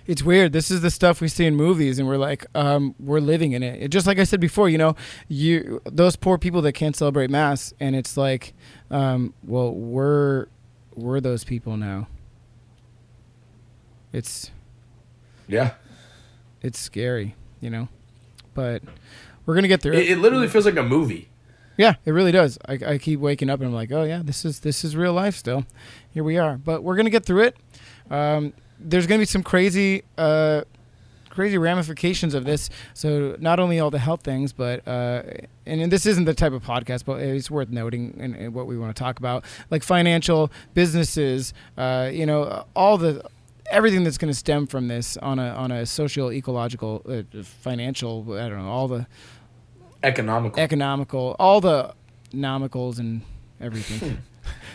it's 0.07 0.23
weird. 0.23 0.53
This 0.53 0.71
is 0.71 0.81
the 0.81 0.91
stuff 0.91 1.21
we 1.21 1.29
see 1.29 1.45
in 1.47 1.55
movies, 1.55 1.99
and 1.99 2.09
we're 2.09 2.17
like, 2.17 2.47
um, 2.55 2.95
we're 2.99 3.21
living 3.21 3.53
in 3.53 3.63
it. 3.63 3.83
It- 3.83 3.89
Just 3.89 4.07
like 4.07 4.19
I 4.19 4.25
said 4.25 4.41
before, 4.41 4.69
you 4.69 4.79
know, 4.79 4.97
you 5.29 5.81
those 5.85 6.17
poor 6.17 6.39
people 6.39 6.63
that 6.63 6.73
can't 6.73 6.97
celebrate 6.97 7.31
mass, 7.31 7.75
and 7.79 7.95
it's 7.95 8.17
like, 8.17 8.55
um, 8.91 9.35
well, 9.45 9.73
we're 9.75 10.47
we're 10.95 11.21
those 11.21 11.45
people 11.45 11.77
now. 11.77 12.09
It's 14.13 14.51
yeah. 15.47 15.75
it's 16.63 16.79
scary, 16.79 17.37
you 17.61 17.71
know, 17.71 17.89
but 18.55 18.83
we're 19.51 19.57
gonna 19.57 19.67
get 19.67 19.83
through 19.83 19.95
It, 19.95 20.11
it 20.11 20.19
literally 20.19 20.47
feels 20.47 20.65
like 20.65 20.77
a 20.77 20.83
movie. 20.85 21.29
Yeah, 21.77 21.95
it 22.05 22.13
really 22.13 22.31
does. 22.31 22.57
I, 22.69 22.79
I 22.87 22.99
keep 22.99 23.19
waking 23.19 23.51
up 23.51 23.59
and 23.59 23.67
I'm 23.67 23.75
like, 23.75 23.91
oh 23.91 24.05
yeah, 24.05 24.23
this 24.23 24.45
is 24.45 24.61
this 24.61 24.85
is 24.85 24.95
real 24.95 25.13
life 25.13 25.35
still. 25.35 25.67
Here 26.13 26.23
we 26.23 26.39
are, 26.39 26.57
but 26.57 26.85
we're 26.85 26.95
gonna 26.95 27.11
get 27.11 27.25
through 27.25 27.43
it. 27.43 27.57
Um, 28.13 28.53
there's 28.79 29.09
gonna 29.09 29.19
be 29.19 29.25
some 29.25 29.43
crazy, 29.43 30.05
uh, 30.17 30.63
crazy 31.31 31.59
ramifications 31.59 32.33
of 32.33 32.45
this. 32.45 32.71
So 32.95 33.35
not 33.41 33.59
only 33.59 33.81
all 33.81 33.91
the 33.91 33.99
health 33.99 34.23
things, 34.23 34.53
but 34.53 34.87
uh, 34.87 35.25
and, 35.67 35.81
and 35.81 35.91
this 35.91 36.07
isn't 36.07 36.27
the 36.27 36.35
type 36.35 36.53
of 36.53 36.63
podcast, 36.63 37.05
but 37.05 37.21
it's 37.21 37.51
worth 37.51 37.71
noting 37.71 38.17
in, 38.21 38.37
in 38.37 38.53
what 38.53 38.69
we 38.69 38.79
want 38.79 38.95
to 38.95 39.03
talk 39.03 39.19
about, 39.19 39.45
like 39.69 39.83
financial 39.83 40.53
businesses. 40.75 41.53
Uh, 41.77 42.09
you 42.13 42.25
know, 42.25 42.67
all 42.77 42.99
the 42.99 43.29
everything 43.69 44.05
that's 44.05 44.19
going 44.19 44.33
to 44.33 44.39
stem 44.39 44.67
from 44.67 44.87
this 44.87 45.17
on 45.17 45.41
a 45.41 45.49
on 45.49 45.73
a 45.73 45.87
social, 45.87 46.31
ecological, 46.31 47.03
uh, 47.09 47.43
financial. 47.43 48.33
I 48.35 48.49
don't 48.49 48.63
know 48.63 48.71
all 48.71 48.87
the 48.87 49.07
Economical. 50.03 50.61
economical, 50.63 51.37
all 51.39 51.61
the 51.61 51.95
nomicals 52.33 52.99
and 52.99 53.23
everything. 53.61 54.11
Hmm. 54.11 54.17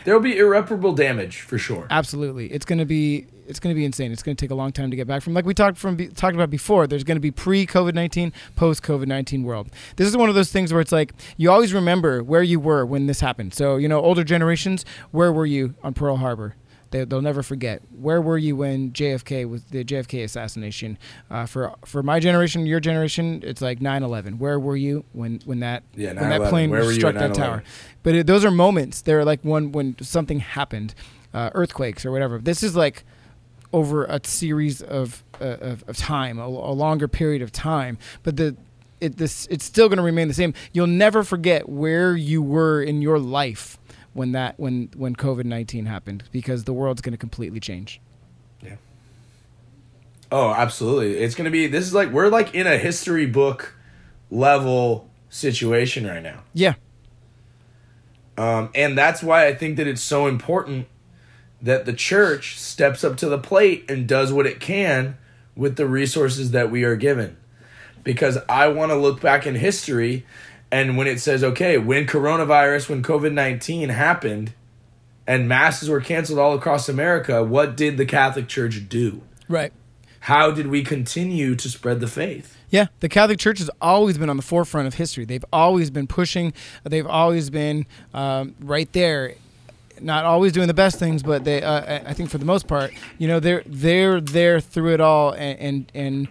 there 0.03 0.13
will 0.13 0.21
be 0.21 0.38
irreparable 0.38 0.93
damage 0.93 1.41
for 1.41 1.57
sure. 1.57 1.88
Absolutely, 1.89 2.51
it's 2.51 2.65
gonna 2.65 2.85
be 2.85 3.27
it's 3.47 3.59
gonna 3.59 3.75
be 3.75 3.85
insane. 3.85 4.11
It's 4.11 4.23
gonna 4.23 4.35
take 4.35 4.51
a 4.51 4.55
long 4.55 4.71
time 4.71 4.89
to 4.91 4.95
get 4.95 5.07
back 5.07 5.21
from. 5.21 5.33
Like 5.33 5.45
we 5.45 5.53
talked 5.53 5.77
from 5.77 5.95
be, 5.95 6.07
talked 6.07 6.35
about 6.35 6.49
before. 6.49 6.88
There's 6.88 7.03
gonna 7.03 7.19
be 7.19 7.31
pre 7.31 7.65
COVID 7.65 7.93
nineteen, 7.93 8.33
post 8.55 8.83
COVID 8.83 9.07
nineteen 9.07 9.43
world. 9.43 9.69
This 9.95 10.07
is 10.07 10.17
one 10.17 10.29
of 10.29 10.35
those 10.35 10.51
things 10.51 10.71
where 10.71 10.81
it's 10.81 10.91
like 10.91 11.13
you 11.38 11.51
always 11.51 11.73
remember 11.73 12.23
where 12.23 12.43
you 12.43 12.59
were 12.59 12.85
when 12.85 13.07
this 13.07 13.19
happened. 13.19 13.53
So 13.53 13.77
you 13.77 13.88
know, 13.88 13.99
older 14.01 14.23
generations, 14.23 14.85
where 15.11 15.31
were 15.31 15.45
you 15.45 15.75
on 15.83 15.93
Pearl 15.93 16.17
Harbor? 16.17 16.55
They, 16.95 17.03
they'll 17.03 17.21
never 17.21 17.43
forget. 17.43 17.81
Where 17.91 18.21
were 18.21 18.38
you 18.38 18.55
when 18.55 18.91
JFK 18.91 19.49
was 19.49 19.65
the 19.65 19.84
JFK 19.84 20.23
assassination? 20.23 20.97
Uh, 21.29 21.45
for 21.45 21.75
for 21.84 22.01
my 22.01 22.21
generation, 22.21 22.65
your 22.65 22.79
generation, 22.79 23.41
it's 23.43 23.62
like 23.62 23.79
9/11. 23.79 24.38
Where 24.38 24.58
were 24.58 24.77
you 24.77 25.03
when 25.12 25.41
when 25.43 25.60
that 25.60 25.84
Yeah, 25.95 26.13
when 26.13 26.29
that 26.29 26.49
plane 26.49 26.93
struck 26.93 27.15
that 27.15 27.34
tower? 27.34 27.63
But 28.03 28.15
it, 28.15 28.27
those 28.27 28.45
are 28.45 28.51
moments. 28.51 29.01
They're 29.01 29.25
like 29.25 29.41
when 29.41 29.73
when 29.73 29.97
something 30.01 30.39
happened, 30.39 30.95
uh, 31.34 31.49
earthquakes 31.53 32.05
or 32.05 32.12
whatever. 32.12 32.39
This 32.39 32.63
is 32.63 32.77
like 32.77 33.03
over 33.73 34.05
a 34.05 34.21
series 34.23 34.81
of 34.81 35.21
uh, 35.41 35.58
of, 35.60 35.84
of 35.89 35.97
time, 35.97 36.39
a, 36.39 36.45
a 36.45 36.75
longer 36.75 37.10
period 37.10 37.41
of 37.41 37.51
time. 37.51 37.97
But 38.23 38.38
the 38.38 38.55
it 39.01 39.17
this 39.17 39.47
it's 39.51 39.65
still 39.65 39.89
going 39.89 39.97
to 39.97 40.03
remain 40.03 40.29
the 40.29 40.34
same. 40.34 40.53
You'll 40.71 40.88
never 40.88 41.25
forget 41.25 41.67
where 41.67 42.15
you 42.15 42.41
were 42.41 42.81
in 42.81 43.01
your 43.01 43.19
life 43.19 43.77
when 44.15 44.32
that 44.32 44.58
when 44.58 44.89
when 44.95 45.15
COVID 45.15 45.45
nineteen 45.45 45.86
happened 45.86 46.23
because 46.32 46.63
the 46.63 46.73
world's 46.73 47.01
going 47.01 47.12
to 47.12 47.17
completely 47.17 47.60
change. 47.60 48.01
Yeah. 48.63 48.78
Oh, 50.32 50.51
absolutely. 50.51 51.17
It's 51.17 51.36
going 51.36 51.45
to 51.45 51.51
be 51.51 51.67
this 51.67 51.86
is 51.86 51.93
like 51.93 52.10
we're 52.12 52.30
like 52.30 52.56
in 52.56 52.65
a 52.65 52.78
history 52.78 53.25
book 53.28 53.75
level 54.32 55.10
situation 55.30 56.08
right 56.08 56.23
now. 56.23 56.43
Yeah, 56.54 56.75
Um, 58.38 58.69
and 58.73 58.97
that's 58.97 59.21
why 59.21 59.47
I 59.47 59.54
think 59.54 59.78
that 59.78 59.88
it's 59.88 60.01
so 60.01 60.28
important 60.28 60.88
that 61.62 61.86
the 61.86 61.93
church 61.93 62.58
steps 62.60 63.04
up 63.04 63.17
to 63.17 63.28
the 63.30 63.38
plate 63.38 63.86
and 63.89 64.08
does 64.08 64.32
what 64.32 64.45
it 64.45 64.60
can 64.60 65.17
with 65.56 65.78
the 65.78 65.86
resources 65.88 66.51
that 66.51 66.69
we 66.69 66.84
are 66.84 66.95
given. 66.95 67.38
Because 68.04 68.38
I 68.47 68.67
want 68.67 68.91
to 68.91 68.95
look 68.95 69.19
back 69.21 69.47
in 69.47 69.56
history 69.56 70.25
and 70.71 70.97
when 70.97 71.08
it 71.08 71.19
says, 71.19 71.43
okay, 71.43 71.78
when 71.78 72.06
coronavirus, 72.06 72.89
when 72.89 73.04
COVID 73.04 73.34
19 73.34 73.89
happened 73.89 74.54
and 75.28 75.47
masses 75.47 75.89
were 75.89 76.01
canceled 76.01 76.39
all 76.39 76.54
across 76.54 76.89
America, 76.89 77.43
what 77.43 77.75
did 77.78 77.97
the 77.97 78.06
Catholic 78.06 78.47
Church 78.47 78.88
do? 78.89 79.21
right. 79.47 79.71
How 80.21 80.49
did 80.49 80.67
we 80.67 80.82
continue 80.84 81.54
to 81.54 81.69
spread 81.69 81.99
the 81.99 82.08
faith? 82.08 82.58
Yeah, 82.71 82.88
the 82.99 83.08
Catholic 83.08 83.38
Church 83.38 83.60
has 83.60 83.69
always 83.80 84.17
been 84.17 84.28
on 84.28 84.38
the 84.38 84.43
forefront 84.43 84.88
of 84.88 84.95
history. 84.95 85.23
They've 85.23 85.45
always 85.54 85.91
been 85.91 86.08
pushing. 86.08 86.51
They've 86.84 87.06
always 87.06 87.51
been 87.51 87.86
um, 88.12 88.56
right 88.60 88.91
there. 88.91 89.36
Not 90.01 90.25
always 90.25 90.51
doing 90.51 90.65
the 90.67 90.73
best 90.73 90.97
things, 90.97 91.21
but 91.21 91.43
they. 91.43 91.62
Uh, 91.62 92.01
I 92.10 92.13
think 92.13 92.32
for 92.32 92.39
the 92.39 92.45
most 92.45 92.67
part, 92.67 92.91
you 93.19 93.28
know, 93.28 93.39
they're 93.39 93.62
they're 93.67 94.19
there 94.19 94.60
through 94.60 94.95
it 94.95 94.99
all, 94.99 95.30
and 95.30 95.60
and, 95.60 95.91
and 95.93 96.28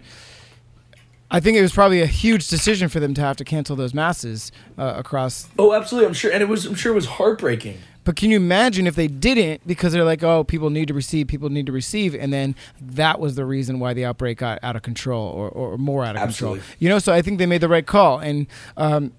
I 1.31 1.39
think 1.39 1.57
it 1.57 1.61
was 1.61 1.73
probably 1.73 2.01
a 2.01 2.07
huge 2.07 2.47
decision 2.47 2.87
for 2.87 2.99
them 2.99 3.13
to 3.15 3.21
have 3.21 3.35
to 3.37 3.43
cancel 3.43 3.75
those 3.75 3.93
masses 3.93 4.51
uh, 4.77 4.93
across. 4.97 5.47
Oh, 5.57 5.73
absolutely. 5.73 6.07
I'm 6.07 6.13
sure. 6.13 6.31
And 6.31 6.41
it 6.41 6.47
was, 6.47 6.65
I'm 6.65 6.75
sure 6.75 6.91
it 6.91 6.95
was 6.95 7.07
heartbreaking. 7.07 7.79
But 8.03 8.15
can 8.15 8.29
you 8.29 8.37
imagine 8.37 8.85
if 8.85 8.95
they 8.95 9.07
didn't 9.07 9.65
because 9.65 9.91
they're 9.91 10.03
like, 10.03 10.23
oh, 10.23 10.43
people 10.43 10.69
need 10.69 10.87
to 10.89 10.93
receive, 10.93 11.27
people 11.27 11.49
need 11.49 11.65
to 11.65 11.71
receive, 11.71 12.13
and 12.13 12.31
then 12.31 12.55
that 12.79 13.19
was 13.19 13.33
the 13.33 13.45
reason 13.45 13.79
why 13.79 13.95
the 13.95 14.05
outbreak 14.05 14.37
got 14.37 14.59
out 14.61 14.75
of 14.75 14.83
control 14.83 15.27
or, 15.27 15.49
or 15.49 15.77
more 15.79 16.05
out 16.05 16.15
of 16.15 16.21
Absolutely. 16.21 16.59
control. 16.59 16.75
You 16.79 16.89
know, 16.89 16.99
so 16.99 17.11
I 17.11 17.23
think 17.23 17.39
they 17.39 17.47
made 17.47 17.61
the 17.61 17.67
right 17.67 17.85
call. 17.85 18.19
And 18.19 18.45
um, 18.77 19.11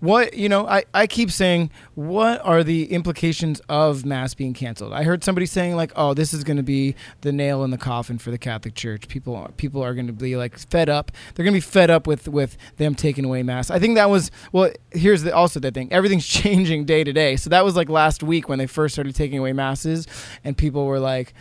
what 0.00 0.34
you 0.34 0.48
know, 0.48 0.66
I, 0.66 0.84
I 0.92 1.06
keep 1.06 1.30
saying, 1.30 1.70
what 1.94 2.40
are 2.44 2.64
the 2.64 2.90
implications 2.90 3.60
of 3.68 4.04
mass 4.04 4.34
being 4.34 4.54
canceled? 4.54 4.92
I 4.92 5.02
heard 5.02 5.22
somebody 5.22 5.46
saying 5.46 5.76
like, 5.76 5.92
oh, 5.94 6.14
this 6.14 6.32
is 6.32 6.42
going 6.42 6.56
to 6.56 6.62
be 6.62 6.94
the 7.20 7.32
nail 7.32 7.62
in 7.64 7.70
the 7.70 7.78
coffin 7.78 8.18
for 8.18 8.30
the 8.30 8.38
Catholic 8.38 8.74
Church. 8.74 9.08
People 9.08 9.48
people 9.56 9.82
are 9.82 9.94
going 9.94 10.06
to 10.06 10.12
be 10.12 10.36
like 10.36 10.58
fed 10.58 10.88
up. 10.88 11.12
They're 11.34 11.44
going 11.44 11.54
to 11.54 11.58
be 11.58 11.60
fed 11.60 11.90
up 11.90 12.06
with 12.06 12.28
with 12.28 12.56
them 12.78 12.94
taking 12.94 13.24
away 13.24 13.42
mass. 13.42 13.70
I 13.70 13.78
think 13.78 13.94
that 13.96 14.10
was 14.10 14.30
well. 14.52 14.70
Here's 14.92 15.22
the, 15.22 15.34
also 15.34 15.60
the 15.60 15.70
thing. 15.70 15.92
Everything's 15.92 16.26
changing 16.40 16.86
day 16.86 17.04
to 17.04 17.12
day. 17.12 17.36
So 17.36 17.50
that 17.50 17.64
was 17.64 17.76
like 17.76 17.88
last 17.88 18.22
week 18.22 18.48
when 18.48 18.58
they 18.58 18.66
first 18.66 18.94
started 18.94 19.14
taking 19.14 19.38
away 19.38 19.52
masses, 19.52 20.06
and 20.44 20.56
people 20.56 20.86
were 20.86 21.00
like 21.00 21.34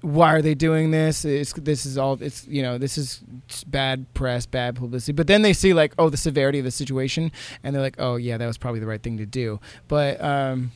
why 0.00 0.32
are 0.34 0.42
they 0.42 0.54
doing 0.54 0.90
this? 0.90 1.24
It's 1.24 1.52
this 1.54 1.84
is 1.84 1.98
all 1.98 2.18
it's 2.20 2.46
you 2.46 2.62
know 2.62 2.78
this 2.78 2.96
is 2.98 3.22
bad 3.66 4.12
press, 4.14 4.46
bad 4.46 4.76
publicity. 4.76 5.12
But 5.12 5.26
then 5.26 5.42
they 5.42 5.52
see 5.52 5.74
like 5.74 5.94
oh 5.98 6.08
the 6.08 6.16
severity 6.16 6.58
of 6.58 6.64
the 6.64 6.70
situation, 6.70 7.32
and 7.62 7.74
they're 7.74 7.82
like 7.82 7.96
oh 7.98 8.16
yeah 8.16 8.36
that 8.36 8.46
was 8.46 8.58
probably 8.58 8.80
the 8.80 8.86
right 8.86 9.02
thing 9.02 9.18
to 9.18 9.26
do. 9.26 9.60
But 9.88 10.22
um, 10.22 10.72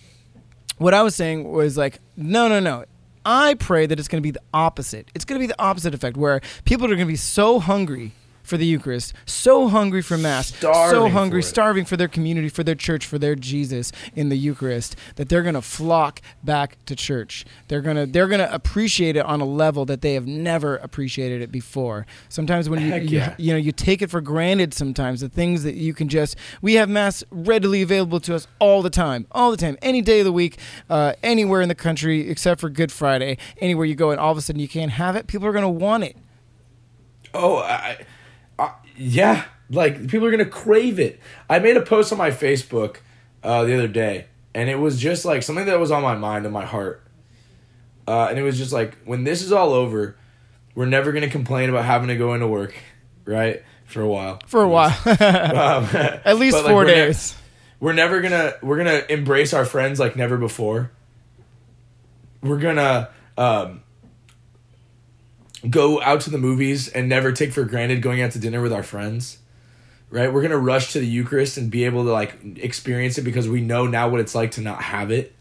what 0.79 0.95
I 0.95 1.03
was 1.03 1.15
saying 1.15 1.51
was 1.51 1.77
like 1.77 2.01
no 2.17 2.49
no 2.49 2.61
no. 2.61 2.85
I 3.25 3.55
pray 3.55 3.87
that 3.87 4.01
it's 4.01 4.09
going 4.09 4.21
to 4.21 4.27
be 4.27 4.33
the 4.33 4.43
opposite. 4.53 5.09
It's 5.15 5.25
going 5.25 5.41
to 5.41 5.43
be 5.43 5.47
the 5.47 5.63
opposite 5.63 5.95
effect 5.95 6.17
where 6.17 6.41
people 6.65 6.87
are 6.87 6.97
going 6.97 7.07
to 7.07 7.13
be 7.13 7.15
so 7.15 7.61
hungry 7.61 8.11
for 8.43 8.57
the 8.57 8.67
Eucharist, 8.67 9.15
so 9.25 9.69
hungry 9.69 10.03
for 10.03 10.19
Mass, 10.19 10.55
so 10.61 11.09
hungry, 11.09 11.43
for 11.43 11.47
starving 11.49 11.85
for 11.85 11.97
their 11.97 12.09
community, 12.09 12.49
for 12.49 12.63
their 12.65 12.75
church, 12.75 13.07
for 13.07 13.19
their 13.19 13.35
Jesus 13.35 13.93
in 14.15 14.29
the 14.29 14.37
Eucharist, 14.37 14.97
that 15.17 15.29
they're 15.29 15.43
going 15.43 15.55
to 15.55 15.63
flock 15.63 16.21
back 16.43 16.77
to 16.87 16.97
church. 16.97 17.45
They're 17.69 17.81
going 17.81 17.97
to 17.97 18.07
they're 18.07 18.29
going 18.29 18.41
to 18.41 18.53
appreciate 18.53 19.17
it 19.17 19.25
on 19.25 19.41
a 19.41 19.45
level 19.45 19.85
that 19.87 20.03
they 20.03 20.15
have 20.15 20.27
never 20.27 20.77
appreciated 20.77 21.43
it 21.43 21.53
before. 21.53 22.07
Sometimes 22.29 22.69
when 22.69 22.81
you 22.81 22.95
you, 22.95 23.19
yeah. 23.19 23.35
you 23.39 23.53
know 23.53 23.59
you 23.59 23.73
take 23.73 24.03
it 24.03 24.11
for 24.11 24.21
granted 24.21 24.75
sometimes 24.75 25.21
the 25.21 25.29
things 25.29 25.63
that 25.63 25.75
you 25.75 25.95
can 25.95 26.09
just 26.09 26.37
we 26.61 26.75
have 26.75 26.89
mass 26.89 27.25
readily 27.31 27.83
available 27.83 28.21
to 28.21 28.35
us 28.35 28.47
all 28.59 28.83
the 28.83 28.91
time 28.91 29.27
all 29.33 29.51
the 29.51 29.57
time 29.57 29.77
any 29.83 30.01
day 30.01 30.21
of 30.21 30.25
the 30.25 30.33
week 30.33 30.59
uh, 30.91 31.13
anywhere 31.23 31.61
in 31.61 31.69
the 31.69 31.75
country 31.75 32.29
except 32.29 32.61
for 32.61 32.69
good 32.69 32.93
friday 32.93 33.37
anywhere 33.61 33.87
you 33.87 33.95
go 33.95 34.11
and 34.11 34.21
all 34.21 34.33
of 34.33 34.39
a 34.39 34.41
sudden 34.41 34.61
you 34.61 34.69
can't 34.69 34.93
have 34.93 35.17
it 35.17 35.27
people 35.27 35.47
are 35.47 35.53
going 35.53 35.63
to 35.63 35.69
want 35.69 36.05
it 36.05 36.17
Oh, 37.35 37.59
I, 37.59 38.05
I, 38.63 38.75
yeah. 38.97 39.45
Like 39.71 40.09
people 40.09 40.27
are 40.27 40.31
gonna 40.31 40.45
crave 40.45 40.99
it. 40.99 41.21
I 41.49 41.59
made 41.59 41.77
a 41.77 41.83
post 41.83 42.13
on 42.13 42.19
my 42.19 42.31
Facebook 42.31 42.99
uh, 43.43 43.65
the 43.65 43.75
other 43.75 43.89
day, 43.89 44.27
and 44.55 44.69
it 44.69 44.77
was 44.77 44.99
just 45.01 45.25
like 45.25 45.43
something 45.43 45.67
that 45.67 45.81
was 45.81 45.91
on 45.91 46.03
my 46.03 46.15
mind 46.15 46.45
and 46.45 46.53
my 46.53 46.65
heart. 46.65 47.03
Uh, 48.07 48.27
and 48.29 48.39
it 48.39 48.43
was 48.43 48.59
just 48.59 48.73
like, 48.73 48.99
when 49.05 49.25
this 49.25 49.43
is 49.43 49.53
all 49.53 49.73
over, 49.73 50.17
we're 50.75 50.87
never 50.87 51.13
gonna 51.13 51.31
complain 51.31 51.71
about 51.71 51.85
having 51.85 52.09
to 52.09 52.17
go 52.17 52.35
into 52.35 52.47
work, 52.47 52.75
right? 53.25 53.63
For 53.87 54.03
a 54.03 54.09
while. 54.09 54.41
for 54.47 54.63
a 54.63 54.69
while 54.69 54.97
Um, 55.07 55.85
at 56.25 56.39
least 56.39 56.57
but, 56.57 56.65
like, 56.65 56.73
four 56.73 56.77
we're 56.77 56.87
ne- 56.87 56.95
days 56.95 57.37
we're 57.83 57.93
never 57.93 58.21
gonna 58.21 58.55
we're 58.63 58.77
gonna 58.77 59.03
embrace 59.11 59.53
our 59.53 59.65
friends 59.65 59.99
like 59.99 60.15
never 60.15 60.39
before. 60.39 60.93
We're 62.41 62.59
gonna 62.61 63.11
um, 63.37 63.83
go 65.69 66.03
out 66.03 66.21
to 66.23 66.31
the 66.31 66.39
movies 66.39 66.89
and 66.89 67.09
never 67.09 67.33
take 67.33 67.53
for 67.53 67.65
granted 67.65 68.03
going 68.03 68.21
out 68.21 68.33
to 68.33 68.39
dinner 68.39 68.61
with 68.61 68.73
our 68.73 68.83
friends. 68.83 69.39
Right? 70.11 70.33
We're 70.33 70.43
gonna 70.43 70.59
rush 70.59 70.93
to 70.93 71.01
the 71.01 71.07
Eucharist 71.07 71.57
and 71.57 71.71
be 71.71 71.85
able 71.85 72.05
to 72.05 72.13
like 72.13 72.39
experience 72.59 73.17
it 73.17 73.23
because 73.23 73.49
we 73.49 73.63
know 73.63 73.87
now 73.87 74.09
what 74.09 74.21
it's 74.21 74.35
like 74.35 74.51
to 74.53 74.61
not 74.61 74.83
have 74.83 75.11
it. 75.11 75.35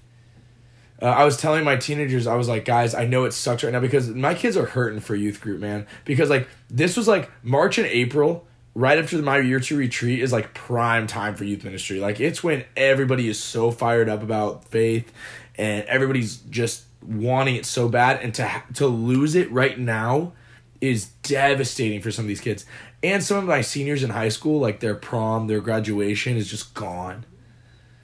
Uh, 1.02 1.06
I 1.06 1.26
was 1.26 1.36
telling 1.36 1.64
my 1.64 1.78
teenagers, 1.78 2.28
I 2.28 2.36
was 2.36 2.48
like, 2.48 2.64
guys, 2.64 2.94
I 2.94 3.06
know 3.06 3.26
it 3.26 3.34
sucks 3.34 3.64
right 3.64 3.74
now 3.74 3.80
because 3.80 4.10
my 4.10 4.36
kids 4.36 4.56
are 4.56 4.68
hurting 4.68 5.00
for 5.00 5.16
youth 5.16 5.42
group, 5.42 5.60
man. 5.60 5.88
Because 6.06 6.30
like 6.30 6.48
this 6.70 6.96
was 6.96 7.08
like 7.08 7.30
March 7.44 7.80
and 7.80 7.88
April, 7.88 8.46
right 8.76 9.00
after 9.00 9.18
my 9.18 9.40
year 9.40 9.60
two 9.60 9.78
retreat, 9.78 10.22
is 10.22 10.32
like 10.32 10.54
prime 10.54 11.08
time 11.08 11.36
for 11.36 11.44
youth 11.44 11.64
ministry. 11.64 12.00
Like 12.00 12.20
it's 12.20 12.44
when 12.44 12.64
everybody 12.78 13.28
is 13.28 13.42
so 13.42 13.72
fired 13.72 14.10
up 14.10 14.22
about 14.22 14.66
faith, 14.66 15.12
and 15.56 15.84
everybody's 15.86 16.38
just 16.38 16.84
wanting 17.04 17.56
it 17.56 17.66
so 17.66 17.90
bad, 17.90 18.22
and 18.22 18.34
to 18.36 18.64
to 18.76 18.88
lose 18.88 19.36
it 19.36 19.52
right 19.52 19.78
now 19.78 20.34
is 20.80 21.08
devastating 21.22 22.02
for 22.02 22.12
some 22.12 22.26
of 22.26 22.30
these 22.30 22.42
kids. 22.42 22.66
And 23.04 23.24
some 23.24 23.38
of 23.38 23.46
my 23.46 23.62
seniors 23.62 24.04
in 24.04 24.10
high 24.12 24.30
school, 24.30 24.60
like 24.60 24.80
their 24.80 24.96
prom, 24.96 25.48
their 25.48 25.62
graduation 25.62 26.38
is 26.38 26.50
just 26.50 26.74
gone. 26.74 27.26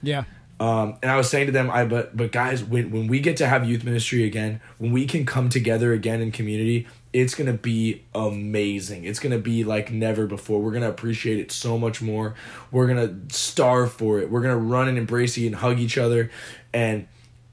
yeah 0.02 0.24
Um, 0.60 0.96
and 1.02 1.10
I 1.10 1.16
was 1.16 1.30
saying 1.30 1.46
to 1.46 1.52
them, 1.52 1.70
I 1.70 1.84
but 1.84 2.16
but 2.16 2.32
guys, 2.32 2.64
when 2.64 2.90
when 2.90 3.06
we 3.06 3.20
get 3.20 3.36
to 3.38 3.46
have 3.46 3.68
youth 3.68 3.84
ministry 3.84 4.24
again, 4.24 4.60
when 4.78 4.92
we 4.92 5.06
can 5.06 5.24
come 5.24 5.48
together 5.48 5.92
again 5.92 6.20
in 6.20 6.32
community, 6.32 6.86
it's 7.12 7.34
gonna 7.34 7.52
be 7.52 8.04
amazing. 8.14 9.04
It's 9.04 9.20
gonna 9.20 9.38
be 9.38 9.62
like 9.62 9.92
never 9.92 10.26
before. 10.26 10.60
We're 10.60 10.72
gonna 10.72 10.90
appreciate 10.90 11.38
it 11.38 11.52
so 11.52 11.78
much 11.78 12.02
more. 12.02 12.34
We're 12.72 12.88
gonna 12.88 13.16
starve 13.28 13.92
for 13.92 14.18
it. 14.18 14.30
We're 14.30 14.40
gonna 14.40 14.56
run 14.56 14.88
and 14.88 14.98
embrace 14.98 15.38
it 15.38 15.46
and 15.46 15.54
hug 15.54 15.78
each 15.78 15.96
other, 15.96 16.30
and 16.72 17.06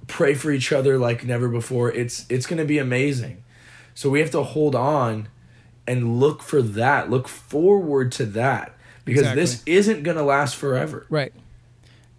pray 0.08 0.34
for 0.34 0.52
each 0.52 0.72
other 0.72 0.98
like 0.98 1.26
never 1.26 1.48
before. 1.48 1.91
It's 1.91 2.26
it's 2.30 2.46
gonna 2.46 2.65
be 2.65 2.78
amazing. 2.78 3.44
So 3.94 4.10
we 4.10 4.20
have 4.20 4.32
to 4.32 4.44
hold 4.44 4.76
on 4.76 5.30
and 5.88 6.20
look 6.20 6.41
for 6.41 6.62
that. 6.62 7.10
Look 7.10 7.28
forward 7.28 8.12
to 8.13 8.26
that 8.28 8.76
because 9.06 9.34
this 9.36 9.62
isn't 9.65 10.04
gonna 10.04 10.24
last 10.24 10.56
forever. 10.56 11.06
right 11.10 11.32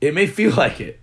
It 0.00 0.14
may 0.14 0.26
feel 0.26 0.52
like 0.54 0.80
it. 0.80 1.00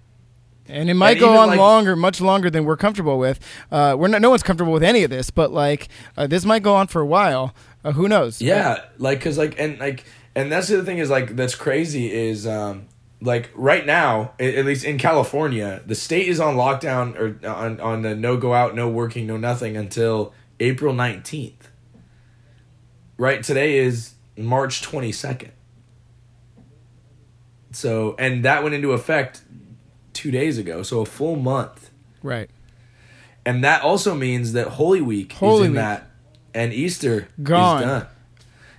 and 0.70 0.90
it 0.90 0.94
might 0.94 1.12
And 1.12 1.20
go 1.20 1.38
on 1.38 1.50
like- 1.50 1.60
longer, 1.60 1.96
much 1.96 2.22
longer 2.22 2.50
than 2.50 2.64
we're 2.66 2.78
comfortable 2.78 3.20
with. 3.20 3.40
Uh, 3.72 3.96
we're 4.00 4.08
not, 4.08 4.22
no 4.22 4.30
one's 4.30 4.44
comfortable 4.44 4.72
with 4.72 4.84
any 4.84 5.04
of 5.04 5.10
this, 5.10 5.30
but 5.30 5.52
like 5.52 5.90
uh, 6.18 6.26
this 6.26 6.46
might 6.46 6.64
go 6.64 6.74
on 6.76 6.88
for 6.88 7.02
a 7.02 7.06
while. 7.06 7.54
Uh, 7.84 7.92
who 7.92 8.08
knows? 8.08 8.42
Yeah, 8.42 8.80
like 8.98 9.20
cuz 9.22 9.38
like 9.38 9.60
and 9.60 9.78
like 9.80 10.06
and 10.36 10.52
that's 10.52 10.70
the 10.70 10.78
other 10.78 10.86
thing 10.86 11.00
is 11.00 11.10
like 11.10 11.36
that's 11.36 11.54
crazy 11.54 12.12
is 12.12 12.48
um 12.48 12.86
like 13.24 13.50
right 13.56 13.86
now 13.86 14.34
at 14.40 14.66
least 14.66 14.84
in 14.86 14.98
California, 14.98 15.82
the 15.86 15.96
state 15.96 16.28
is 16.28 16.40
on 16.40 16.56
lockdown 16.56 17.16
or 17.18 17.48
on 17.48 17.80
on 17.80 18.02
the 18.02 18.16
no 18.16 18.38
go 18.38 18.54
out, 18.54 18.76
no 18.76 18.90
working, 18.90 19.26
no 19.26 19.38
nothing 19.38 19.78
until 19.78 20.34
April 20.60 20.94
19th. 20.94 21.54
Right 23.18 23.42
today 23.42 23.78
is 23.78 24.14
March 24.38 24.82
22nd. 24.82 25.52
So, 27.72 28.16
and 28.20 28.46
that 28.46 28.62
went 28.64 28.76
into 28.76 28.92
effect 28.92 29.42
2 30.14 30.30
days 30.32 30.58
ago, 30.58 30.84
so 30.84 31.02
a 31.02 31.06
full 31.06 31.36
month. 31.36 31.90
Right. 32.22 32.50
and 33.46 33.64
that 33.64 33.82
also 33.84 34.16
means 34.16 34.54
that 34.54 34.68
Holy 34.68 35.02
Week 35.02 35.34
Holy 35.34 35.54
is 35.62 35.66
in 35.66 35.72
Week. 35.72 35.76
that, 35.78 36.10
and 36.54 36.72
Easter 36.74 37.28
Gone. 37.42 37.82
is 37.82 37.88
done. 37.88 38.08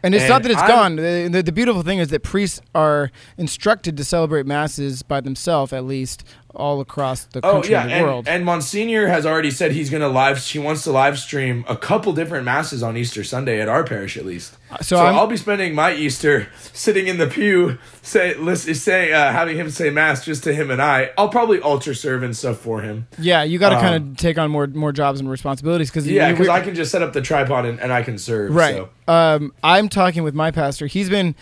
And 0.05 0.15
it's 0.15 0.23
And 0.25 0.29
not 0.31 0.43
that 0.43 0.51
it's 0.53 0.61
I'm- 0.61 0.69
gone. 0.71 0.97
The, 0.97 1.29
the, 1.33 1.43
the 1.43 1.53
beautiful 1.53 1.83
thing 1.83 1.99
is 1.99 2.09
that 2.09 2.23
priests 2.23 2.61
are 2.75 3.11
instructed 3.39 3.97
to 3.97 4.05
celebrate 4.05 4.47
masses 4.47 5.03
by 5.03 5.21
themselves, 5.21 5.73
at 5.73 5.85
least 5.85 6.23
all 6.57 6.81
across 6.81 7.25
the 7.25 7.41
Oh 7.45 7.63
yeah, 7.65 7.83
and 7.83 7.91
the 7.91 7.95
and, 7.95 8.05
world. 8.07 8.29
and 8.29 8.45
Monsignor 8.45 9.07
has 9.09 9.27
already 9.27 9.51
said 9.51 9.73
he's 9.73 9.91
going 9.91 10.01
to 10.03 10.09
live. 10.09 10.39
She 10.39 10.59
wants 10.59 10.85
to 10.85 10.93
live 10.93 11.19
stream 11.19 11.65
a 11.69 11.77
couple 11.77 12.13
different 12.13 12.45
masses 12.45 12.83
on 12.83 12.97
Easter 12.97 13.25
Sunday 13.25 13.61
at 13.61 13.69
our 13.69 13.85
parish, 13.85 14.17
at 14.17 14.25
least. 14.25 14.55
so 14.81 14.97
So, 14.97 14.97
I'm- 15.05 15.15
I'll 15.17 15.27
be 15.27 15.37
spending 15.37 15.75
my 15.75 15.95
Easter 15.95 16.49
sitting 16.73 17.07
in 17.07 17.19
the 17.19 17.27
pew, 17.27 17.79
say, 18.03 18.35
listen, 18.35 18.75
say, 18.75 19.13
uh, 19.13 19.33
having 19.33 19.57
him 19.57 19.71
say 19.71 19.91
mass 19.91 20.25
just 20.25 20.43
to 20.45 20.55
him 20.55 20.71
and 20.71 20.81
I. 20.83 21.11
I'll 21.19 21.29
probably 21.29 21.61
altar 21.61 21.95
serve 21.95 22.23
and 22.23 22.37
stuff 22.37 22.59
for 22.59 22.81
him. 22.83 23.07
yeah, 23.19 23.43
you 23.43 23.59
got 23.59 23.71
to 23.71 23.77
um, 23.77 23.81
kind 23.83 23.95
of 24.11 24.17
take 24.17 24.39
on 24.39 24.51
more 24.51 24.67
more 24.67 24.93
jobs 24.93 25.21
and 25.21 25.31
responsibilities 25.31 25.91
because 25.91 26.07
Yeah, 26.09 26.31
because 26.33 26.49
I 26.49 26.61
can 26.61 26.75
just 26.75 26.91
set 26.91 27.03
up 27.03 27.13
the 27.13 27.21
tripod 27.23 27.65
and, 27.67 27.81
and 27.81 27.93
I 27.93 28.03
can 28.03 28.19
serve. 28.19 28.55
Right. 28.55 28.75
So. 28.77 28.89
Um, 29.07 29.53
I'm 29.63 29.89
talking 29.89 30.23
with 30.23 30.35
my 30.35 30.51
pastor. 30.51 30.87
He's 30.87 31.11
been, 31.11 31.35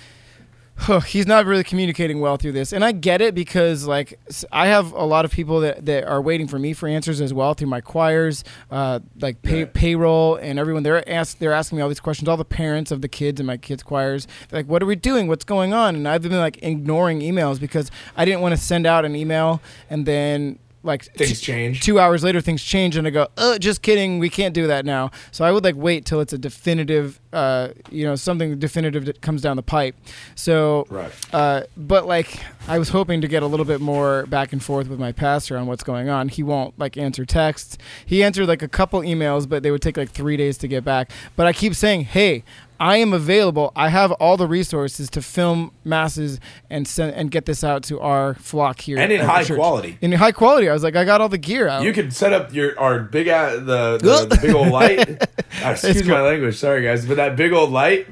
he's 1.07 1.27
not 1.27 1.47
really 1.47 1.65
communicating 1.65 2.21
well 2.21 2.37
through 2.37 2.53
this, 2.53 2.73
and 2.73 2.85
I 2.85 2.93
get 2.93 3.21
it 3.21 3.35
because 3.35 3.87
like 3.87 4.19
I 4.51 4.67
have 4.67 4.93
a 4.93 5.05
lot 5.05 5.25
of 5.25 5.31
people 5.31 5.61
that, 5.61 5.87
that 5.87 6.05
are 6.05 6.21
waiting 6.21 6.49
for 6.49 6.59
me 6.59 6.73
for 6.73 6.89
answers 6.89 7.21
as 7.21 7.33
well 7.33 7.55
through 7.55 7.69
my 7.69 7.81
choirs, 7.81 8.43
uh, 8.71 9.01
like 9.21 9.43
pay, 9.43 9.65
payroll 9.65 10.37
and 10.37 10.59
everyone. 10.59 10.83
They're 10.83 11.09
ask, 11.09 11.39
they're 11.39 11.53
asking 11.53 11.77
me 11.77 11.83
all 11.83 11.89
these 11.89 12.01
questions. 12.01 12.29
All 12.29 12.37
the 12.37 12.45
parents 12.45 12.91
of 12.91 13.01
the 13.01 13.09
kids 13.09 13.41
in 13.41 13.47
my 13.47 13.57
kids' 13.57 13.83
choirs, 13.83 14.27
they're 14.49 14.61
like, 14.61 14.69
"What 14.69 14.83
are 14.83 14.87
we 14.87 14.97
doing? 14.97 15.29
What's 15.29 15.45
going 15.45 15.73
on?" 15.73 15.95
And 15.95 16.09
I've 16.09 16.23
been 16.23 16.33
like 16.33 16.63
ignoring 16.63 17.21
emails 17.21 17.61
because 17.61 17.91
I 18.17 18.25
didn't 18.25 18.41
want 18.41 18.55
to 18.55 18.61
send 18.61 18.87
out 18.87 19.05
an 19.05 19.15
email 19.15 19.61
and 19.89 20.07
then 20.07 20.59
like 20.85 21.05
Things 21.15 21.41
change. 21.41 21.81
two 21.81 21.99
hours 22.01 22.25
later 22.25 22.41
things 22.41 22.63
change 22.63 22.97
and 22.97 23.07
i 23.07 23.11
go 23.11 23.29
"Oh, 23.39 23.57
just 23.59 23.83
kidding 23.83 24.19
we 24.19 24.29
can't 24.29 24.53
do 24.55 24.67
that 24.67 24.85
now. 24.85 25.11
So 25.31 25.45
i 25.45 25.53
would 25.53 25.63
like 25.65 25.77
wait 25.77 26.05
till 26.05 26.21
it's 26.21 26.33
a 26.33 26.39
definitive 26.39 27.21
uh 27.33 27.69
you 27.91 28.05
know 28.05 28.15
something 28.17 28.59
definitive 28.59 29.05
that 29.07 29.21
comes 29.23 29.43
down 29.43 29.57
the 29.57 29.63
pipe. 29.63 29.95
So 30.35 30.87
Right. 30.91 31.13
uh 31.33 31.63
but 31.77 32.07
like 32.07 32.41
i 32.69 32.79
was 32.79 32.89
hoping 32.91 33.21
to 33.21 33.29
get 33.29 33.43
a 33.43 33.47
little 33.47 33.65
bit 33.67 33.81
more 33.81 34.27
back 34.27 34.53
and 34.53 34.63
forth 34.63 34.89
with 34.89 34.99
my 34.99 35.13
pastor 35.13 35.57
on 35.57 35.67
what's 35.67 35.85
going 35.85 36.09
on. 36.09 36.29
He 36.29 36.43
won't 36.43 36.79
like 36.79 36.97
answer 36.97 37.25
texts. 37.25 37.79
He 38.05 38.23
answered 38.23 38.47
like 38.49 38.63
a 38.63 38.69
couple 38.69 39.01
emails 39.01 39.49
but 39.49 39.63
they 39.63 39.71
would 39.71 39.83
take 39.83 39.97
like 39.97 40.11
three 40.11 40.37
days 40.37 40.59
to 40.59 40.69
get 40.69 40.85
back. 40.85 41.11
But 41.37 41.47
i 41.47 41.53
keep 41.53 41.75
saying 41.75 42.05
hey 42.05 42.43
I 42.83 42.97
am 42.97 43.13
available. 43.13 43.71
I 43.77 43.91
have 43.91 44.11
all 44.13 44.37
the 44.37 44.49
resources 44.49 45.09
to 45.11 45.23
film 45.23 45.71
masses 45.85 46.41
and 46.69 46.87
send 46.89 47.15
and 47.15 47.31
get 47.31 47.47
this 47.47 47.63
out 47.63 47.85
to 47.85 48.01
our 48.01 48.35
flock 48.35 48.81
here 48.81 48.99
And 48.99 49.13
in 49.13 49.21
high 49.21 49.45
quality. 49.45 49.99
In 50.01 50.11
high 50.11 50.33
quality, 50.33 50.69
I 50.69 50.73
was 50.73 50.83
like, 50.83 50.97
I 50.97 51.05
got 51.05 51.21
all 51.21 51.29
the 51.29 51.39
gear 51.39 51.69
out. 51.69 51.85
You 51.85 51.93
could 51.93 52.13
set 52.13 52.33
up 52.33 52.53
your 52.53 52.77
our 52.81 52.99
big 52.99 53.29
uh, 53.29 53.53
the, 53.57 53.99
the, 54.03 54.27
the 54.31 54.39
big 54.43 54.55
old 54.55 54.69
light. 54.69 54.99
Uh, 54.99 55.17
excuse 55.71 55.97
It's 55.99 56.09
my 56.09 56.17
cool. 56.17 56.25
language, 56.25 56.57
sorry 56.59 56.83
guys, 56.83 57.07
but 57.07 57.17
that 57.19 57.37
big 57.37 57.53
old 57.53 57.71
light. 57.71 58.09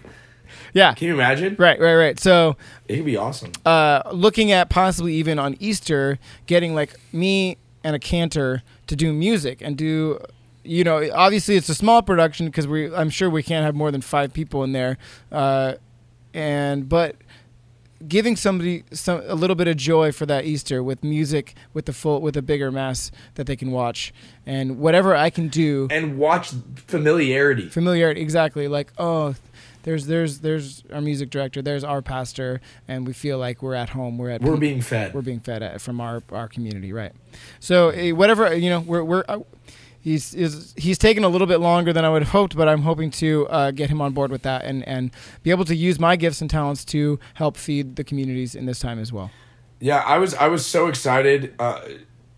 yeah, 0.72 0.94
Can 0.94 1.08
you 1.08 1.14
imagine? 1.14 1.56
right, 1.58 1.80
right, 1.80 1.96
right. 1.96 2.20
So, 2.20 2.56
It 2.86 2.96
could 2.96 3.04
be 3.06 3.16
awesome. 3.16 3.50
uh, 3.66 4.02
looking 4.12 4.52
at 4.52 4.70
possibly 4.70 5.14
even 5.14 5.40
on 5.40 5.56
Easter, 5.58 6.20
getting 6.46 6.76
like 6.76 6.94
me 7.12 7.56
and 7.82 7.96
a 7.96 7.98
cantor 7.98 8.62
to 8.86 8.94
do 8.94 9.12
music 9.12 9.62
and 9.62 9.76
do, 9.76 10.20
you 10.64 10.84
know, 10.84 11.08
obviously 11.14 11.56
it's 11.56 11.68
a 11.68 11.74
small 11.74 12.02
production 12.02 12.46
because 12.46 12.66
we, 12.66 12.94
I'm 12.94 13.10
sure 13.10 13.30
we 13.30 13.42
can't 13.42 13.64
have 13.64 13.74
more 13.74 13.90
than 13.90 14.00
five 14.00 14.32
people 14.32 14.62
in 14.64 14.72
there, 14.72 14.98
uh, 15.32 15.74
and 16.34 16.88
but 16.88 17.16
giving 18.08 18.34
somebody 18.34 18.82
some 18.92 19.22
a 19.26 19.34
little 19.34 19.56
bit 19.56 19.68
of 19.68 19.76
joy 19.76 20.10
for 20.10 20.24
that 20.26 20.44
Easter 20.46 20.82
with 20.82 21.04
music 21.04 21.54
with 21.74 21.84
the 21.84 21.92
full 21.92 22.20
with 22.22 22.34
a 22.36 22.40
bigger 22.42 22.70
mass 22.72 23.10
that 23.34 23.46
they 23.46 23.56
can 23.56 23.70
watch 23.70 24.12
and 24.46 24.78
whatever 24.78 25.14
I 25.14 25.28
can 25.28 25.48
do 25.48 25.86
And 25.90 26.16
watch 26.16 26.52
familiarity. 26.86 27.68
familiarity 27.68 28.22
exactly 28.22 28.68
like 28.68 28.90
oh 28.96 29.34
there's 29.82 30.06
there's 30.06 30.38
there's 30.40 30.82
our 30.90 31.02
music 31.02 31.28
director 31.28 31.60
there's 31.60 31.84
our 31.84 32.00
pastor 32.00 32.62
and 32.88 33.06
we 33.06 33.12
feel 33.12 33.36
like 33.38 33.62
we're 33.62 33.74
at 33.74 33.90
home 33.90 34.16
we're 34.16 34.30
at 34.30 34.40
We're 34.40 34.56
being 34.56 34.80
fed. 34.80 35.12
we're 35.12 35.20
being 35.20 35.40
fed 35.40 35.62
at, 35.62 35.82
from 35.82 36.00
our 36.00 36.22
our 36.32 36.48
community 36.48 36.94
right 36.94 37.12
so 37.58 37.90
eh, 37.90 38.12
whatever 38.12 38.54
you 38.56 38.70
know 38.70 38.80
we're 38.80 39.04
we're 39.04 39.24
uh, 39.28 39.40
he's 40.00 40.34
is 40.34 40.74
he's 40.76 40.98
taken 40.98 41.24
a 41.24 41.28
little 41.28 41.46
bit 41.46 41.60
longer 41.60 41.92
than 41.92 42.04
I 42.04 42.08
would 42.08 42.22
have 42.22 42.32
hoped 42.32 42.56
but 42.56 42.68
I'm 42.68 42.82
hoping 42.82 43.10
to 43.12 43.46
uh, 43.48 43.70
get 43.70 43.90
him 43.90 44.00
on 44.00 44.12
board 44.12 44.30
with 44.30 44.42
that 44.42 44.64
and 44.64 44.86
and 44.88 45.10
be 45.42 45.50
able 45.50 45.64
to 45.66 45.74
use 45.74 45.98
my 46.00 46.16
gifts 46.16 46.40
and 46.40 46.50
talents 46.50 46.84
to 46.86 47.18
help 47.34 47.56
feed 47.56 47.96
the 47.96 48.04
communities 48.04 48.54
in 48.54 48.66
this 48.66 48.78
time 48.80 48.98
as 48.98 49.12
well 49.12 49.30
Yeah, 49.80 50.02
I 50.06 50.18
was 50.18 50.34
I 50.34 50.48
was 50.48 50.66
so 50.66 50.88
excited 50.88 51.54
uh, 51.58 51.80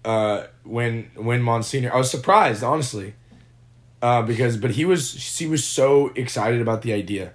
uh, 0.04 0.46
when 0.64 1.10
when 1.16 1.42
Monsignor. 1.42 1.92
I 1.92 1.98
was 1.98 2.10
surprised, 2.10 2.62
honestly, 2.62 3.14
uh, 4.00 4.22
because 4.22 4.56
but 4.56 4.70
he 4.72 4.84
was 4.84 5.38
he 5.38 5.46
was 5.48 5.64
so 5.64 6.12
excited 6.14 6.60
about 6.60 6.82
the 6.82 6.92
idea, 6.92 7.32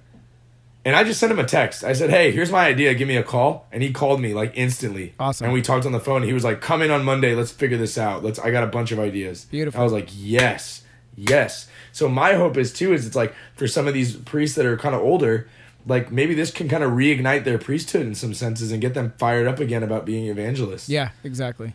and 0.88 0.95
I 0.95 1.03
just 1.03 1.19
sent 1.19 1.31
him 1.33 1.39
a 1.39 1.43
text. 1.43 1.83
I 1.83 1.91
said, 1.91 2.09
"Hey, 2.09 2.31
here's 2.31 2.49
my 2.51 2.65
idea. 2.65 2.93
Give 2.95 3.07
me 3.07 3.17
a 3.17 3.23
call." 3.23 3.67
And 3.73 3.83
he 3.83 3.91
called 3.91 4.21
me 4.21 4.33
like 4.33 4.53
instantly. 4.55 5.13
Awesome. 5.19 5.45
And 5.45 5.53
we 5.53 5.61
talked 5.61 5.85
on 5.85 5.91
the 5.91 5.99
phone. 5.99 6.23
He 6.23 6.31
was 6.33 6.45
like, 6.45 6.61
"Come 6.61 6.81
in 6.81 6.91
on 6.91 7.03
Monday. 7.03 7.35
Let's 7.35 7.51
figure 7.51 7.77
this 7.77 7.97
out. 7.97 8.23
Let's. 8.23 8.39
I 8.39 8.51
got 8.51 8.63
a 8.63 8.67
bunch 8.67 8.91
of 8.93 8.99
ideas." 8.99 9.45
Beautiful. 9.51 9.81
I 9.81 9.83
was 9.83 9.91
like, 9.91 10.07
"Yes, 10.13 10.83
yes." 11.15 11.67
So 11.91 12.07
my 12.07 12.33
hope 12.35 12.55
is 12.57 12.71
too 12.71 12.93
is 12.93 13.05
it's 13.05 13.15
like 13.15 13.33
for 13.55 13.67
some 13.67 13.88
of 13.88 13.93
these 13.93 14.15
priests 14.15 14.55
that 14.55 14.65
are 14.65 14.77
kind 14.77 14.95
of 14.95 15.01
older. 15.01 15.49
Like 15.85 16.11
maybe 16.11 16.33
this 16.35 16.51
can 16.51 16.67
kind 16.67 16.83
of 16.83 16.91
reignite 16.91 17.43
their 17.45 17.57
priesthood 17.57 18.05
in 18.05 18.13
some 18.15 18.33
senses 18.33 18.71
and 18.73 18.81
get 18.81 18.93
them 18.93 19.13
fired 19.17 19.47
up 19.47 19.59
again 19.59 19.83
about 19.83 20.05
being 20.05 20.27
evangelists. 20.27 20.89
yeah 20.89 21.11
exactly 21.23 21.73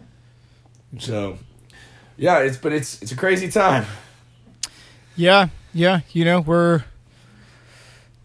So, 0.98 1.38
yeah, 2.18 2.40
it's 2.40 2.58
but 2.58 2.72
it's 2.72 3.00
it's 3.00 3.12
a 3.12 3.16
crazy 3.16 3.50
time. 3.50 3.86
Yeah, 5.16 5.48
yeah. 5.72 6.00
You 6.12 6.24
know, 6.26 6.40
we're 6.40 6.84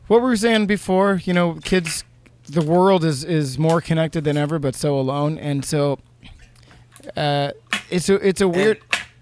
what 0.08 0.22
we 0.22 0.28
were 0.28 0.36
saying 0.36 0.66
before. 0.68 1.22
You 1.24 1.34
know, 1.34 1.56
kids, 1.64 2.04
the 2.50 2.62
world 2.62 3.04
is 3.04 3.24
is 3.24 3.58
more 3.60 3.82
connected 3.82 4.24
than 4.24 4.38
ever, 4.38 4.60
but 4.60 4.76
so 4.76 4.98
alone, 5.00 5.38
and 5.38 5.64
so 5.66 6.00
uh, 7.16 7.52
it's 7.90 8.10
a 8.10 8.16
it's 8.28 8.42
a 8.42 8.48
weird 8.48 8.80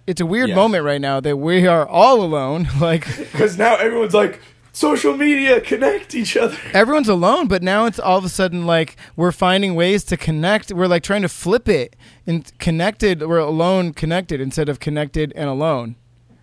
it's 0.08 0.22
a 0.22 0.26
weird 0.26 0.50
Yeah. 0.50 0.56
moment 0.56 0.84
right 0.86 1.02
now 1.02 1.20
that 1.20 1.38
we 1.38 1.68
are 1.68 1.88
all 1.88 2.22
alone. 2.22 2.68
Like 2.80 3.06
Because 3.18 3.58
now 3.58 3.76
everyone's 3.76 4.14
like, 4.14 4.40
social 4.72 5.18
media, 5.18 5.60
connect 5.62 6.14
each 6.14 6.38
other. 6.38 6.58
everyone's 6.74 7.08
alone, 7.10 7.48
but 7.48 7.64
now 7.64 7.86
it's 7.86 8.00
all 8.00 8.18
of 8.18 8.26
a 8.26 8.30
sudden 8.30 8.66
like 8.68 8.98
we're 9.16 9.32
finding 9.32 9.74
ways 9.76 10.04
to 10.06 10.18
connect. 10.18 10.72
We're 10.72 10.88
like 10.88 11.02
trying 11.04 11.24
to 11.24 11.30
flip 11.30 11.68
it 11.68 11.96
and 12.28 12.52
connected. 12.60 13.22
We're 13.24 13.38
alone, 13.40 13.94
connected 13.94 14.40
instead 14.42 14.70
of 14.70 14.80
connected 14.80 15.34
and 15.36 15.50
alone. 15.50 15.96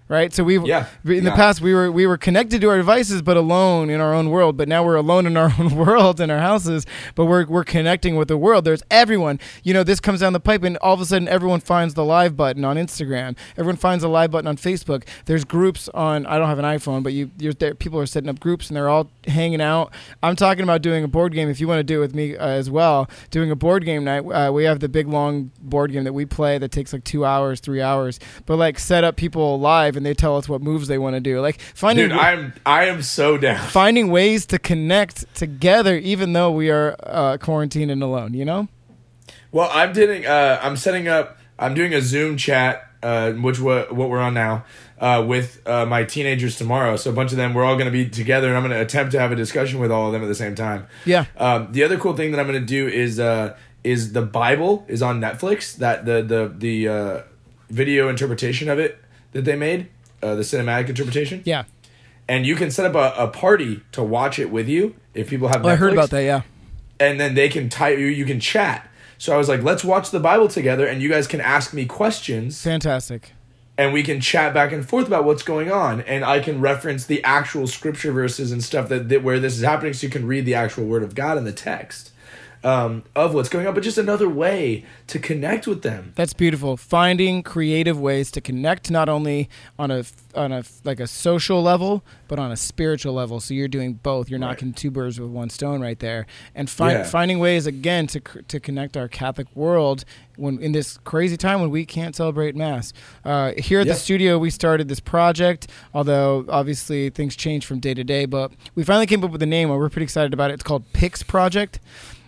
Right, 0.08 0.34
so 0.34 0.44
we 0.44 0.58
Yeah, 0.58 0.86
in 1.04 1.24
the 1.24 1.30
past 1.30 1.60
we 1.60 1.72
were 1.72 1.90
we 1.90 2.06
were 2.06 2.18
connected 2.18 2.60
to 2.60 2.68
our 2.68 2.76
devices 2.76 3.22
but 3.22 3.36
alone 3.36 3.88
in 3.88 4.00
our 4.00 4.12
own 4.12 4.30
world. 4.30 4.56
But 4.56 4.68
now 4.68 4.84
we're 4.84 4.96
alone 4.96 5.26
in 5.26 5.36
our 5.36 5.52
own 5.58 5.74
world 5.74 6.20
in 6.20 6.30
our 6.30 6.38
houses, 6.38 6.84
but 7.14 7.26
we're 7.26 7.46
we're 7.46 7.64
connecting 7.64 8.16
with 8.16 8.28
the 8.28 8.36
world. 8.36 8.64
There's 8.64 8.82
everyone. 8.90 9.40
You 9.62 9.72
know, 9.72 9.84
this 9.84 10.00
comes 10.00 10.20
down 10.20 10.32
the 10.32 10.40
pipe, 10.40 10.64
and 10.64 10.76
all 10.78 10.94
of 10.94 11.00
a 11.00 11.06
sudden 11.06 11.28
everyone 11.28 11.60
finds 11.60 11.94
the 11.94 12.04
live 12.04 12.36
button 12.36 12.64
on 12.64 12.76
Instagram. 12.76 13.36
Everyone 13.56 13.76
finds 13.76 14.02
the 14.02 14.08
live 14.08 14.30
button 14.30 14.48
on 14.48 14.56
Facebook. 14.56 15.04
There's 15.24 15.44
groups 15.44 15.88
on. 15.94 16.26
I 16.26 16.36
don't 16.38 16.48
have 16.48 16.58
an 16.58 16.64
iPhone, 16.64 17.02
but 17.02 17.12
you 17.12 17.30
you're 17.38 17.54
there. 17.54 17.74
People 17.74 17.98
are 17.98 18.06
setting 18.06 18.28
up 18.28 18.40
groups 18.40 18.68
and 18.68 18.76
they're 18.76 18.88
all 18.88 19.08
hanging 19.26 19.60
out. 19.60 19.92
I'm 20.22 20.36
talking 20.36 20.62
about 20.62 20.82
doing 20.82 21.04
a 21.04 21.08
board 21.08 21.32
game. 21.32 21.48
If 21.48 21.60
you 21.60 21.68
want 21.68 21.78
to 21.78 21.84
do 21.84 21.98
it 21.98 22.00
with 22.00 22.14
me 22.14 22.36
uh, 22.36 22.46
as 22.46 22.68
well, 22.68 23.08
doing 23.30 23.50
a 23.50 23.56
board 23.56 23.84
game 23.84 24.04
night. 24.04 24.20
Uh, 24.20 24.52
we 24.52 24.64
have 24.64 24.80
the 24.80 24.88
big 24.88 25.08
long 25.08 25.50
board 25.60 25.92
game 25.92 26.04
that 26.04 26.12
we 26.12 26.26
play 26.26 26.58
that 26.58 26.70
takes 26.70 26.92
like 26.92 27.04
two 27.04 27.24
hours, 27.24 27.60
three 27.60 27.80
hours. 27.80 28.20
But 28.46 28.56
like 28.56 28.78
set 28.78 29.04
up 29.04 29.16
people 29.16 29.58
live 29.58 29.91
and 29.96 30.04
they 30.04 30.14
tell 30.14 30.36
us 30.36 30.48
what 30.48 30.60
moves 30.60 30.88
they 30.88 30.98
want 30.98 31.14
to 31.14 31.20
do. 31.20 31.40
Like 31.40 31.60
finding 31.74 32.08
Dude, 32.08 32.18
I'm 32.18 32.52
I 32.64 32.86
am 32.86 33.02
so 33.02 33.36
down. 33.36 33.66
finding 33.70 34.10
ways 34.10 34.46
to 34.46 34.58
connect 34.58 35.34
together, 35.34 35.96
even 35.96 36.32
though 36.32 36.50
we 36.50 36.70
are 36.70 36.96
uh, 37.02 37.38
quarantined 37.38 37.90
and 37.90 38.02
alone. 38.02 38.34
You 38.34 38.44
know. 38.44 38.68
Well, 39.52 39.70
I'm 39.72 39.92
doing. 39.92 40.26
Uh, 40.26 40.58
I'm 40.62 40.76
setting 40.76 41.08
up. 41.08 41.38
I'm 41.58 41.74
doing 41.74 41.92
a 41.94 42.00
Zoom 42.00 42.36
chat, 42.36 42.88
uh, 43.02 43.32
which 43.32 43.60
what 43.60 43.94
what 43.94 44.08
we're 44.08 44.20
on 44.20 44.34
now, 44.34 44.64
uh, 44.98 45.22
with 45.26 45.60
uh, 45.66 45.84
my 45.84 46.04
teenagers 46.04 46.56
tomorrow. 46.56 46.96
So 46.96 47.10
a 47.10 47.12
bunch 47.12 47.32
of 47.32 47.36
them, 47.36 47.52
we're 47.52 47.64
all 47.64 47.74
going 47.74 47.86
to 47.86 47.92
be 47.92 48.08
together, 48.08 48.48
and 48.48 48.56
I'm 48.56 48.62
going 48.62 48.76
to 48.76 48.80
attempt 48.80 49.12
to 49.12 49.20
have 49.20 49.30
a 49.30 49.36
discussion 49.36 49.78
with 49.78 49.90
all 49.90 50.06
of 50.06 50.12
them 50.12 50.22
at 50.22 50.28
the 50.28 50.34
same 50.34 50.54
time. 50.54 50.86
Yeah. 51.04 51.26
Um, 51.36 51.68
the 51.72 51.84
other 51.84 51.98
cool 51.98 52.16
thing 52.16 52.30
that 52.32 52.40
I'm 52.40 52.46
going 52.46 52.60
to 52.60 52.66
do 52.66 52.88
is 52.88 53.20
uh, 53.20 53.56
is 53.84 54.12
the 54.12 54.22
Bible 54.22 54.84
is 54.88 55.02
on 55.02 55.20
Netflix. 55.20 55.76
That 55.76 56.06
the 56.06 56.22
the 56.22 56.54
the 56.56 56.88
uh, 56.88 57.22
video 57.68 58.08
interpretation 58.08 58.68
of 58.68 58.78
it 58.78 59.01
that 59.32 59.44
they 59.44 59.56
made, 59.56 59.88
uh, 60.22 60.34
the 60.34 60.42
cinematic 60.42 60.88
interpretation. 60.88 61.42
Yeah. 61.44 61.64
and 62.28 62.46
you 62.46 62.54
can 62.54 62.70
set 62.70 62.86
up 62.86 62.94
a, 62.94 63.22
a 63.22 63.28
party 63.28 63.82
to 63.92 64.02
watch 64.02 64.38
it 64.38 64.50
with 64.50 64.68
you 64.68 64.94
if 65.14 65.28
people 65.28 65.48
have. 65.48 65.64
Oh, 65.66 65.68
I 65.68 65.76
heard 65.76 65.92
about 65.92 66.10
that. 66.10 66.22
Yeah. 66.22 66.42
and 67.00 67.18
then 67.18 67.34
they 67.34 67.48
can 67.48 67.68
type 67.68 67.98
you 67.98 68.06
you 68.06 68.24
can 68.24 68.38
chat 68.38 68.88
so 69.18 69.34
i 69.34 69.36
was 69.36 69.48
like 69.48 69.62
let's 69.62 69.82
watch 69.84 70.10
the 70.10 70.20
bible 70.20 70.46
together 70.48 70.86
and 70.86 71.02
you 71.02 71.08
guys 71.08 71.26
can 71.26 71.40
ask 71.40 71.74
me 71.74 71.84
questions 71.84 72.62
Fantastic. 72.62 73.32
and 73.76 73.92
we 73.92 74.02
can 74.04 74.20
chat 74.20 74.54
back 74.54 74.70
and 74.72 74.88
forth 74.88 75.06
about 75.08 75.24
what's 75.24 75.42
going 75.42 75.70
on 75.72 76.00
and 76.02 76.24
i 76.24 76.38
can 76.38 76.60
reference 76.60 77.04
the 77.06 77.22
actual 77.24 77.66
scripture 77.66 78.12
verses 78.12 78.52
and 78.52 78.62
stuff 78.62 78.88
that, 78.88 79.08
that 79.08 79.22
where 79.24 79.40
this 79.40 79.56
is 79.56 79.62
happening 79.64 79.92
so 79.92 80.06
you 80.06 80.10
can 80.12 80.26
read 80.26 80.44
the 80.46 80.54
actual 80.54 80.84
word 80.84 81.02
of 81.02 81.14
god 81.16 81.36
in 81.38 81.44
the 81.44 81.52
text 81.52 82.11
um, 82.64 83.02
of 83.16 83.34
what's 83.34 83.48
going 83.48 83.66
on, 83.66 83.74
but 83.74 83.82
just 83.82 83.98
another 83.98 84.28
way 84.28 84.84
to 85.08 85.18
connect 85.18 85.66
with 85.66 85.82
them. 85.82 86.12
That's 86.14 86.32
beautiful. 86.32 86.76
Finding 86.76 87.42
creative 87.42 87.98
ways 88.00 88.30
to 88.32 88.40
connect 88.40 88.90
not 88.90 89.08
only 89.08 89.48
on 89.78 89.90
a 89.90 90.04
on 90.34 90.50
a 90.52 90.64
like 90.84 91.00
a 91.00 91.06
social 91.06 91.62
level, 91.62 92.02
but 92.28 92.38
on 92.38 92.50
a 92.52 92.56
spiritual 92.56 93.12
level. 93.14 93.40
So 93.40 93.52
you're 93.54 93.68
doing 93.68 93.94
both. 93.94 94.30
You're 94.30 94.40
Right. 94.40 94.46
knocking 94.48 94.72
two 94.72 94.90
birds 94.90 95.20
with 95.20 95.30
one 95.30 95.50
stone 95.50 95.80
right 95.82 95.98
there, 95.98 96.26
and 96.54 96.72
Yeah. 96.80 97.02
finding 97.04 97.38
ways 97.38 97.66
again 97.66 98.06
to 98.08 98.20
to 98.20 98.60
connect 98.60 98.96
our 98.96 99.08
Catholic 99.08 99.48
world 99.54 100.04
when 100.36 100.58
in 100.60 100.72
this 100.72 100.98
crazy 101.04 101.36
time 101.36 101.60
when 101.60 101.70
we 101.70 101.84
can't 101.84 102.16
celebrate 102.16 102.56
Mass. 102.56 102.92
Uh, 103.24 103.52
here 103.58 103.80
at 103.80 103.86
Yeah. 103.86 103.92
the 103.94 103.98
studio, 103.98 104.38
we 104.38 104.50
started 104.50 104.88
this 104.88 105.00
project. 105.00 105.66
Although 105.92 106.46
obviously 106.48 107.10
things 107.10 107.36
change 107.36 107.66
from 107.66 107.80
day 107.80 107.92
to 107.94 108.04
day, 108.04 108.24
but 108.24 108.52
we 108.74 108.84
finally 108.84 109.06
came 109.06 109.22
up 109.24 109.30
with 109.32 109.42
a 109.42 109.46
name, 109.46 109.70
and 109.70 109.78
we're 109.78 109.88
pretty 109.90 110.04
excited 110.04 110.32
about 110.32 110.50
it. 110.50 110.54
It's 110.54 110.62
called 110.62 110.84
Pyx 110.92 111.22
Project. 111.22 111.78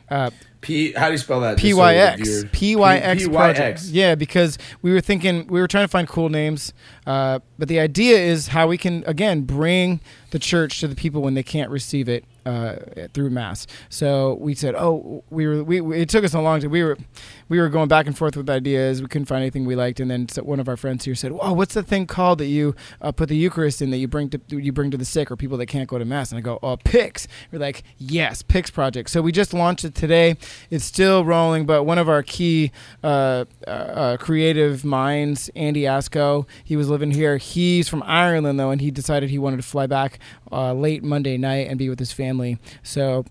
Uh, 0.09 0.30
P. 0.61 0.92
How 0.92 1.07
do 1.07 1.12
you 1.12 1.18
spell 1.18 1.40
that? 1.40 1.59
PYX. 1.59 2.44
PYX 2.50 3.28
PYX. 3.28 3.88
Yeah, 3.92 4.14
because 4.14 4.57
we 4.80 4.92
were 4.92 5.00
thinking 5.00 5.46
we 5.46 5.61
were 5.61 5.68
trying 5.68 5.84
to 5.84 5.88
find 5.88 6.09
cool 6.09 6.28
names, 6.30 6.72
uh, 7.07 7.38
but 7.59 7.68
the 7.68 7.80
idea 7.80 8.18
is 8.18 8.48
how 8.48 8.66
we 8.66 8.78
can 8.78 9.05
again 9.07 9.42
bring 9.42 10.00
the 10.30 10.38
church 10.38 10.80
to 10.80 10.88
the 10.88 10.96
people 10.96 11.22
when 11.22 11.34
they 11.34 11.42
can't 11.42 11.70
receive 11.70 12.09
it 12.09 12.24
uh, 12.44 12.76
through 13.14 13.30
mass. 13.30 13.66
So 13.88 14.34
we 14.40 14.55
said, 14.55 14.74
oh, 14.74 15.22
we 15.30 15.46
were 15.46 15.62
we, 15.62 15.80
we- 15.80 16.00
it 16.00 16.09
took 16.09 16.24
us 16.24 16.34
a 16.34 16.40
long 16.40 16.61
time. 16.61 16.70
We 16.70 16.82
were 16.82 16.98
we 17.48 17.61
were 17.61 17.68
going 17.68 17.88
back 17.88 18.07
and 18.07 18.16
forth 18.16 18.36
with 18.36 18.50
ideas. 18.50 19.00
We 19.00 19.09
couldn't 19.09 19.26
find 19.26 19.42
anything 19.42 19.64
we 19.64 19.76
liked, 19.76 20.00
and 20.00 20.11
then 20.11 20.26
one 20.42 20.61
of 20.61 20.68
our 20.68 20.76
friends 20.76 21.05
here 21.05 21.14
said, 21.14 21.32
"Oh, 21.40 21.52
what's 21.52 21.74
the 21.74 21.82
thing 21.82 22.07
called 22.07 22.38
that 22.38 22.46
you 22.46 22.74
uh, 23.00 23.12
put 23.12 23.28
the 23.28 23.36
Eucharist 23.36 23.80
in 23.80 23.90
that 23.90 23.98
you 23.98 24.09
bring 24.09 24.28
to 24.30 24.40
you 24.48 24.72
bring 24.72 24.90
to 24.90 24.96
the 24.96 25.05
sick 25.05 25.30
or 25.30 25.36
people 25.36 25.57
that 25.59 25.66
can't 25.66 25.88
go 25.88 25.98
to 25.98 26.05
mass?" 26.05 26.32
And 26.32 26.38
I 26.38 26.40
go, 26.42 26.59
"Oh, 26.62 26.76
Pyx." 26.78 27.28
We're 27.52 27.59
like, 27.61 27.82
"Yes, 27.98 28.42
Pyx 28.42 28.70
Project." 28.70 29.11
So 29.11 29.22
we 29.22 29.30
just 29.30 29.55
launched 29.55 29.84
it 29.84 29.94
today. 29.94 30.36
It's 30.70 30.84
still 30.84 31.24
rolling, 31.24 31.64
but 31.66 31.84
one 31.84 31.98
of 31.98 32.09
our 32.09 32.22
key 32.22 32.72
uh, 33.02 33.44
uh, 33.66 34.16
creative 34.18 34.84
minds, 34.84 35.48
Andy 35.55 35.82
Asco, 35.82 36.46
he 36.64 36.76
was 36.76 36.88
living 36.95 37.11
here. 37.11 37.36
He's 37.36 37.88
from 37.88 38.03
Ireland 38.05 38.59
though, 38.59 38.70
and 38.70 38.80
he 38.80 38.90
decided 38.90 39.30
he 39.30 39.38
wanted 39.38 39.57
to 39.57 39.62
fly 39.62 39.86
back 39.86 40.18
uh, 40.53 40.72
late 40.72 41.03
Monday 41.03 41.36
night 41.36 41.68
and 41.68 41.78
be 41.78 41.88
with 41.88 41.99
his 41.99 42.12
family. 42.12 42.59
So 42.82 43.24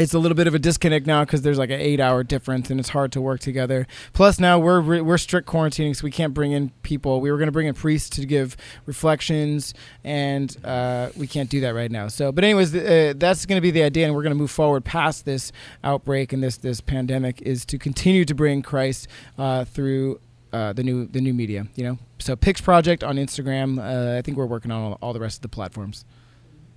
it's 0.00 0.14
a 0.14 0.18
little 0.18 0.34
bit 0.34 0.46
of 0.46 0.54
a 0.54 0.58
disconnect 0.58 1.06
now 1.06 1.24
because 1.24 1.42
there's 1.42 1.58
like 1.58 1.70
an 1.70 1.80
eight 1.80 2.00
hour 2.00 2.24
difference 2.24 2.70
and 2.70 2.80
it's 2.80 2.88
hard 2.88 3.12
to 3.12 3.20
work 3.20 3.40
together. 3.40 3.86
Plus 4.12 4.40
now 4.40 4.58
we're 4.58 4.80
re- 4.80 5.00
we're 5.00 5.18
strict 5.18 5.46
quarantining, 5.46 5.94
so 5.94 6.04
we 6.04 6.10
can't 6.10 6.32
bring 6.32 6.52
in 6.52 6.70
people. 6.82 7.20
We 7.20 7.30
were 7.30 7.36
going 7.36 7.48
to 7.48 7.52
bring 7.52 7.66
in 7.66 7.74
priests 7.74 8.08
to 8.10 8.24
give 8.24 8.56
reflections, 8.86 9.74
and 10.02 10.56
uh, 10.64 11.10
we 11.16 11.26
can't 11.26 11.50
do 11.50 11.60
that 11.60 11.74
right 11.74 11.90
now. 11.90 12.08
So, 12.08 12.32
but 12.32 12.44
anyways, 12.44 12.74
uh, 12.74 13.14
that's 13.16 13.46
going 13.46 13.58
to 13.58 13.62
be 13.62 13.70
the 13.70 13.82
idea, 13.82 14.06
and 14.06 14.14
we're 14.14 14.22
going 14.22 14.34
to 14.34 14.38
move 14.38 14.50
forward 14.50 14.84
past 14.84 15.24
this 15.24 15.52
outbreak 15.84 16.32
and 16.32 16.42
this 16.42 16.56
this 16.56 16.80
pandemic 16.80 17.42
is 17.42 17.64
to 17.66 17.78
continue 17.78 18.24
to 18.24 18.34
bring 18.34 18.62
Christ 18.62 19.06
uh, 19.38 19.64
through. 19.64 20.20
Uh, 20.52 20.72
the 20.72 20.82
new 20.82 21.06
the 21.06 21.20
new 21.20 21.32
media, 21.32 21.66
you 21.76 21.84
know. 21.84 21.98
So 22.18 22.36
Pyx 22.36 22.60
Project 22.60 23.04
on 23.04 23.16
Instagram. 23.16 23.78
Uh, 23.78 24.18
I 24.18 24.22
think 24.22 24.36
we're 24.36 24.46
working 24.46 24.70
on 24.70 24.82
all, 24.82 24.98
all 25.00 25.12
the 25.12 25.20
rest 25.20 25.38
of 25.38 25.42
the 25.42 25.48
platforms. 25.48 26.04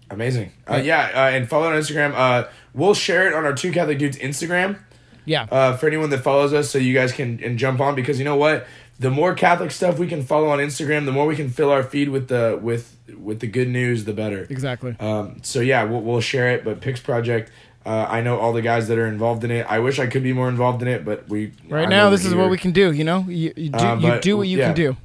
Amazing. 0.09 0.51
Uh, 0.69 0.76
yeah, 0.76 1.11
uh, 1.13 1.30
and 1.30 1.49
follow 1.49 1.67
on 1.67 1.74
Instagram. 1.74 2.13
Uh, 2.13 2.47
we'll 2.74 2.93
share 2.93 3.28
it 3.28 3.34
on 3.34 3.45
our 3.45 3.53
Two 3.53 3.71
Catholic 3.71 3.97
Dudes 3.97 4.17
Instagram 4.17 4.78
Yeah, 5.26 5.47
uh, 5.51 5.76
for 5.78 5.88
anyone 5.88 6.09
that 6.11 6.19
follows 6.19 6.53
us, 6.53 6.69
so 6.69 6.78
you 6.78 6.93
guys 6.93 7.11
can 7.11 7.39
and 7.43 7.57
jump 7.57 7.80
on 7.80 7.95
because 7.95 8.19
you 8.19 8.26
know 8.26 8.36
what, 8.36 8.67
the 8.99 9.09
more 9.09 9.34
Catholic 9.34 9.71
stuff 9.71 9.97
we 9.97 10.07
can 10.07 10.21
follow 10.21 10.49
on 10.49 10.59
Instagram, 10.59 11.05
the 11.05 11.11
more 11.11 11.26
we 11.26 11.36
can 11.36 11.49
fill 11.49 11.71
our 11.71 11.84
feed 11.84 12.09
with 12.09 12.28
the 12.28 12.59
with 12.61 12.95
with 13.17 13.39
the 13.39 13.47
good 13.47 13.69
news, 13.69 14.05
the 14.05 14.13
better. 14.13 14.45
exactly. 14.49 14.95
Um, 14.99 15.39
so 15.43 15.59
yeah, 15.61 15.84
we'll, 15.84 16.01
we'll 16.01 16.21
share 16.21 16.51
it. 16.51 16.63
But 16.63 16.82
Pyx 16.82 17.01
Project, 17.01 17.51
uh, 17.86 18.07
I 18.09 18.21
know 18.21 18.38
all 18.39 18.53
the 18.53 18.61
guys 18.61 18.88
that 18.88 18.97
are 18.97 19.07
involved 19.07 19.43
in 19.43 19.51
it. 19.51 19.65
I 19.69 19.79
wish 19.79 19.99
I 19.99 20.07
could 20.07 20.23
be 20.23 20.31
more 20.34 20.47
involved 20.49 20.81
in 20.81 20.88
it, 20.88 21.03
but 21.03 21.27
we 21.27 21.51
Right 21.67 21.84
I'm 21.84 21.89
now, 21.89 22.09
this 22.09 22.23
is 22.25 22.34
what 22.34 22.49
we 22.49 22.57
can 22.57 22.71
do. 22.71 22.91
You 22.91 23.03
know, 23.03 23.25
you, 23.27 23.53
you 23.55 23.69
do 23.69 23.77
Uh, 23.77 23.95
you 23.97 24.19
do 24.21 24.38
what 24.38 24.47
you 24.47 24.57
yeah. 24.59 24.67
can 24.67 24.75
do. 24.75 24.97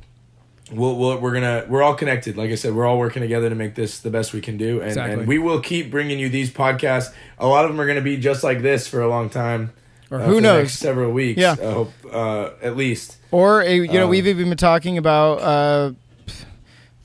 We'll, 0.70 0.96
we'll, 0.96 1.18
we're 1.18 1.32
gonna 1.32 1.64
we're 1.66 1.82
all 1.82 1.94
connected. 1.94 2.36
Like 2.36 2.50
I 2.50 2.54
said, 2.54 2.74
we're 2.74 2.84
all 2.86 2.98
working 2.98 3.22
together 3.22 3.48
to 3.48 3.54
make 3.54 3.74
this 3.74 4.00
the 4.00 4.10
best 4.10 4.34
we 4.34 4.40
can 4.42 4.58
do, 4.58 4.80
and, 4.80 4.88
Exactly. 4.88 5.20
and 5.20 5.26
we 5.26 5.38
will 5.38 5.60
keep 5.60 5.90
bringing 5.90 6.18
you 6.18 6.28
these 6.28 6.50
podcasts. 6.50 7.12
A 7.38 7.46
lot 7.46 7.64
of 7.64 7.70
them 7.70 7.80
are 7.80 7.86
gonna 7.86 8.02
be 8.02 8.18
just 8.18 8.44
like 8.44 8.60
this 8.60 8.86
for 8.86 9.00
a 9.00 9.08
long 9.08 9.30
time, 9.30 9.72
Or 10.10 10.20
uh, 10.20 10.24
who 10.26 10.30
for 10.32 10.34
the 10.36 10.40
knows? 10.42 10.58
next 10.64 10.74
several 10.78 11.10
weeks. 11.10 11.40
Yeah. 11.40 11.56
I 11.58 11.72
hope 11.72 11.92
uh, 12.12 12.50
at 12.62 12.76
least. 12.76 13.16
Or 13.30 13.62
a, 13.62 13.74
you 13.74 13.88
know, 13.94 14.04
Um, 14.04 14.10
we've 14.10 14.26
even 14.26 14.50
been 14.50 14.58
talking 14.58 14.98
about 14.98 15.40
uh, 15.40 15.92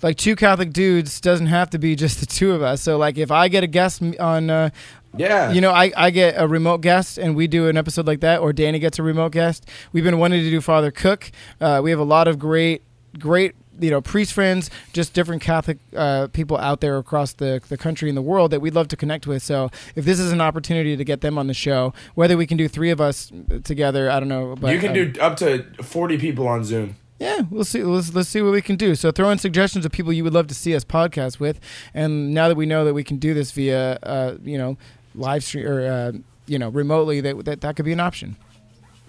like 0.01 0.17
two 0.17 0.35
Catholic 0.35 0.73
dudes 0.73 1.21
doesn't 1.21 1.47
have 1.47 1.69
to 1.69 1.77
be 1.77 1.95
just 1.95 2.19
the 2.19 2.25
two 2.25 2.51
of 2.51 2.61
us. 2.61 2.81
So 2.81 2.97
like 2.97 3.17
if 3.17 3.31
I 3.31 3.47
get 3.47 3.63
a 3.63 3.67
guest 3.67 4.03
on. 4.19 4.71
Yeah, 5.15 5.51
you 5.51 5.61
know, 5.61 5.71
I, 5.71 5.91
I 5.95 6.09
get 6.09 6.35
a 6.37 6.47
remote 6.47 6.81
guest 6.81 7.17
and 7.17 7.35
we 7.35 7.47
do 7.47 7.67
an 7.67 7.77
episode 7.77 8.07
like 8.07 8.19
that, 8.21 8.39
or 8.41 8.51
Danny 8.53 8.79
gets 8.79 8.97
a 8.99 9.03
remote 9.03 9.31
guest. 9.31 9.67
We've 9.91 10.03
been 10.03 10.17
wanting 10.19 10.41
to 10.41 10.49
do 10.49 10.59
Father 10.61 10.91
Cook. 10.91 11.31
Uh, 11.61 11.81
we 11.83 11.91
have 11.91 11.99
a 11.99 12.03
lot 12.03 12.27
of 12.27 12.39
great, 12.39 12.81
great, 13.19 13.53
you 13.79 13.89
know, 13.91 14.01
priest 14.01 14.33
friends, 14.33 14.69
just 14.91 15.13
different 15.13 15.41
Catholic 15.41 15.77
uh, 15.95 16.27
people 16.33 16.57
out 16.57 16.79
there 16.81 16.97
across 16.97 17.33
the, 17.33 17.61
the 17.69 17.77
country 17.77 18.07
and 18.09 18.17
the 18.17 18.21
world 18.21 18.51
that 18.51 18.59
we'd 18.59 18.73
love 18.75 18.87
to 18.87 18.95
connect 18.95 19.25
with. 19.27 19.43
So 19.43 19.69
if 19.95 20.05
this 20.05 20.19
is 20.19 20.31
an 20.31 20.41
opportunity 20.41 20.95
to 20.95 21.03
get 21.03 21.21
them 21.21 21.37
on 21.37 21.47
the 21.47 21.53
show, 21.53 21.93
whether 22.15 22.37
we 22.37 22.45
can 22.47 22.57
do 22.57 22.67
three 22.67 22.89
of 22.91 22.99
us 23.01 23.31
together, 23.63 24.09
I 24.09 24.19
don't 24.19 24.29
know. 24.29 24.55
But 24.55 24.73
you 24.73 24.79
can 24.79 24.89
um, 24.89 25.11
do 25.11 25.19
up 25.19 25.37
to 25.37 25.63
forty 25.83 26.17
people 26.17 26.47
on 26.47 26.63
Zoom. 26.63 26.95
yeah, 27.19 27.41
we'll 27.49 27.63
see. 27.65 27.83
Let's 27.83 28.13
let's 28.13 28.29
see 28.29 28.41
what 28.41 28.51
we 28.51 28.61
can 28.61 28.75
do. 28.75 28.95
So 28.95 29.11
throw 29.11 29.29
in 29.29 29.37
suggestions 29.37 29.85
of 29.85 29.91
people 29.91 30.11
you 30.13 30.23
would 30.23 30.33
love 30.33 30.47
to 30.47 30.55
see 30.55 30.75
us 30.75 30.83
podcast 30.83 31.39
with, 31.39 31.59
and 31.93 32.33
now 32.33 32.47
that 32.47 32.55
we 32.55 32.65
know 32.65 32.83
that 32.85 32.93
we 32.93 33.03
can 33.03 33.17
do 33.17 33.33
this 33.33 33.51
via, 33.51 33.97
uh, 34.03 34.35
you 34.43 34.57
know, 34.57 34.77
live 35.15 35.43
stream 35.43 35.67
or 35.67 35.85
uh, 35.85 36.11
you 36.45 36.59
know, 36.59 36.69
remotely, 36.69 37.21
that 37.21 37.45
that 37.45 37.61
that 37.61 37.75
could 37.75 37.85
be 37.85 37.93
an 37.93 37.99
option. 37.99 38.35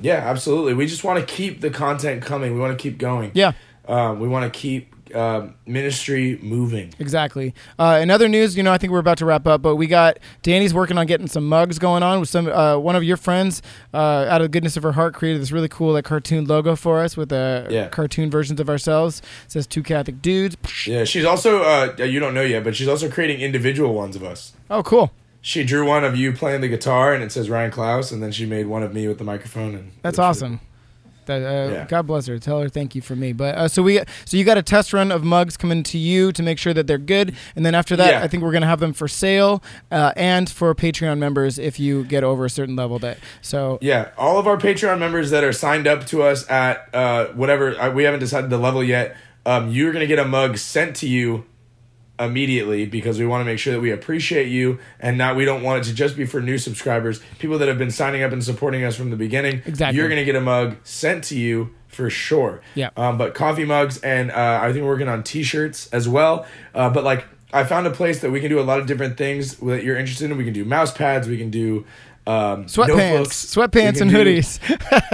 Yeah, 0.00 0.14
absolutely. 0.16 0.74
We 0.74 0.86
just 0.86 1.04
want 1.04 1.20
to 1.20 1.26
keep 1.26 1.60
the 1.60 1.70
content 1.70 2.22
coming. 2.22 2.54
We 2.54 2.60
want 2.60 2.76
to 2.76 2.82
keep 2.82 2.98
going. 2.98 3.30
Yeah, 3.34 3.52
Um, 3.86 4.18
we 4.20 4.26
want 4.28 4.52
to 4.52 4.58
keep 4.58 4.90
um 5.14 5.54
ministry 5.66 6.38
moving. 6.42 6.92
exactly. 6.98 7.54
Uh, 7.78 8.00
in 8.02 8.10
other 8.10 8.26
news, 8.28 8.56
you 8.56 8.62
know, 8.64 8.72
I 8.72 8.78
think 8.78 8.92
we're 8.92 8.98
about 8.98 9.18
to 9.18 9.24
wrap 9.26 9.46
up, 9.46 9.62
but 9.62 9.76
we 9.76 9.86
got 9.86 10.18
Danny's 10.42 10.74
working 10.74 10.98
on 10.98 11.06
getting 11.06 11.28
some 11.28 11.46
mugs 11.48 11.78
going 11.78 12.02
on 12.02 12.18
with 12.18 12.28
some. 12.28 12.48
Uh, 12.48 12.78
one 12.78 12.96
of 12.96 13.04
your 13.04 13.16
friends, 13.16 13.62
uh, 13.92 13.98
out 14.28 14.40
of 14.40 14.46
the 14.46 14.48
goodness 14.48 14.76
of 14.76 14.82
her 14.82 14.92
heart, 14.92 15.14
created 15.14 15.40
this 15.42 15.52
really 15.52 15.68
cool 15.68 15.92
like 15.92 16.04
cartoon 16.06 16.46
logo 16.46 16.74
for 16.74 17.00
us 17.00 17.16
with 17.16 17.32
uh, 17.32 17.66
Yeah. 17.70 17.88
cartoon 17.88 18.30
versions 18.30 18.58
of 18.58 18.68
ourselves. 18.68 19.20
It 19.44 19.52
says 19.52 19.66
two 19.68 19.82
Catholic 19.84 20.20
dudes. 20.22 20.56
Yeah, 20.86 21.04
she's 21.04 21.24
also 21.26 21.62
uh, 21.62 21.94
you 21.98 22.18
don't 22.18 22.34
know 22.34 22.42
yet, 22.42 22.64
but 22.64 22.74
she's 22.74 22.88
also 22.88 23.08
creating 23.08 23.40
individual 23.40 23.94
ones 23.94 24.16
of 24.16 24.24
us. 24.24 24.54
Oh, 24.70 24.82
cool. 24.82 25.12
She 25.46 25.62
drew 25.62 25.86
one 25.86 26.04
of 26.04 26.16
you 26.16 26.32
playing 26.32 26.62
the 26.62 26.68
guitar, 26.68 27.12
and 27.12 27.22
it 27.22 27.30
says 27.30 27.50
Ryan 27.50 27.70
Klaus, 27.70 28.10
and 28.10 28.22
then 28.22 28.32
she 28.32 28.46
made 28.46 28.66
one 28.66 28.82
of 28.82 28.94
me 28.94 29.06
with 29.06 29.18
the 29.18 29.24
microphone. 29.24 29.74
And 29.74 29.92
That's 30.00 30.18
awesome. 30.18 30.58
That, 31.26 31.42
uh, 31.42 31.70
Yeah. 31.70 31.86
God 31.86 32.06
bless 32.06 32.26
her. 32.28 32.38
Tell 32.38 32.62
her 32.62 32.70
thank 32.70 32.94
you 32.94 33.02
for 33.02 33.14
me. 33.14 33.34
But 33.34 33.54
uh, 33.54 33.68
so 33.68 33.82
we 33.82 34.00
so 34.24 34.38
you 34.38 34.44
got 34.44 34.56
a 34.56 34.62
test 34.62 34.94
run 34.94 35.12
of 35.12 35.22
mugs 35.22 35.58
coming 35.58 35.82
to 35.82 35.98
you 35.98 36.32
to 36.32 36.42
make 36.42 36.58
sure 36.58 36.72
that 36.72 36.86
they're 36.86 36.96
good, 36.96 37.34
and 37.54 37.64
then 37.66 37.74
after 37.74 37.94
that, 37.94 38.10
Yeah. 38.10 38.22
I 38.22 38.28
think 38.28 38.42
we're 38.42 38.52
gonna 38.52 38.66
have 38.66 38.80
them 38.80 38.94
for 38.94 39.06
sale 39.06 39.62
uh, 39.92 40.12
and 40.16 40.48
for 40.48 40.74
Patreon 40.74 41.18
members 41.18 41.58
if 41.58 41.78
you 41.78 42.04
get 42.04 42.24
over 42.24 42.46
a 42.46 42.50
certain 42.50 42.74
level. 42.74 42.98
That 42.98 43.18
so 43.42 43.76
Yeah, 43.82 44.12
all 44.16 44.38
of 44.38 44.46
our 44.46 44.56
Patreon 44.56 44.98
members 44.98 45.28
that 45.28 45.44
are 45.44 45.52
signed 45.52 45.86
up 45.86 46.06
to 46.06 46.22
us 46.22 46.48
at 46.50 46.88
uh, 46.94 47.26
whatever 47.34 47.78
uh, 47.78 47.90
we 47.90 48.04
haven't 48.04 48.20
decided 48.20 48.48
the 48.48 48.56
level 48.58 48.82
yet. 48.82 49.14
Um, 49.44 49.70
you're 49.70 49.92
gonna 49.92 50.06
get 50.06 50.18
a 50.18 50.24
mug 50.24 50.56
sent 50.56 50.96
to 50.96 51.06
you 51.06 51.44
immediately 52.18 52.86
because 52.86 53.18
we 53.18 53.26
want 53.26 53.40
to 53.40 53.44
make 53.44 53.58
sure 53.58 53.72
that 53.72 53.80
we 53.80 53.90
appreciate 53.90 54.48
you 54.48 54.78
and 55.00 55.18
not 55.18 55.34
we 55.36 55.44
don't 55.44 55.62
want 55.62 55.84
it 55.84 55.88
to 55.88 55.94
just 55.94 56.16
be 56.16 56.24
for 56.24 56.40
new 56.40 56.58
subscribers, 56.58 57.20
people 57.38 57.58
that 57.58 57.68
have 57.68 57.78
been 57.78 57.90
signing 57.90 58.22
up 58.22 58.32
and 58.32 58.44
supporting 58.44 58.84
us 58.84 58.96
from 58.96 59.10
the 59.10 59.16
beginning. 59.16 59.62
Exactly. 59.66 59.98
You're 59.98 60.08
gonna 60.08 60.24
get 60.24 60.36
a 60.36 60.40
mug 60.40 60.76
sent 60.84 61.24
to 61.24 61.38
you 61.38 61.74
for 61.88 62.10
sure. 62.10 62.60
Yeah. 62.74 62.90
Um, 62.96 63.18
but 63.18 63.34
coffee 63.34 63.64
mugs 63.64 63.98
and 63.98 64.30
uh, 64.30 64.60
I 64.62 64.72
think 64.72 64.84
we're 64.84 64.90
working 64.90 65.08
on 65.08 65.22
T-shirts 65.22 65.88
as 65.88 66.08
well. 66.08 66.46
Uh, 66.74 66.90
but 66.90 67.04
like 67.04 67.24
I 67.52 67.64
found 67.64 67.86
a 67.86 67.90
place 67.90 68.20
that 68.20 68.30
we 68.30 68.40
can 68.40 68.50
do 68.50 68.58
a 68.58 68.62
lot 68.62 68.80
of 68.80 68.86
different 68.86 69.16
things 69.16 69.56
that 69.56 69.84
you're 69.84 69.96
interested 69.96 70.30
in. 70.30 70.36
We 70.36 70.44
can 70.44 70.52
do 70.52 70.64
mouse 70.64 70.92
pads. 70.92 71.28
We 71.28 71.38
can 71.38 71.50
do 71.50 71.86
um, 72.26 72.64
sweatpants, 72.66 73.54
sweatpants, 73.54 74.00
and 74.00 74.10
do- 74.10 74.16
hoodies. 74.16 74.58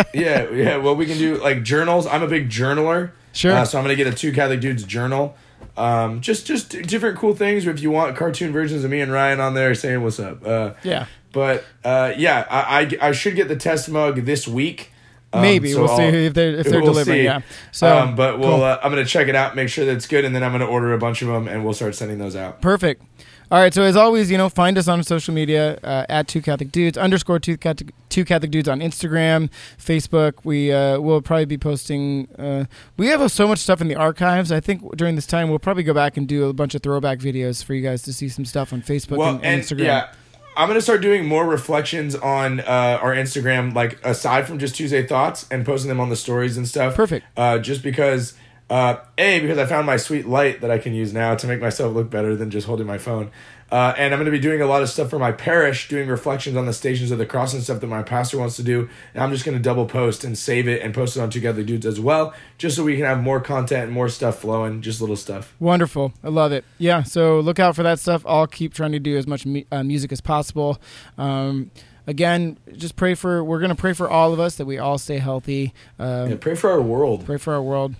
yeah, 0.14 0.48
yeah. 0.50 0.76
Well, 0.76 0.96
we 0.96 1.06
can 1.06 1.18
do 1.18 1.36
like 1.36 1.62
journals. 1.62 2.06
I'm 2.06 2.22
a 2.22 2.28
big 2.28 2.48
journaler. 2.48 3.12
Sure. 3.32 3.52
Uh, 3.52 3.64
so 3.64 3.78
I'm 3.78 3.84
gonna 3.84 3.96
get 3.96 4.06
a 4.06 4.14
two 4.14 4.32
Catholic 4.32 4.60
dudes 4.60 4.84
journal. 4.84 5.36
Um, 5.76 6.20
just 6.20 6.46
just 6.46 6.70
different 6.70 7.18
cool 7.18 7.34
things. 7.34 7.66
If 7.66 7.80
you 7.80 7.90
want 7.90 8.16
cartoon 8.16 8.52
versions 8.52 8.84
of 8.84 8.90
me 8.90 9.00
and 9.00 9.10
Ryan 9.10 9.40
on 9.40 9.54
there 9.54 9.74
saying 9.74 10.02
what's 10.02 10.20
up. 10.20 10.44
Uh, 10.46 10.72
yeah, 10.82 11.06
but 11.32 11.64
uh, 11.84 12.12
yeah, 12.16 12.46
I, 12.50 12.80
I 13.00 13.08
I 13.08 13.12
should 13.12 13.34
get 13.36 13.48
the 13.48 13.56
test 13.56 13.88
mug 13.88 14.24
this 14.24 14.46
week. 14.48 14.90
Um, 15.32 15.42
maybe 15.42 15.72
so 15.72 15.84
we'll 15.84 15.96
see 15.96 16.02
I'll- 16.02 16.14
if 16.14 16.34
they're 16.34 16.56
if 16.56 16.66
they're 16.66 16.80
we'll 16.82 16.92
delivering. 16.92 17.18
see. 17.20 17.24
Yeah. 17.24 17.40
So 17.70 17.96
um, 17.98 18.16
but 18.16 18.38
we'll 18.40 18.48
cool. 18.56 18.62
uh, 18.64 18.80
I'm 18.82 18.90
gonna 18.90 19.04
check 19.04 19.28
it 19.28 19.36
out, 19.36 19.54
make 19.54 19.68
sure 19.68 19.84
that 19.86 19.92
it's 19.92 20.08
good, 20.08 20.24
and 20.24 20.34
then 20.34 20.42
I'm 20.42 20.50
gonna 20.52 20.66
order 20.66 20.92
a 20.92 20.98
bunch 20.98 21.22
of 21.22 21.28
them, 21.28 21.46
and 21.48 21.64
we'll 21.64 21.72
start 21.74 21.94
sending 21.94 22.18
those 22.18 22.34
out. 22.36 22.60
Perfect. 22.60 23.02
All 23.50 23.58
right. 23.58 23.74
So 23.74 23.82
as 23.82 23.96
always, 23.96 24.30
you 24.30 24.38
know, 24.38 24.48
find 24.48 24.78
us 24.78 24.86
on 24.86 25.02
social 25.02 25.34
media 25.34 25.78
uh, 25.82 26.06
at 26.08 26.28
Two 26.28 26.40
Catholic 26.40 26.70
Dudes 26.70 26.96
underscore 26.96 27.38
Two 27.40 27.56
Catholic 27.56 27.92
Two 28.08 28.24
Catholic 28.24 28.50
Dudes 28.52 28.68
on 28.68 28.80
Instagram, 28.80 29.50
Facebook. 29.76 30.34
We 30.44 30.72
uh, 30.72 31.00
will 31.00 31.20
probably 31.20 31.46
be 31.46 31.58
posting. 31.58 32.28
Uh, 32.38 32.64
we 32.96 33.08
have 33.08 33.28
so 33.30 33.48
much 33.48 33.58
stuff 33.58 33.80
in 33.80 33.88
the 33.88 33.96
archives. 33.96 34.52
I 34.52 34.60
think 34.60 34.96
during 34.96 35.16
this 35.16 35.26
time 35.26 35.48
we'll 35.50 35.58
probably 35.58 35.82
go 35.82 35.94
back 35.94 36.16
and 36.16 36.28
do 36.28 36.48
a 36.48 36.52
bunch 36.52 36.74
of 36.74 36.82
throwback 36.82 37.18
videos 37.18 37.64
for 37.64 37.74
you 37.74 37.82
guys 37.82 38.02
to 38.02 38.12
see 38.12 38.28
some 38.28 38.44
stuff 38.44 38.72
on 38.72 38.82
Facebook 38.82 39.16
Well, 39.18 39.30
and, 39.36 39.44
and 39.44 39.54
and 39.54 39.62
Instagram. 39.62 39.84
yeah, 39.84 40.12
I'm 40.56 40.68
gonna 40.68 40.80
start 40.80 41.00
doing 41.00 41.26
more 41.26 41.46
reflections 41.46 42.14
on 42.14 42.60
uh, 42.60 42.98
our 43.02 43.14
Instagram, 43.14 43.74
like 43.74 43.98
aside 44.06 44.46
from 44.46 44.58
just 44.60 44.76
Tuesday 44.76 45.04
thoughts 45.04 45.46
and 45.50 45.66
posting 45.66 45.88
them 45.88 45.98
on 45.98 46.08
the 46.08 46.16
stories 46.16 46.56
and 46.56 46.68
stuff. 46.68 46.94
Perfect. 46.94 47.26
Uh, 47.36 47.58
just 47.58 47.82
because, 47.82 48.34
uh, 48.70 48.96
a 49.18 49.40
because 49.40 49.58
I 49.58 49.66
found 49.66 49.84
my 49.86 49.96
sweet 49.98 50.26
light 50.26 50.60
that 50.62 50.70
I 50.70 50.78
can 50.78 50.94
use 50.94 51.12
now 51.12 51.34
to 51.34 51.46
make 51.46 51.60
myself 51.60 51.92
look 51.94 52.08
better 52.08 52.34
than 52.36 52.50
just 52.50 52.66
holding 52.66 52.86
my 52.86 52.98
phone. 52.98 53.30
Uh, 53.70 53.94
and 53.96 54.12
I'm 54.12 54.18
going 54.18 54.24
to 54.26 54.32
be 54.32 54.40
doing 54.40 54.60
a 54.60 54.66
lot 54.66 54.82
of 54.82 54.88
stuff 54.88 55.10
for 55.10 55.18
my 55.20 55.30
parish, 55.30 55.88
doing 55.88 56.08
reflections 56.08 56.56
on 56.56 56.66
the 56.66 56.72
stations 56.72 57.12
of 57.12 57.18
the 57.18 57.26
cross 57.26 57.54
and 57.54 57.62
stuff 57.62 57.78
that 57.80 57.86
my 57.86 58.02
pastor 58.02 58.36
wants 58.36 58.56
to 58.56 58.64
do. 58.64 58.88
And 59.14 59.22
I'm 59.22 59.30
just 59.30 59.44
going 59.44 59.56
to 59.56 59.62
double 59.62 59.86
post 59.86 60.24
and 60.24 60.36
save 60.36 60.66
it 60.66 60.82
and 60.82 60.92
post 60.92 61.16
it 61.16 61.20
on 61.20 61.30
Together 61.30 61.62
Dudes 61.62 61.86
as 61.86 62.00
well, 62.00 62.34
just 62.58 62.74
so 62.74 62.82
we 62.82 62.96
can 62.96 63.04
have 63.04 63.22
more 63.22 63.38
content 63.40 63.84
and 63.84 63.92
more 63.92 64.08
stuff 64.08 64.40
flowing, 64.40 64.82
just 64.82 65.00
little 65.00 65.14
stuff. 65.14 65.54
Wonderful. 65.60 66.12
I 66.24 66.30
love 66.30 66.50
it. 66.50 66.64
Yeah. 66.78 67.04
So 67.04 67.38
look 67.38 67.60
out 67.60 67.76
for 67.76 67.84
that 67.84 68.00
stuff. 68.00 68.24
I'll 68.26 68.48
keep 68.48 68.74
trying 68.74 68.90
to 68.92 68.98
do 68.98 69.16
as 69.16 69.28
much 69.28 69.46
mu- 69.46 69.62
uh, 69.70 69.84
music 69.84 70.10
as 70.10 70.20
possible. 70.20 70.80
Um, 71.16 71.70
again, 72.08 72.58
just 72.76 72.96
pray 72.96 73.14
for, 73.14 73.44
we're 73.44 73.60
going 73.60 73.70
to 73.70 73.80
pray 73.80 73.92
for 73.92 74.10
all 74.10 74.32
of 74.32 74.40
us 74.40 74.56
that 74.56 74.66
we 74.66 74.78
all 74.78 74.98
stay 74.98 75.18
healthy. 75.18 75.72
Um, 75.96 76.30
Yeah, 76.30 76.36
pray 76.40 76.56
for 76.56 76.70
our 76.70 76.82
world. 76.82 77.24
Pray 77.24 77.36
for 77.36 77.54
our 77.54 77.62
world. 77.62 77.94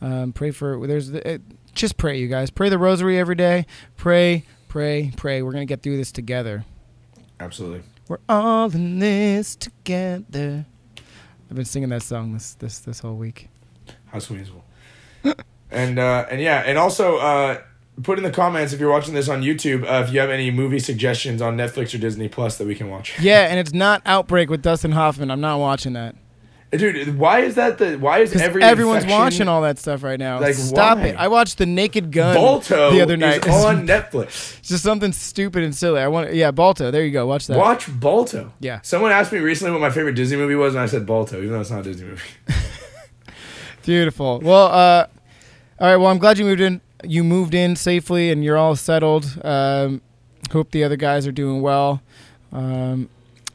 Um, 0.00 0.32
pray 0.32 0.50
for, 0.50 0.86
there's, 0.86 1.10
the, 1.10 1.34
it, 1.34 1.42
just 1.74 1.96
pray, 1.96 2.18
you 2.18 2.28
guys. 2.28 2.50
Pray 2.50 2.68
the 2.68 2.78
rosary 2.78 3.18
every 3.18 3.34
day. 3.34 3.66
Pray, 3.96 4.44
pray, 4.68 5.12
pray. 5.16 5.42
We're 5.42 5.52
going 5.52 5.66
to 5.66 5.70
get 5.70 5.82
through 5.82 5.96
this 5.96 6.12
together. 6.12 6.64
Absolutely. 7.38 7.82
We're 8.08 8.18
all 8.28 8.70
in 8.72 8.98
this 8.98 9.54
together. 9.56 10.66
I've 11.48 11.56
been 11.56 11.64
singing 11.64 11.88
that 11.90 12.02
song 12.02 12.32
this 12.32 12.54
this 12.54 12.80
this 12.80 13.00
whole 13.00 13.14
week. 13.14 13.48
How 14.06 14.18
sweet 14.18 14.40
is 14.42 14.50
it? 15.24 15.40
and 15.70 15.98
uh, 15.98 16.26
and 16.30 16.40
yeah, 16.40 16.62
and 16.66 16.76
also 16.76 17.18
uh, 17.18 17.60
put 18.02 18.18
in 18.18 18.24
the 18.24 18.30
comments 18.30 18.72
if 18.72 18.80
you're 18.80 18.90
watching 18.90 19.14
this 19.14 19.28
on 19.28 19.42
YouTube 19.42 19.84
uh, 19.84 20.04
if 20.04 20.12
you 20.12 20.20
have 20.20 20.30
any 20.30 20.50
movie 20.50 20.78
suggestions 20.78 21.40
on 21.40 21.56
Netflix 21.56 21.94
or 21.94 21.98
Disney 21.98 22.28
Plus 22.28 22.58
that 22.58 22.66
we 22.66 22.74
can 22.74 22.88
watch. 22.88 23.18
Yeah, 23.20 23.46
and 23.50 23.58
it's 23.58 23.72
not 23.72 24.02
Outbreak 24.06 24.50
with 24.50 24.62
Dustin 24.62 24.92
Hoffman. 24.92 25.30
I'm 25.30 25.40
not 25.40 25.58
watching 25.58 25.92
that 25.94 26.14
Dude, 26.70 27.18
why 27.18 27.40
is 27.40 27.56
that 27.56 27.78
the 27.78 27.96
why 27.96 28.20
is 28.20 28.34
every 28.36 28.62
everyone's 28.62 29.02
infection- 29.02 29.18
watching 29.20 29.48
all 29.48 29.62
that 29.62 29.76
stuff 29.78 30.04
right 30.04 30.18
now. 30.20 30.38
Like, 30.40 30.54
Stop 30.54 30.98
why? 30.98 31.06
it! 31.08 31.16
I 31.16 31.26
watched 31.26 31.58
The 31.58 31.66
Naked 31.66 32.12
Gun 32.12 32.36
Balto 32.36 32.92
the 32.92 33.00
other 33.00 33.16
night. 33.16 33.44
is 33.44 33.52
on 33.64 33.88
Netflix. 33.88 34.56
It's 34.60 34.68
just 34.68 34.84
something 34.84 35.12
stupid 35.12 35.64
and 35.64 35.74
silly. 35.74 36.00
I 36.00 36.06
want, 36.06 36.32
yeah, 36.32 36.52
Balto. 36.52 36.92
There 36.92 37.04
you 37.04 37.10
go. 37.10 37.26
Watch 37.26 37.48
that. 37.48 37.58
Watch 37.58 37.88
Balto. 37.98 38.52
Yeah. 38.60 38.80
Someone 38.82 39.10
asked 39.10 39.32
me 39.32 39.40
recently 39.40 39.72
what 39.72 39.80
my 39.80 39.90
favorite 39.90 40.14
Disney 40.14 40.36
movie 40.36 40.54
was, 40.54 40.74
and 40.74 40.82
I 40.82 40.86
said 40.86 41.06
Balto, 41.06 41.38
even 41.38 41.50
though 41.50 41.60
it's 41.60 41.72
not 41.72 41.80
a 41.80 41.82
Disney 41.82 42.06
movie. 42.06 42.22
Beautiful. 43.84 44.40
Well, 44.40 44.66
uh, 44.66 45.06
all 45.80 45.88
right. 45.88 45.96
Well, 45.96 46.08
I'm 46.08 46.18
glad 46.18 46.38
you 46.38 46.44
moved 46.44 46.60
in. 46.60 46.80
You 47.02 47.24
moved 47.24 47.54
in 47.54 47.76
safely, 47.76 48.30
and 48.30 48.44
you're 48.44 48.56
all 48.58 48.76
settled. 48.76 49.40
Um, 49.42 50.02
hope 50.52 50.70
the 50.70 50.84
other 50.84 50.96
guys 50.96 51.26
are 51.26 51.32
doing 51.32 51.62
well. 51.62 52.02
Um, 52.52 53.08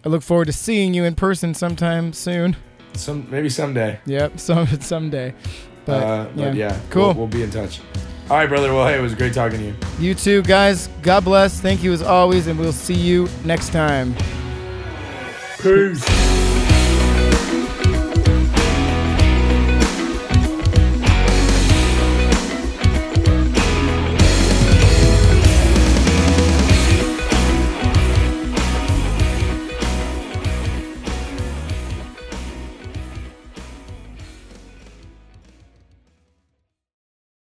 I 0.04 0.10
look 0.10 0.22
forward 0.24 0.46
to 0.46 0.54
seeing 0.54 0.94
you 0.94 1.04
in 1.04 1.16
person 1.16 1.54
sometime 1.54 2.12
soon. 2.12 2.56
Some 2.96 3.30
maybe 3.30 3.50
someday. 3.50 4.00
Yep, 4.06 4.40
some 4.40 4.68
someday. 4.82 5.34
But, 5.86 6.04
uh, 6.04 6.28
but 6.36 6.56
yeah, 6.56 6.80
cool. 6.90 7.08
We'll, 7.08 7.14
we'll 7.14 7.28
be 7.28 7.44
in 7.44 7.52
touch. 7.52 7.80
All 8.30 8.38
right, 8.38 8.50
brother. 8.50 8.74
Well, 8.74 8.88
hey, 8.88 8.98
it 8.98 9.02
was 9.02 9.14
great 9.14 9.34
talking 9.34 9.60
to 9.60 9.66
you. 9.66 9.76
You 10.00 10.16
too, 10.16 10.42
guys. 10.42 10.88
God 11.04 11.24
bless. 11.24 11.62
Thank 11.62 11.84
you 11.84 11.94
as 11.94 12.02
always, 12.02 12.48
and 12.48 12.60
we'll 12.60 12.74
see 12.74 12.96
you 12.96 13.30
next 13.44 13.70
time. 13.72 14.16
Peace. 15.62 16.55